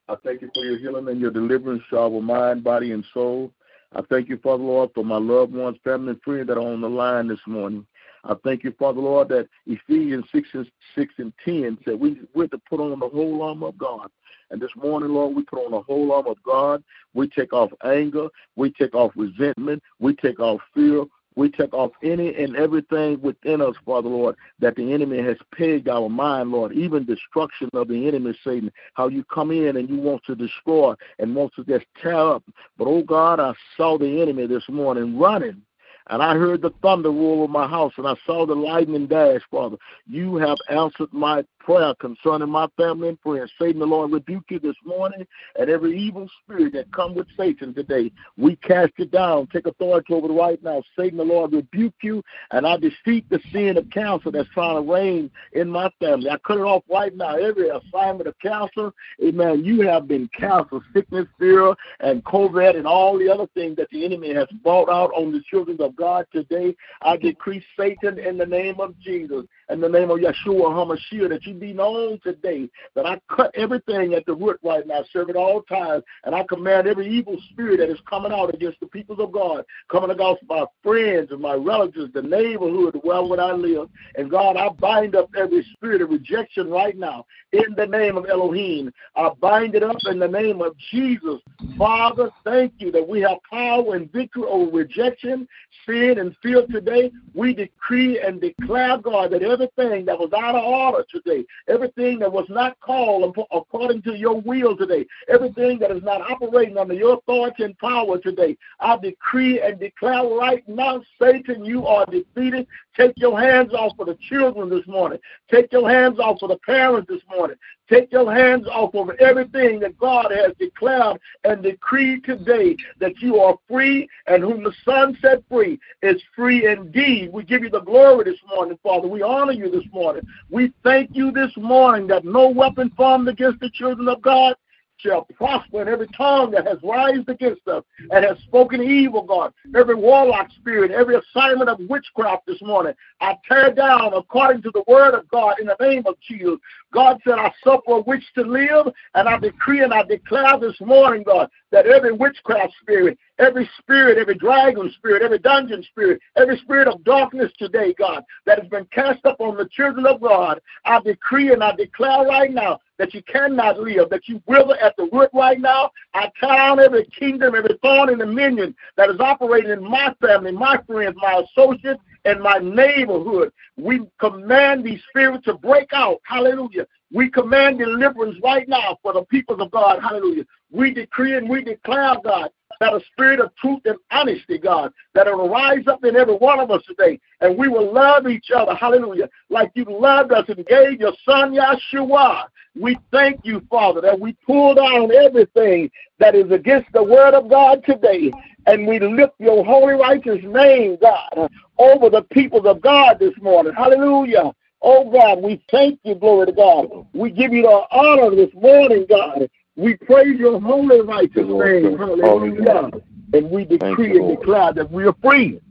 [0.07, 3.51] I thank you for your healing and your deliverance to our mind, body, and soul.
[3.93, 6.81] I thank you, Father Lord, for my loved ones, family, and friends that are on
[6.81, 7.85] the line this morning.
[8.23, 12.47] I thank you, Father Lord, that Ephesians 6 and, 6 and 10 said we, we're
[12.47, 14.09] to put on the whole armor of God
[14.49, 16.83] and this morning, Lord, we put on the whole armor of God.
[17.13, 18.27] We take off anger.
[18.55, 19.83] We take off resentment.
[19.99, 21.05] We take off fear.
[21.37, 25.87] We take off any and everything within us, Father Lord, that the enemy has pegged
[25.87, 29.97] our mind, Lord, even destruction of the enemy, Satan, how you come in and you
[29.97, 32.43] want to destroy and want to just tear up.
[32.75, 35.61] But, oh God, I saw the enemy this morning running
[36.09, 39.41] and I heard the thunder roll over my house, and I saw the lightning dash,
[39.51, 39.77] Father.
[40.07, 43.51] You have answered my prayer concerning my family and friends.
[43.59, 45.27] Satan, the Lord rebuke you this morning,
[45.59, 49.47] and every evil spirit that come with Satan today, we cast it down.
[49.47, 50.81] Take authority over it right now.
[50.97, 54.91] Satan, the Lord rebuke you, and I defeat the sin of cancer that's trying to
[54.91, 56.29] reign in my family.
[56.29, 57.35] I cut it off right now.
[57.35, 63.19] Every assignment of cancer, amen, you have been cancer, sickness, fear, and COVID, and all
[63.19, 66.77] the other things that the enemy has brought out on the children of God today.
[67.01, 71.45] I decree Satan in the name of Jesus, in the name of Yeshua HaMashiach, that
[71.45, 75.35] you be known today that I cut everything at the root right now, serve at
[75.35, 79.19] all times, and I command every evil spirit that is coming out against the people
[79.21, 83.89] of God, coming against my friends and my relatives, the neighborhood where I live.
[84.15, 88.25] And God, I bind up every spirit of rejection right now in the name of
[88.29, 88.91] Elohim.
[89.15, 91.39] I bind it up in the name of Jesus.
[91.77, 95.47] Father, thank you that we have power and victory over rejection,
[95.85, 97.11] sin, and fear today.
[97.33, 102.31] We decree and declare, God, that everything that was out of order today, Everything that
[102.31, 107.15] was not called according to your will today, everything that is not operating under your
[107.15, 112.67] authority and power today, I decree and declare right now, Satan, you are defeated.
[112.95, 115.19] Take your hands off of the children this morning.
[115.51, 117.57] Take your hands off of the parents this morning.
[117.89, 123.39] Take your hands off of everything that God has declared and decreed today that you
[123.39, 127.31] are free and whom the Son set free is free indeed.
[127.31, 129.07] We give you the glory this morning, Father.
[129.07, 130.23] We honor you this morning.
[130.49, 134.55] We thank you this morning that no weapon formed against the children of God
[134.99, 139.53] shall prosper, and every tongue that has rised against us and has spoken evil, God,
[139.75, 144.83] every warlock spirit, every assignment of witchcraft this morning, I tear down according to the
[144.87, 146.57] word of God in the name of Jesus.
[146.93, 150.79] God said, I suffer a witch to live, and I decree and I declare this
[150.81, 156.57] morning, God, that every witchcraft spirit, every spirit, every dragon spirit, every dungeon spirit, every
[156.59, 160.61] spirit of darkness today, God, that has been cast up on the children of God,
[160.85, 164.95] I decree and I declare right now that you cannot live, that you wither at
[164.97, 165.91] the root right now.
[166.13, 170.77] I count every kingdom, every thorn and dominion that is operating in my family, my
[170.87, 173.51] friends, my associates, and my neighborhood.
[173.77, 176.19] We command these spirits to break out.
[176.23, 176.87] Hallelujah.
[177.13, 180.01] We command deliverance right now for the people of God.
[180.01, 180.43] Hallelujah.
[180.71, 182.49] We decree and we declare, God,
[182.79, 186.59] that a spirit of truth and honesty, God, that will rise up in every one
[186.59, 190.65] of us today, and we will love each other, hallelujah, like you loved us and
[190.65, 192.45] gave your son Yeshua.
[192.79, 195.89] We thank you, Father, that we pull down everything
[196.19, 198.31] that is against the word of God today,
[198.67, 201.49] and we lift your holy righteous name, God,
[201.79, 203.73] over the people of God this morning.
[203.73, 204.53] Hallelujah.
[204.81, 207.07] Oh God, we thank you, glory to God.
[207.13, 209.49] We give you the honor this morning, God.
[209.77, 211.97] We praise your holy righteous name.
[211.97, 212.89] Hallelujah.
[213.33, 215.61] And we decree you, and declare that we are free.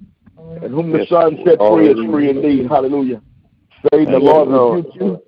[0.62, 2.68] And whom the Son set free is free indeed.
[2.68, 3.20] Hallelujah.
[3.92, 5.22] Satan the Lord rebuke you.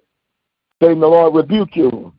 [0.80, 2.12] Satan the Lord rebuke you.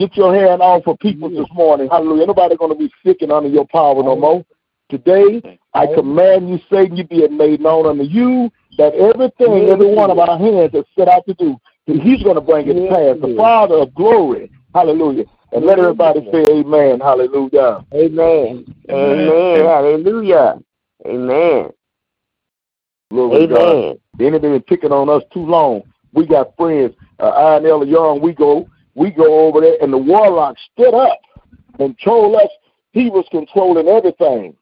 [0.00, 1.88] Get your hand off of people this morning.
[1.88, 2.26] Hallelujah.
[2.26, 4.44] Nobody going to be sick and under your power no more.
[4.88, 5.40] Today,
[5.72, 10.18] I command you, Satan, you be made known unto you that everything, every one of
[10.18, 11.56] our hands is set out to do,
[11.86, 13.16] he's going to bring it to pass.
[13.20, 14.50] The Father of glory.
[14.74, 15.26] Hallelujah.
[15.52, 17.00] And let everybody say amen.
[17.00, 17.84] Hallelujah.
[17.92, 18.64] Amen.
[18.90, 19.64] Amen.
[19.66, 20.58] Hallelujah.
[21.06, 21.70] Amen.
[23.10, 23.98] Glory amen.
[24.16, 25.82] The enemy been picking on us too long.
[26.14, 29.92] We got friends, uh, I and Ella Young, we go, we go over there, and
[29.92, 31.18] the warlock stood up
[31.78, 32.48] and told us
[32.92, 34.54] he was controlling everything.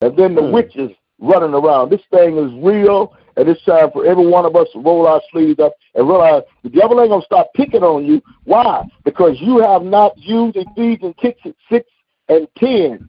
[0.00, 0.52] And then the hmm.
[0.52, 1.90] witches running around.
[1.90, 5.22] This thing is real, and it's time for every one of us to roll our
[5.30, 8.22] sleeves up and realize the devil ain't gonna stop picking on you.
[8.44, 8.84] Why?
[9.04, 11.40] Because you have not used Ephesians six,
[11.70, 11.88] six
[12.28, 13.08] and ten.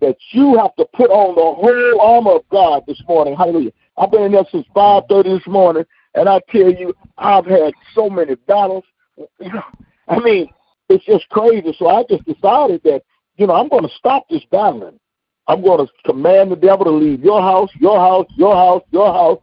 [0.00, 3.36] That you have to put on the whole armor of God this morning.
[3.36, 3.72] Hallelujah.
[3.98, 5.84] I've been in there since five thirty this morning,
[6.14, 8.84] and I tell you, I've had so many battles.
[9.18, 9.62] You know,
[10.08, 10.48] I mean,
[10.88, 11.74] it's just crazy.
[11.78, 13.02] So I just decided that,
[13.36, 14.98] you know, I'm going to stop this battling.
[15.46, 19.12] I'm going to command the devil to leave your house, your house, your house, your
[19.12, 19.38] house.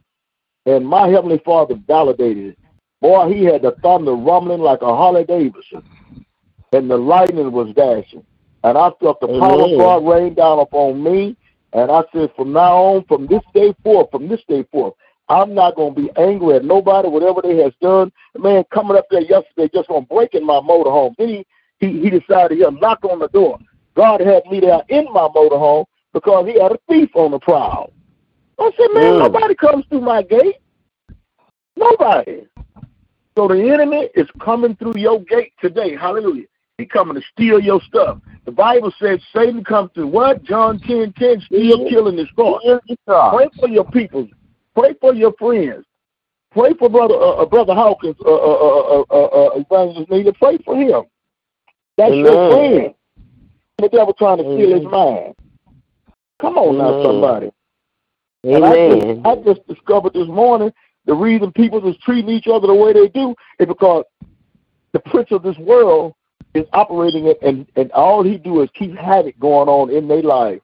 [0.68, 2.60] And my Heavenly Father validated it.
[3.00, 5.82] Boy, he had the thunder rumbling like a Harley Davidson.
[6.74, 8.26] And the lightning was dashing.
[8.66, 11.38] And I felt the power of God rain down upon me.
[11.72, 14.94] And I said, from now on, from this day forth, from this day forth,
[15.30, 18.12] I'm not going to be angry at nobody, whatever they has done.
[18.34, 21.16] The man coming up there yesterday just on breaking my motorhome.
[21.18, 21.46] Then he,
[21.80, 23.58] he, he decided he'll knock on the door.
[23.96, 27.94] God had me there in my motorhome because he had a thief on the prowl.
[28.60, 29.20] I said, man, mm.
[29.20, 30.56] nobody comes through my gate.
[31.76, 32.48] Nobody.
[33.38, 35.96] So the enemy is coming through your gate today.
[35.96, 36.46] Hallelujah.
[36.78, 38.20] He coming to steal your stuff.
[38.46, 40.44] The Bible says Satan comes to what?
[40.44, 42.58] John 10, 10, steal, kill, and destroy.
[43.06, 44.28] Pray for your people.
[44.76, 45.86] Pray for your friends.
[46.52, 50.34] Pray for brother uh, uh brother Hawkins, uh, uh, uh, uh, uh, Nita.
[50.34, 51.04] Pray for him.
[51.98, 52.26] That's Amen.
[52.26, 52.94] your friend.
[53.80, 55.36] The devil trying to steal his mind.
[56.40, 57.52] Come on now, somebody.
[58.46, 59.26] Amen.
[59.26, 60.72] I just, I just discovered this morning
[61.06, 64.04] the reason people is treating each other the way they do is because
[64.94, 66.14] the prince of this world
[66.54, 70.22] is operating it, and, and all he do is keep havoc going on in their
[70.22, 70.62] life.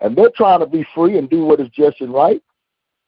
[0.00, 2.42] And they're trying to be free and do what is just and right.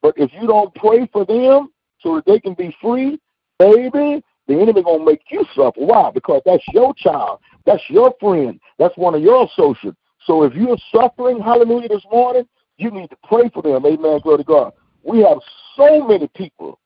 [0.03, 1.71] But if you don't pray for them
[2.01, 3.21] so that they can be free,
[3.59, 5.81] baby, the enemy gonna make you suffer.
[5.81, 6.11] Why?
[6.11, 7.41] Because that's your child.
[7.67, 8.59] That's your friend.
[8.79, 9.97] That's one of your associates.
[10.25, 12.45] So if you're suffering, hallelujah, this morning,
[12.81, 13.85] you need to pray for them.
[13.85, 14.21] Amen.
[14.21, 14.73] Glory to God.
[15.03, 15.39] We have
[15.77, 16.79] so many people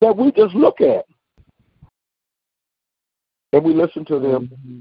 [0.00, 1.06] that we just look at
[3.52, 4.50] and we listen to them.
[4.52, 4.78] Mm-hmm.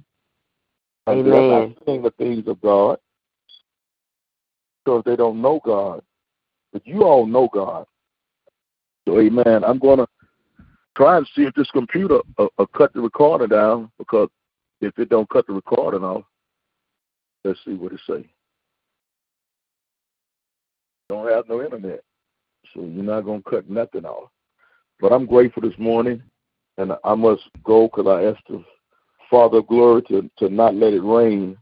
[1.07, 1.31] And Amen.
[1.31, 2.97] they're not seeing the things of God
[4.83, 6.01] because they don't know God.
[6.73, 7.85] But you all know God.
[9.07, 9.63] So, amen.
[9.63, 10.07] I'm going to
[10.97, 14.29] try and see if this computer will, will cut the recorder down because
[14.81, 16.23] if it don't cut the recording off,
[17.43, 18.27] let's see what it say.
[21.09, 22.01] Don't have no internet,
[22.73, 24.29] so you're not gonna cut nothing off.
[24.99, 26.21] But I'm grateful this morning,
[26.77, 28.63] and I must go because I asked the
[29.29, 31.57] Father of Glory to to not let it rain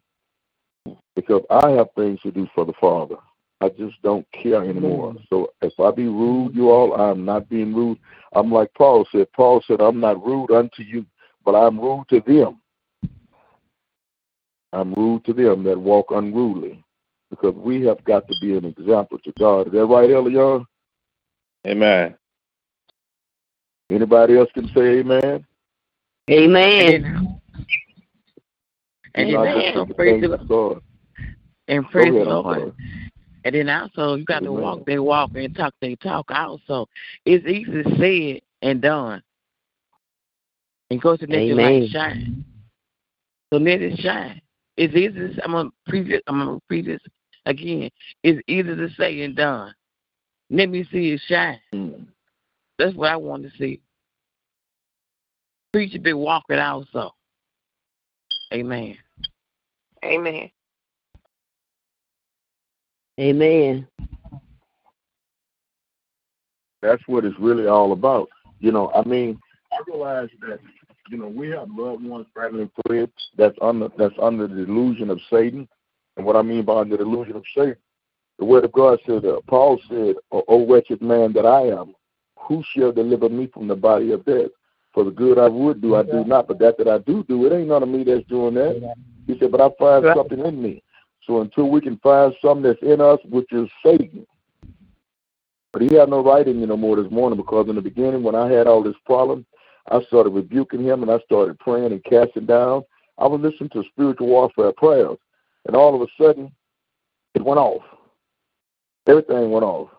[1.16, 3.18] because I have things to do for the Father.
[3.62, 5.14] I just don't care anymore.
[5.14, 5.26] Mm.
[5.30, 7.98] So if I be rude, you all, I'm not being rude.
[8.34, 9.32] I'm like Paul said.
[9.34, 11.06] Paul said, I'm not rude unto you,
[11.46, 12.60] but I'm rude to them.
[14.74, 16.84] I'm rude to them that walk unruly
[17.34, 19.68] because we have got to be an example to God.
[19.68, 20.66] Is that right, Elion?
[21.66, 22.16] Amen.
[23.90, 25.46] Anybody else can say amen?
[26.30, 27.40] Amen.
[29.16, 30.82] And Not then just praise the of God.
[31.68, 32.74] and praise ahead, the Lord.
[33.46, 36.88] And then also you got to walk they walk and talk they talk also.
[37.26, 39.22] It's easy to say it and done.
[40.90, 41.90] And go to let your light Amen.
[41.90, 42.46] shine.
[43.52, 44.42] So let it shine.
[44.78, 47.02] It's easy I'm gonna previous I'm gonna repeat this
[47.46, 47.90] again.
[48.24, 49.74] It's easy to say and done.
[50.50, 52.08] Let me see it shine.
[52.78, 53.82] That's what I want to see.
[55.72, 57.12] Preacher be walking also.
[58.54, 58.98] Amen.
[60.04, 60.50] Amen.
[63.20, 63.88] Amen.
[66.82, 68.30] That's what it's really all about.
[68.60, 69.40] You know, I mean,
[69.72, 70.60] I realize that
[71.10, 75.10] you know we have loved ones, family, and friends that's under that's under the delusion
[75.10, 75.68] of Satan.
[76.18, 77.76] And what I mean by under the delusion of Satan,
[78.40, 81.96] the word of God said, uh, Paul said, "O o wretched man that I am,
[82.38, 84.50] who shall deliver me from the body of death?
[84.94, 87.46] For the good I would do, I do not, but that that I do do,
[87.46, 88.96] it ain't none of me that's doing that."
[89.28, 90.16] He said, "But I find Right.
[90.16, 90.84] something in me."
[91.22, 94.28] So until we can find something that's in us, which is Satan,
[95.72, 98.24] but he had no right in me no more this morning because in the beginning
[98.24, 99.46] when I had all this problem,
[99.90, 102.84] I started rebuking him and I started praying and casting down.
[103.18, 105.18] I was listening to spiritual warfare prayers,
[105.66, 106.52] and all of a sudden,
[107.34, 107.84] it went off.
[109.08, 109.90] Everything went off.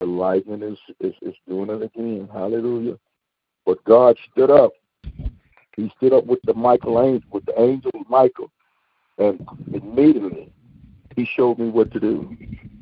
[0.00, 2.28] The lightning is, is, is doing it again.
[2.32, 2.98] Hallelujah.
[3.64, 4.72] But God stood up.
[5.76, 8.50] He stood up with the Michael angel, with the angel Michael,
[9.18, 10.52] and immediately
[11.16, 12.36] he showed me what to do.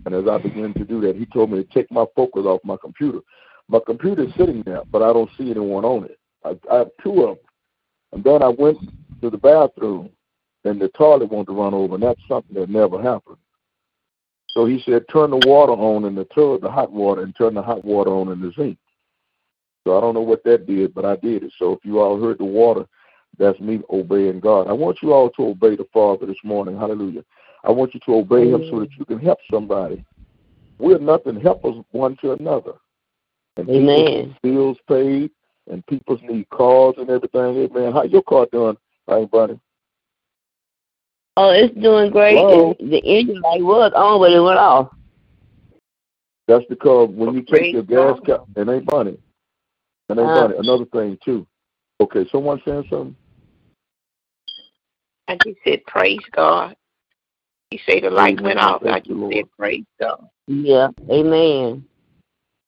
[0.04, 2.60] And as I began to do that, he told me to take my focus off
[2.64, 3.20] my computer.
[3.68, 6.18] My computer is sitting there, but I don't see anyone on it.
[6.44, 7.44] I, I have two of them.
[8.12, 8.78] And then I went
[9.22, 10.10] to the bathroom,
[10.64, 13.38] and the toilet to run over, and that's something that never happened.
[14.48, 17.54] So he said, turn the water on in the tub, the hot water, and turn
[17.54, 18.78] the hot water on in the sink.
[19.84, 21.52] So I don't know what that did, but I did it.
[21.58, 22.86] So if you all heard the water,
[23.38, 24.68] that's me obeying God.
[24.68, 26.76] I want you all to obey the Father this morning.
[26.76, 27.24] Hallelujah.
[27.64, 30.04] I want you to obey Him so that you can help somebody.
[30.78, 32.74] We're nothing helpers one to another.
[33.56, 34.36] And Amen.
[34.42, 35.30] bills paid,
[35.70, 37.54] and people need cars and everything.
[37.54, 38.76] Hey, man, How your car doing,
[39.06, 39.58] right, buddy?
[41.36, 42.36] Oh, it's doing great.
[42.36, 42.74] Hello?
[42.78, 44.90] The engine light was on, but it went off.
[46.46, 49.12] That's because when you take your gas cap, it ain't funny.
[49.12, 49.18] It
[50.10, 50.48] ain't Uh.
[50.48, 50.56] money.
[50.58, 51.46] Another thing too.
[52.00, 53.16] Okay, someone saying something?
[55.28, 56.76] I just said, praise God.
[57.70, 58.44] He said the light Amen.
[58.44, 58.82] went off.
[58.82, 59.34] I Thank you, just Lord.
[59.34, 60.28] said, praise God.
[60.48, 60.88] Yeah.
[61.10, 61.86] Amen.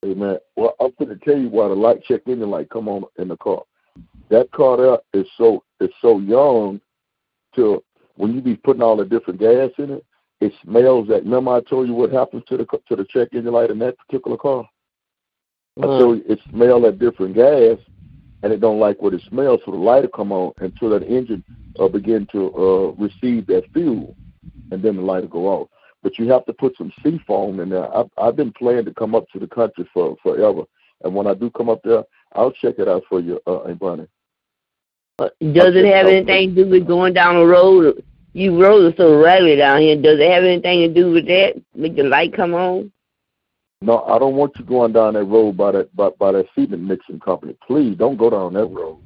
[0.04, 0.38] Amen.
[0.56, 3.28] Well, I'm going to tell you why the light check engine light come on in
[3.28, 3.62] the car.
[4.30, 6.80] That car there is so is so young
[7.54, 7.84] till
[8.16, 10.04] when you be putting all the different gas in it,
[10.40, 11.24] it smells that.
[11.24, 13.96] Remember I told you what happens to the to the check engine light in that
[13.98, 14.68] particular car?
[15.82, 17.78] I Uh, told you it smell that different gas,
[18.42, 21.02] and it don't like what it smells, so the light will come on until that
[21.04, 21.42] engine
[21.80, 24.16] uh, begin to uh, receive that fuel,
[24.70, 25.68] and then the light will go off.
[26.02, 27.92] But you have to put some sea foam in there.
[27.96, 30.62] I've, I've been planning to come up to the country for forever,
[31.02, 32.04] and when I do come up there,
[32.34, 34.06] I'll check it out for you, uh, Aunt Bonnie.
[35.18, 38.02] Does it have anything to do with going down the road?
[38.32, 39.94] You roads are so raggedy down here.
[39.96, 41.54] Does it have anything to do with that?
[41.74, 42.90] Make the light come on?
[43.80, 46.82] No, I don't want you going down that road by that by, by that cement
[46.82, 47.56] mixing company.
[47.66, 48.98] Please don't go down that road.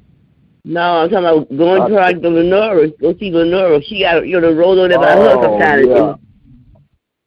[0.65, 2.87] No, I'm talking about going I- towards the Lenora.
[2.89, 3.81] Go see Lenora.
[3.83, 5.87] She got you know the road over there by her Oh, sometimes.
[5.87, 6.13] yeah.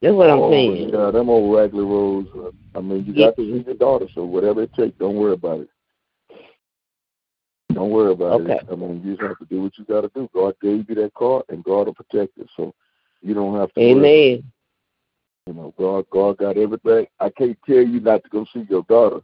[0.00, 0.88] That's what I'm oh, saying.
[0.88, 2.28] Yeah, them old raggedy roads.
[2.34, 5.34] Uh, I mean, you got to see your daughter, so whatever it takes, don't worry
[5.34, 5.68] about it.
[7.74, 8.54] Don't worry about Okay.
[8.54, 8.66] it.
[8.70, 10.28] I mean, you just have to do what you got to do.
[10.34, 12.48] God gave you that car, and God will protect it.
[12.56, 12.74] So
[13.22, 13.80] you don't have to.
[13.80, 13.90] worry.
[13.90, 14.44] Amen.
[15.46, 17.06] You know, God, God got everything.
[17.18, 19.20] I can't tell you not to go see your daughter,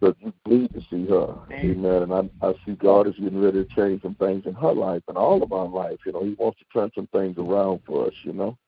[0.00, 1.36] but you need to see her.
[1.52, 2.02] Amen.
[2.02, 5.02] And I, I see God is getting ready to change some things in her life
[5.06, 5.98] and all of our life.
[6.04, 8.14] You know, He wants to turn some things around for us.
[8.24, 8.58] You know.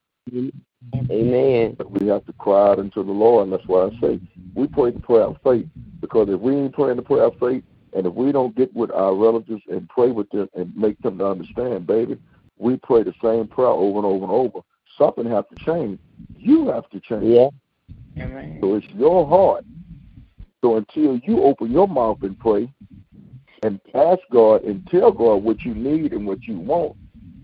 [1.11, 1.75] Amen.
[1.77, 4.19] But we have to cry out unto the Lord, and that's why I say
[4.55, 5.67] we pray the prayer of faith.
[6.01, 7.63] Because if we ain't praying the prayer of faith,
[7.93, 11.17] And if we don't get with our relatives and pray with them and make them
[11.17, 12.19] to understand, baby,
[12.57, 14.59] we pray the same prayer over and over and over.
[14.97, 15.99] Something has to change.
[16.37, 17.23] You have to change.
[17.23, 17.49] Yeah.
[18.23, 18.59] Amen.
[18.61, 19.65] So it's your heart.
[20.61, 22.71] So until you open your mouth and pray
[23.63, 26.95] and ask God and tell God what you need and what you want,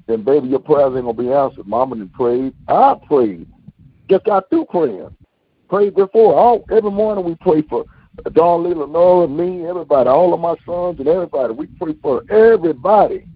[0.08, 1.66] then baby, your prayers ain't gonna be answered.
[1.66, 2.54] Mama done prayed.
[2.68, 3.48] I prayed.
[4.10, 5.10] Just got through praying.
[5.70, 6.36] Prayed before.
[6.36, 7.86] All every morning we pray for
[8.26, 11.54] Lee, Lenora, me, everybody, all of my sons and everybody.
[11.54, 13.28] We pray for everybody.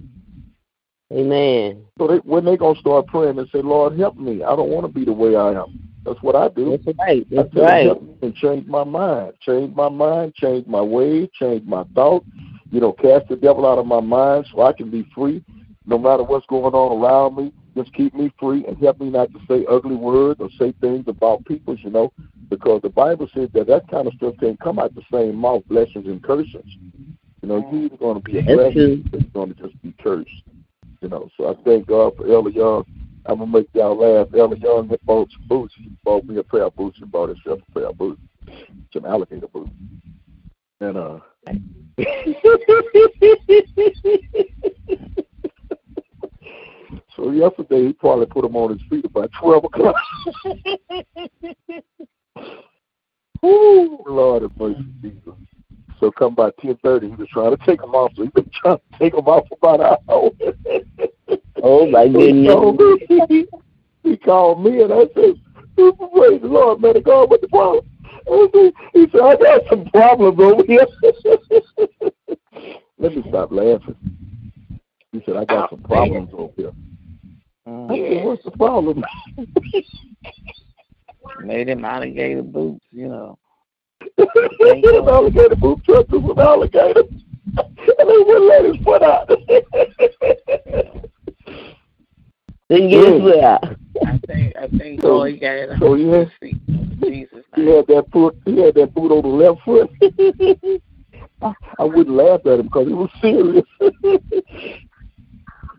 [1.12, 1.86] Amen.
[1.98, 4.44] So they, when they gonna start praying and say, Lord, help me.
[4.44, 5.80] I don't want to be the way I am.
[6.06, 6.80] That's what I do.
[6.86, 7.28] That's right.
[7.32, 7.86] That's him, right.
[7.86, 11.28] help me and change my mind, change my mind, change my way.
[11.34, 12.26] change my thoughts.
[12.72, 15.44] You know, cast the devil out of my mind so I can be free,
[15.88, 17.52] no matter what's going on around me.
[17.80, 21.06] Just keep me free and help me not to say ugly words or say things
[21.08, 21.78] about people.
[21.78, 22.12] You know,
[22.50, 25.64] because the Bible says that that kind of stuff can't come out the same mouth,
[25.70, 26.66] blessings and curses.
[27.42, 29.94] You know, you're either going to be a That's or you're going to just be
[30.04, 30.30] cursed.
[31.02, 32.84] You know, so I thank God for Ella Young.
[33.26, 34.28] I'm gonna make y'all laugh.
[34.38, 35.74] Ella Young bought some boots.
[35.78, 36.98] He bought me a pair of boots.
[37.00, 38.22] He bought himself a pair of boots,
[38.92, 39.72] some alligator boots.
[40.82, 41.20] And uh,
[47.20, 49.96] so yesterday he probably put him on his feet about twelve o'clock.
[53.46, 55.34] Ooh, Lord have mercy, Jesus.
[56.00, 58.14] So come by ten thirty, he was trying to take him off.
[58.16, 60.30] So he been trying to take him off for about an hour.
[61.62, 63.30] Oh my So he called goodness.
[63.30, 63.46] me.
[64.04, 65.36] He called me and I said,
[65.76, 67.84] Praise the Lord, man of God, what the problem?
[68.32, 70.86] I said, he said, I got some problems over here.
[72.98, 73.96] Let me stop laughing.
[75.12, 76.72] He said, I got ah, some problems over here.
[77.70, 77.88] I Mm.
[78.18, 79.04] said, What's the problem?
[81.44, 83.38] Made him alligator boots, you know.
[84.18, 84.28] His
[85.08, 87.04] alligator boot truck was an alligator.
[87.98, 89.28] And they wouldn't let his foot out.
[92.70, 93.64] Didn't get his foot out.
[94.06, 96.58] I think I think So- oh he got it so he on had- his feet.
[97.02, 98.38] Jesus He had that foot.
[98.46, 99.90] He had that boot on the left foot.
[101.42, 103.66] I, I wouldn't laugh at him because he was serious.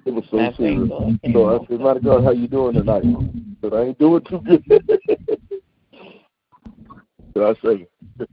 [0.06, 0.89] It was so think serious.
[1.32, 1.62] so.
[1.62, 3.05] I said, "Mighty God, how you doing tonight?"
[3.60, 4.64] But "I ain't doing too good."
[7.36, 7.86] so I say,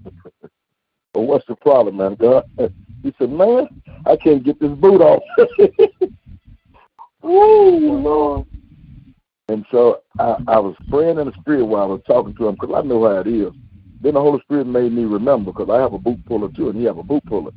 [1.14, 2.44] "Well, what's the problem, man, God?"
[3.04, 3.68] He said, "Man,
[4.06, 5.22] I can't get this boot off."
[7.22, 8.46] Woo, Lord.
[9.50, 12.56] And so I, I was praying in the spirit while I was talking to him
[12.60, 13.54] because I know how it is.
[14.02, 16.78] Then the Holy Spirit made me remember because I have a boot puller too, and
[16.78, 17.52] he have a boot puller.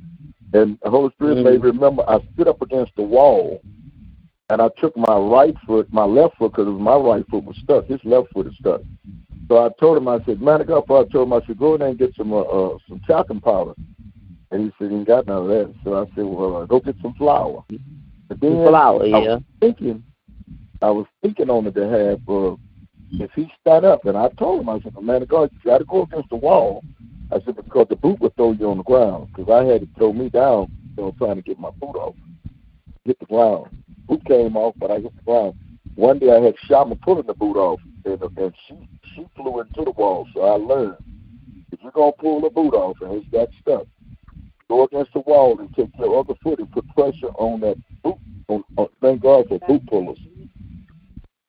[0.53, 1.45] And the Holy Spirit Mhm.
[1.45, 3.63] made me remember I stood up against the wall,
[4.51, 7.87] and I took my right foot, my left foot, because my right foot was stuck.
[7.87, 8.83] His left foot is stuck.
[9.49, 11.89] So I told him, I said, man, I told him, I said, go in there
[11.89, 13.75] and get some uh, uh some talcum powder.
[14.51, 15.75] And he said, he ain't got none of that.
[15.85, 17.65] So I said, well, uh, go get some flour.
[18.29, 19.19] Then Flower, I yeah.
[19.19, 20.05] was thinking,
[20.83, 22.59] I was thinking on the behalf of
[23.13, 25.79] if he stand up, and I told him, I said, man of God, you got
[25.79, 26.83] to go against the wall.
[27.33, 29.89] I said because the boot would throw you on the ground because I had to
[29.97, 32.15] throw me down, you know, trying to get my boot off,
[33.05, 33.71] hit the ground.
[34.11, 35.55] Boot came off, but I hit the ground.
[35.95, 38.75] One day I had Shama pulling the boot off, and, and she
[39.15, 40.27] she flew into the wall.
[40.35, 40.97] So I learned
[41.71, 43.87] if you're gonna pull the boot off and it's got stuck,
[44.69, 48.17] go against the wall and take your other foot and put pressure on that boot.
[48.49, 50.19] On, on, thank God for boot pullers.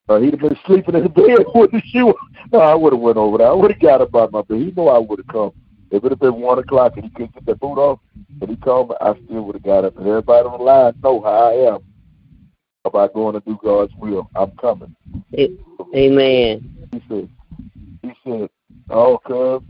[0.07, 2.13] Uh, he'd have been sleeping in the bed with the shoe.
[2.51, 3.47] No, I would have went over there.
[3.47, 4.57] I would have got up out my bed.
[4.59, 5.51] He knew I would have come.
[5.89, 7.99] If it had been one o'clock and he couldn't get that boot off,
[8.39, 9.97] and he called me, I still would have got up.
[9.97, 11.90] And everybody on the line know how I am
[12.85, 14.29] about going to do God's will.
[14.35, 14.95] I'm coming.
[15.95, 16.87] Amen.
[16.91, 17.29] He said,
[18.01, 18.49] he said,
[18.89, 19.61] oh, cuz.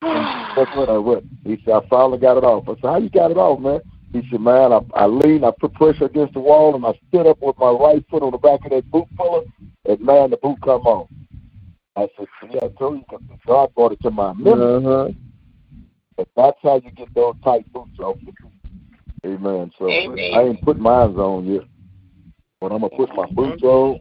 [0.00, 1.24] That's what I went.
[1.44, 2.68] He said, I finally got it off.
[2.68, 3.80] I said, how you got it off, man?
[4.12, 7.26] He said, man, I, I leaned, I put pressure against the wall, and I stood
[7.26, 9.42] up with my right foot on the back of that boot puller,
[9.84, 11.08] and man, the boot come off.
[11.96, 14.76] I said, yeah, I told you, 'cause God brought it to my memory.
[14.76, 15.12] Uh-huh.
[16.16, 18.16] But that's how you get those tight boots off.
[19.26, 19.72] Amen.
[19.78, 20.32] So Amen.
[20.34, 21.62] I ain't put mine on yet.
[22.60, 24.00] But I'm gonna put my boots on,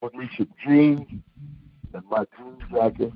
[0.00, 1.06] put me some jeans
[1.94, 3.12] and my jean jacket,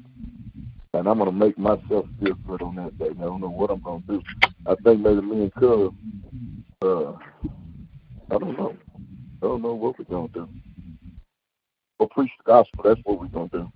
[0.94, 3.10] and I'm gonna make myself feel good on that day.
[3.10, 4.23] I don't know what I'm gonna do.
[4.66, 5.94] I think maybe me and Cub,
[6.82, 7.12] uh,
[8.31, 8.77] I don't know.
[9.43, 10.48] I don't know what we're gonna do.
[11.98, 12.85] We'll preach the gospel.
[12.85, 13.73] That's what we're gonna do.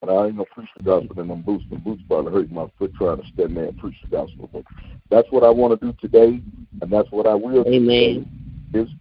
[0.00, 1.64] But I ain't gonna preach the gospel in them boots.
[1.70, 4.48] Them boots probably hurt my foot trying to stand there and preach the gospel.
[4.52, 4.64] But
[5.10, 6.40] that's what I want to do today,
[6.80, 8.14] and that's what I will do Amen.
[8.14, 8.26] today,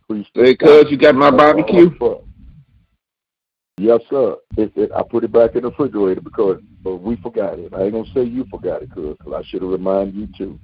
[0.09, 1.89] preach the Hey, cuz, you got my barbecue?
[3.77, 4.35] Yes, sir.
[4.57, 7.73] It, it, I put it back in the refrigerator because uh, we forgot it.
[7.73, 10.59] I ain't gonna say you forgot it, cuz, 'cause I should have reminded you too.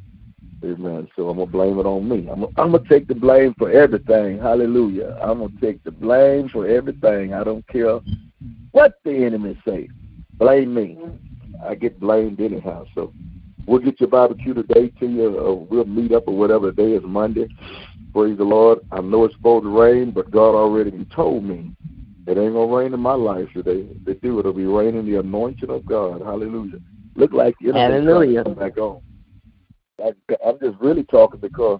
[0.63, 1.07] Amen.
[1.15, 2.27] So I'm gonna blame it on me.
[2.31, 4.39] I'm, I'm gonna take the blame for everything.
[4.39, 5.15] Hallelujah.
[5.21, 7.34] I'm gonna take the blame for everything.
[7.34, 7.99] I don't care
[8.71, 9.88] what the enemy say.
[10.39, 10.97] Blame me.
[11.63, 12.85] I get blamed anyhow.
[12.95, 13.13] So
[13.67, 15.38] we'll get your barbecue today to you.
[15.38, 17.49] Or we'll meet up or whatever day is Monday.
[18.18, 18.80] Praise the Lord.
[18.91, 21.72] I know it's supposed to rain, but God already told me
[22.26, 23.85] it ain't gonna rain in my life today.
[23.91, 26.22] If they do, it'll be raining the anointing of God.
[26.22, 26.80] Hallelujah.
[27.15, 28.44] Look like you know Hallelujah.
[28.44, 29.02] back on.
[30.03, 30.14] I,
[30.44, 31.80] I'm just really talking because,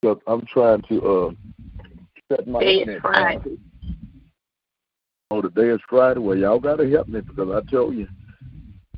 [0.00, 1.30] because I'm trying to uh
[2.30, 3.58] set my Today is internet Friday.
[5.32, 6.20] Oh, today is Friday.
[6.20, 8.06] Well, y'all gotta help me because I tell you,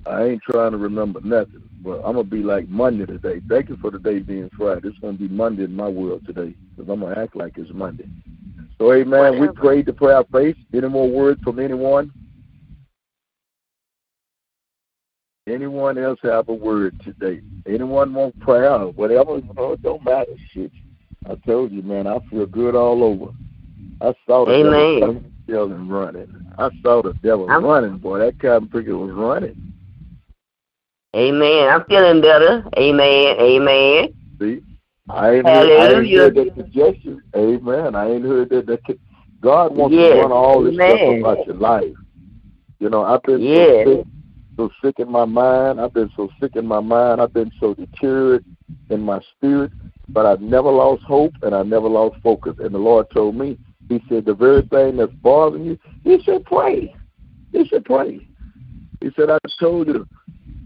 [0.05, 1.68] I ain't trying to remember nothing.
[1.83, 3.41] But I'm gonna be like Monday today.
[3.49, 4.89] Thank you for the day being Friday.
[4.89, 8.09] It's gonna be Monday in my world today because I'm gonna act like it's Monday.
[8.79, 9.35] So, Amen.
[9.35, 9.53] We Whatever.
[9.55, 10.57] prayed the prayer of faith.
[10.73, 12.13] Any more words from anyone?
[15.49, 17.41] Anyone else have a word today?
[17.67, 18.79] Anyone want prayer?
[18.79, 20.33] Whatever, you know, it don't matter.
[20.53, 20.71] Shit.
[21.29, 23.33] I told you, man, I feel good all over.
[24.01, 25.01] I saw the Amen.
[25.01, 26.35] devil yelling running.
[26.59, 28.19] I saw the devil I'm- running, boy.
[28.19, 29.68] That cotton picker was running.
[31.19, 31.69] Amen.
[31.69, 32.65] I'm feeling better.
[32.79, 33.37] Amen.
[33.41, 34.09] Amen.
[34.41, 34.63] See?
[35.09, 37.23] I ain't, heard, I ain't heard that suggestion.
[37.35, 37.97] Amen.
[37.97, 38.67] I ain't heard that.
[38.67, 38.99] that
[39.43, 40.13] God wants Yes.
[40.13, 41.23] to run all this Amen.
[41.23, 41.97] stuff about your life.
[42.79, 43.87] You know, I've been Yes.
[43.87, 44.07] so sick,
[44.57, 45.81] so sick in my mind.
[45.81, 47.21] I've been so sick in my mind.
[47.21, 48.45] I've been so deteriorated
[48.91, 49.73] in my spirit,
[50.15, 52.55] but I've never lost hope and I never lost focus.
[52.59, 53.59] And the Lord told me,
[53.89, 56.95] He said, the very thing that's bothering you, He said, pray.
[57.51, 58.21] He said, pray.
[59.01, 60.07] He said, I told you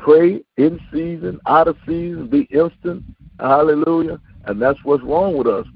[0.03, 3.05] pray in season, out of season, be instant.
[3.39, 4.21] Hallelujah.
[4.45, 5.67] And that's what's wrong with us.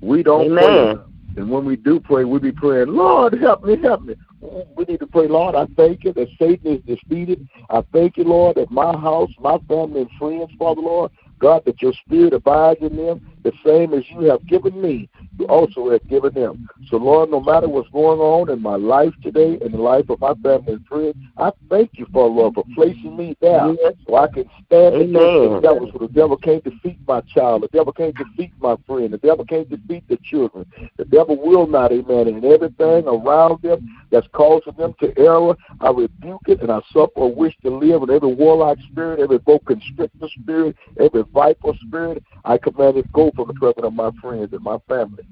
[0.00, 0.96] We don't Amen.
[0.96, 1.02] pray.
[1.36, 4.14] And when we do pray, we be praying, Lord, help me, help me.
[4.40, 7.46] We need to pray, Lord, I thank you that Satan is defeated.
[7.70, 11.82] I thank you, Lord, that my house, my family, and friends, Father, Lord, God, that
[11.82, 15.08] your spirit abides in them, the same as you have given me,
[15.38, 16.68] you also have given them.
[16.90, 20.20] So, Lord, no matter what's going on in my life today, in the life of
[20.20, 23.94] my family and friends, I thank you, Father, Lord, for placing me down Yes.
[24.06, 25.62] so I can stand against the Amen.
[25.62, 25.90] devil.
[25.92, 27.62] So the devil can't defeat my child.
[27.62, 29.12] The devil can't defeat my friend.
[29.12, 30.64] The devil can't defeat the children.
[30.96, 32.28] The devil will not, amen.
[32.28, 37.10] And everything around them that's causing them to error, I rebuke it and I suffer
[37.20, 38.02] a wish to live.
[38.02, 43.32] And every warlock spirit, every boa constrictor spirit, every viper spirit, I command it go
[43.36, 45.24] from the presence of my friends and my family.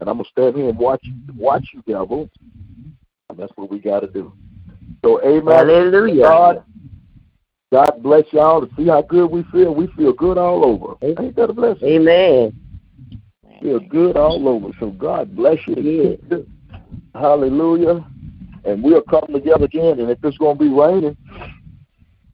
[0.00, 2.30] And I'm gonna stand here and watch you, watch you, devil.
[3.28, 4.32] And that's what we got to do.
[5.04, 5.46] So, amen.
[5.46, 6.22] Hallelujah.
[6.22, 6.64] God,
[7.72, 9.74] God bless y'all to see how good we feel.
[9.74, 10.94] We feel good all over.
[11.02, 11.88] Ain't that a blessing?
[11.88, 12.52] Amen.
[13.60, 14.68] Feel good all over.
[14.80, 15.74] So God bless you.
[16.30, 16.38] Yeah.
[17.14, 18.04] Hallelujah.
[18.64, 20.00] And we'll come together again.
[20.00, 21.16] And if it's going to be raining,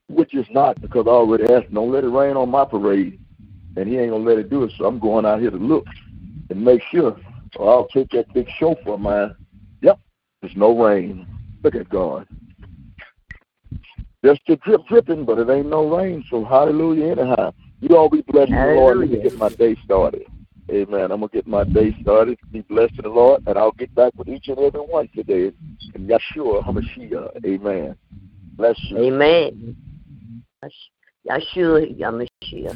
[0.07, 3.19] which is not because I already asked, don't let it rain on my parade.
[3.75, 4.71] And he ain't going to let it do it.
[4.77, 5.85] So I'm going out here to look
[6.49, 7.17] and make sure.
[7.57, 9.35] Or I'll take that big chauffeur of mine.
[9.81, 9.99] Yep,
[10.41, 11.27] there's no rain.
[11.63, 12.27] Look at God.
[14.23, 16.23] Just a drip dripping, but it ain't no rain.
[16.29, 17.53] So hallelujah anyhow.
[17.79, 18.97] You all be blessed in the Lord.
[18.97, 20.25] Let me get my day started.
[20.71, 21.11] Amen.
[21.11, 22.39] I'm gonna get my day started.
[22.51, 25.51] Be blessed in the Lord, and I'll get back with each and every one today.
[25.93, 27.45] In Yeshua HaMashiach.
[27.45, 27.95] Amen.
[28.57, 28.97] Bless you.
[28.97, 29.75] Amen.
[31.29, 32.75] Yeshua, Yamashia.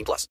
[0.00, 0.28] 18 plus.